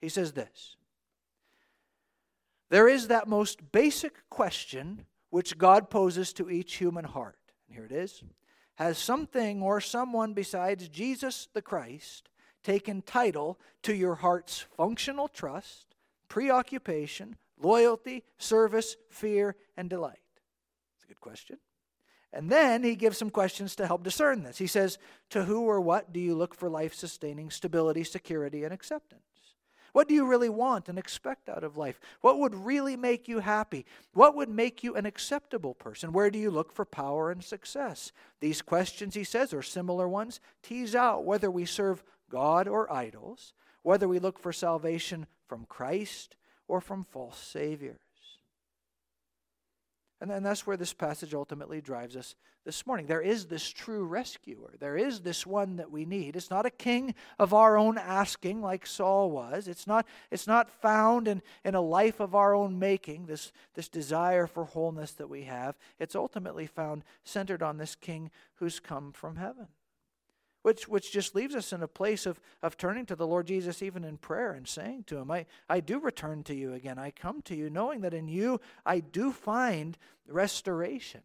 He 0.00 0.08
says 0.08 0.32
this 0.32 0.76
There 2.70 2.88
is 2.88 3.08
that 3.08 3.28
most 3.28 3.72
basic 3.72 4.28
question 4.30 5.06
which 5.30 5.58
God 5.58 5.90
poses 5.90 6.32
to 6.34 6.50
each 6.50 6.76
human 6.76 7.04
heart. 7.04 7.38
And 7.66 7.76
here 7.76 7.84
it 7.84 7.92
is 7.92 8.22
Has 8.78 8.96
something 8.96 9.60
or 9.60 9.80
someone 9.80 10.34
besides 10.34 10.88
Jesus 10.88 11.48
the 11.52 11.60
Christ 11.60 12.28
taken 12.62 13.02
title 13.02 13.58
to 13.82 13.92
your 13.92 14.14
heart's 14.14 14.60
functional 14.76 15.26
trust, 15.26 15.96
preoccupation, 16.28 17.34
loyalty, 17.60 18.22
service, 18.38 18.94
fear, 19.10 19.56
and 19.76 19.90
delight? 19.90 20.20
It's 20.94 21.02
a 21.02 21.08
good 21.08 21.20
question. 21.20 21.58
And 22.32 22.52
then 22.52 22.84
he 22.84 22.94
gives 22.94 23.18
some 23.18 23.30
questions 23.30 23.74
to 23.74 23.86
help 23.88 24.04
discern 24.04 24.44
this. 24.44 24.58
He 24.58 24.68
says, 24.68 24.96
To 25.30 25.42
who 25.42 25.62
or 25.62 25.80
what 25.80 26.12
do 26.12 26.20
you 26.20 26.36
look 26.36 26.54
for 26.54 26.70
life 26.70 26.94
sustaining 26.94 27.50
stability, 27.50 28.04
security, 28.04 28.62
and 28.62 28.72
acceptance? 28.72 29.22
What 29.92 30.08
do 30.08 30.14
you 30.14 30.26
really 30.26 30.48
want 30.48 30.88
and 30.88 30.98
expect 30.98 31.48
out 31.48 31.64
of 31.64 31.76
life? 31.76 32.00
What 32.20 32.38
would 32.38 32.54
really 32.54 32.96
make 32.96 33.28
you 33.28 33.40
happy? 33.40 33.86
What 34.12 34.34
would 34.34 34.48
make 34.48 34.82
you 34.82 34.94
an 34.94 35.06
acceptable 35.06 35.74
person? 35.74 36.12
Where 36.12 36.30
do 36.30 36.38
you 36.38 36.50
look 36.50 36.72
for 36.72 36.84
power 36.84 37.30
and 37.30 37.42
success? 37.42 38.12
These 38.40 38.62
questions, 38.62 39.14
he 39.14 39.24
says, 39.24 39.52
or 39.52 39.62
similar 39.62 40.08
ones, 40.08 40.40
tease 40.62 40.94
out 40.94 41.24
whether 41.24 41.50
we 41.50 41.64
serve 41.64 42.04
God 42.30 42.68
or 42.68 42.92
idols, 42.92 43.54
whether 43.82 44.06
we 44.08 44.18
look 44.18 44.38
for 44.38 44.52
salvation 44.52 45.26
from 45.46 45.64
Christ 45.66 46.36
or 46.66 46.80
from 46.80 47.04
false 47.04 47.38
saviors. 47.38 47.98
And 50.20 50.28
then 50.28 50.42
that's 50.42 50.66
where 50.66 50.76
this 50.76 50.92
passage 50.92 51.32
ultimately 51.32 51.80
drives 51.80 52.16
us 52.16 52.34
this 52.64 52.86
morning. 52.86 53.06
There 53.06 53.20
is 53.20 53.46
this 53.46 53.68
true 53.68 54.04
rescuer. 54.04 54.74
There 54.80 54.96
is 54.96 55.20
this 55.20 55.46
one 55.46 55.76
that 55.76 55.92
we 55.92 56.04
need. 56.04 56.34
It's 56.34 56.50
not 56.50 56.66
a 56.66 56.70
king 56.70 57.14
of 57.38 57.54
our 57.54 57.78
own 57.78 57.96
asking 57.96 58.60
like 58.60 58.84
Saul 58.84 59.30
was. 59.30 59.68
It's 59.68 59.86
not, 59.86 60.06
it's 60.32 60.48
not 60.48 60.70
found 60.70 61.28
in, 61.28 61.40
in 61.64 61.76
a 61.76 61.80
life 61.80 62.18
of 62.18 62.34
our 62.34 62.52
own 62.52 62.80
making, 62.80 63.26
this, 63.26 63.52
this 63.74 63.88
desire 63.88 64.48
for 64.48 64.64
wholeness 64.64 65.12
that 65.12 65.30
we 65.30 65.44
have. 65.44 65.76
It's 66.00 66.16
ultimately 66.16 66.66
found 66.66 67.04
centered 67.22 67.62
on 67.62 67.76
this 67.76 67.94
king 67.94 68.32
who's 68.56 68.80
come 68.80 69.12
from 69.12 69.36
heaven 69.36 69.68
which, 70.68 70.86
which 70.86 71.10
just 71.10 71.34
leaves 71.34 71.54
us 71.54 71.72
in 71.72 71.82
a 71.82 71.88
place 71.88 72.26
of, 72.26 72.38
of 72.62 72.76
turning 72.76 73.06
to 73.06 73.16
the 73.16 73.26
Lord 73.26 73.46
Jesus 73.46 73.82
even 73.82 74.04
in 74.04 74.18
prayer 74.18 74.52
and 74.52 74.68
saying 74.68 75.04
to 75.04 75.16
Him, 75.16 75.30
I, 75.30 75.46
I 75.66 75.80
do 75.80 75.98
return 75.98 76.42
to 76.42 76.54
you 76.54 76.74
again. 76.74 76.98
I 76.98 77.10
come 77.10 77.40
to 77.42 77.56
you 77.56 77.70
knowing 77.70 78.02
that 78.02 78.12
in 78.12 78.28
you 78.28 78.60
I 78.84 79.00
do 79.00 79.32
find 79.32 79.96
restoration. 80.26 81.22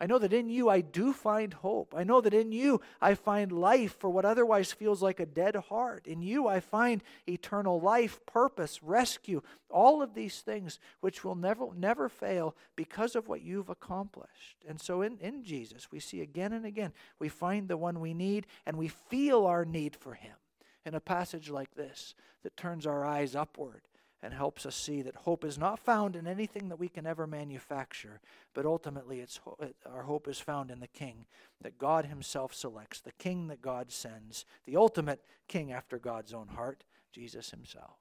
I 0.00 0.06
know 0.06 0.18
that 0.18 0.32
in 0.32 0.48
you 0.48 0.68
I 0.68 0.80
do 0.80 1.12
find 1.12 1.54
hope. 1.54 1.94
I 1.96 2.02
know 2.02 2.20
that 2.20 2.34
in 2.34 2.50
you 2.50 2.80
I 3.00 3.14
find 3.14 3.52
life 3.52 3.96
for 3.98 4.10
what 4.10 4.24
otherwise 4.24 4.72
feels 4.72 5.02
like 5.02 5.20
a 5.20 5.26
dead 5.26 5.54
heart. 5.54 6.06
In 6.06 6.20
you 6.20 6.48
I 6.48 6.58
find 6.60 7.02
eternal 7.28 7.80
life, 7.80 8.18
purpose, 8.26 8.82
rescue, 8.82 9.40
all 9.70 10.02
of 10.02 10.14
these 10.14 10.40
things 10.40 10.80
which 11.00 11.22
will 11.22 11.36
never, 11.36 11.68
never 11.76 12.08
fail 12.08 12.56
because 12.74 13.14
of 13.14 13.28
what 13.28 13.42
you've 13.42 13.68
accomplished. 13.68 14.56
And 14.68 14.80
so 14.80 15.02
in, 15.02 15.18
in 15.18 15.44
Jesus, 15.44 15.92
we 15.92 16.00
see 16.00 16.20
again 16.20 16.52
and 16.52 16.66
again, 16.66 16.92
we 17.20 17.28
find 17.28 17.68
the 17.68 17.76
one 17.76 18.00
we 18.00 18.14
need 18.14 18.46
and 18.66 18.76
we 18.76 18.88
feel 18.88 19.46
our 19.46 19.64
need 19.64 19.94
for 19.94 20.14
him 20.14 20.36
in 20.84 20.94
a 20.94 21.00
passage 21.00 21.50
like 21.50 21.74
this 21.76 22.14
that 22.42 22.56
turns 22.56 22.84
our 22.84 23.04
eyes 23.04 23.36
upward 23.36 23.82
and 24.24 24.32
helps 24.32 24.64
us 24.64 24.74
see 24.74 25.02
that 25.02 25.14
hope 25.14 25.44
is 25.44 25.58
not 25.58 25.78
found 25.78 26.16
in 26.16 26.26
anything 26.26 26.70
that 26.70 26.78
we 26.78 26.88
can 26.88 27.06
ever 27.06 27.26
manufacture, 27.26 28.22
but 28.54 28.64
ultimately 28.64 29.20
it's, 29.20 29.38
our 29.84 30.04
hope 30.04 30.26
is 30.26 30.40
found 30.40 30.70
in 30.70 30.80
the 30.80 30.86
King 30.86 31.26
that 31.60 31.76
God 31.76 32.06
Himself 32.06 32.54
selects, 32.54 33.02
the 33.02 33.12
King 33.12 33.48
that 33.48 33.60
God 33.60 33.92
sends, 33.92 34.46
the 34.64 34.78
ultimate 34.78 35.22
King 35.46 35.72
after 35.72 35.98
God's 35.98 36.32
own 36.32 36.48
heart, 36.48 36.84
Jesus 37.12 37.50
Himself. 37.50 37.98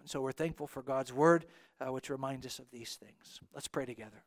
And 0.00 0.10
so 0.10 0.20
we're 0.20 0.32
thankful 0.32 0.66
for 0.66 0.82
God's 0.82 1.12
Word, 1.12 1.46
uh, 1.80 1.92
which 1.92 2.10
reminds 2.10 2.44
us 2.44 2.58
of 2.58 2.68
these 2.72 2.96
things. 2.96 3.38
Let's 3.54 3.68
pray 3.68 3.86
together. 3.86 4.24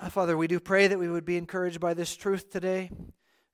Uh, 0.00 0.08
Father, 0.08 0.34
we 0.34 0.46
do 0.46 0.58
pray 0.58 0.86
that 0.86 0.98
we 0.98 1.10
would 1.10 1.26
be 1.26 1.36
encouraged 1.36 1.78
by 1.78 1.92
this 1.92 2.16
truth 2.16 2.48
today. 2.48 2.90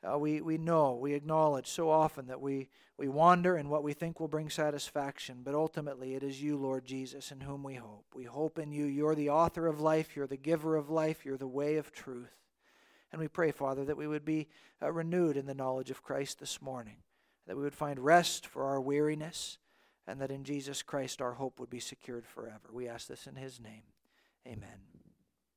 Uh, 0.07 0.17
we, 0.17 0.41
we 0.41 0.59
know, 0.59 0.95
we 0.95 1.15
acknowledge 1.15 1.67
so 1.67 1.91
often 1.91 2.27
that 2.29 2.41
we, 2.41 2.69
we 2.97 3.09
wander 3.09 3.57
in 3.57 3.69
what 3.69 3.83
we 3.83 3.93
think 3.93 4.21
will 4.21 4.29
bring 4.29 4.49
satisfaction, 4.49 5.41
but 5.43 5.55
ultimately 5.55 6.15
it 6.15 6.23
is 6.23 6.41
you, 6.41 6.57
Lord 6.57 6.85
Jesus, 6.85 7.33
in 7.33 7.41
whom 7.41 7.65
we 7.65 7.75
hope. 7.75 8.07
We 8.15 8.25
hope 8.25 8.59
in 8.59 8.71
you. 8.71 8.85
You're 8.85 9.17
the 9.17 9.31
author 9.31 9.67
of 9.67 9.81
life, 9.81 10.15
you're 10.15 10.29
the 10.29 10.37
giver 10.37 10.77
of 10.77 10.89
life, 10.89 11.25
you're 11.25 11.37
the 11.37 11.49
way 11.49 11.77
of 11.77 11.93
truth. 11.93 12.37
And 13.11 13.21
we 13.21 13.29
pray, 13.29 13.51
Father, 13.51 13.85
that 13.87 13.97
we 13.97 14.07
would 14.07 14.25
be 14.25 14.49
uh, 14.81 14.93
renewed 14.93 15.37
in 15.37 15.47
the 15.47 15.55
knowledge 15.55 15.91
of 15.91 16.03
Christ 16.03 16.39
this 16.39 16.63
morning, 16.63 16.99
that 17.47 17.57
we 17.57 17.63
would 17.63 17.75
find 17.75 17.99
rest 17.99 18.47
for 18.47 18.65
our 18.65 18.81
weariness, 18.81 19.59
and 20.07 20.21
that 20.21 20.31
in 20.31 20.45
Jesus 20.45 20.83
Christ 20.83 21.21
our 21.21 21.35
hope 21.35 21.59
would 21.59 21.71
be 21.71 21.81
secured 21.81 22.27
forever. 22.27 22.69
We 22.73 22.87
ask 22.87 23.09
this 23.09 23.27
in 23.27 23.37
his 23.37 23.61
name. 23.61 23.83
Amen. 24.47 24.98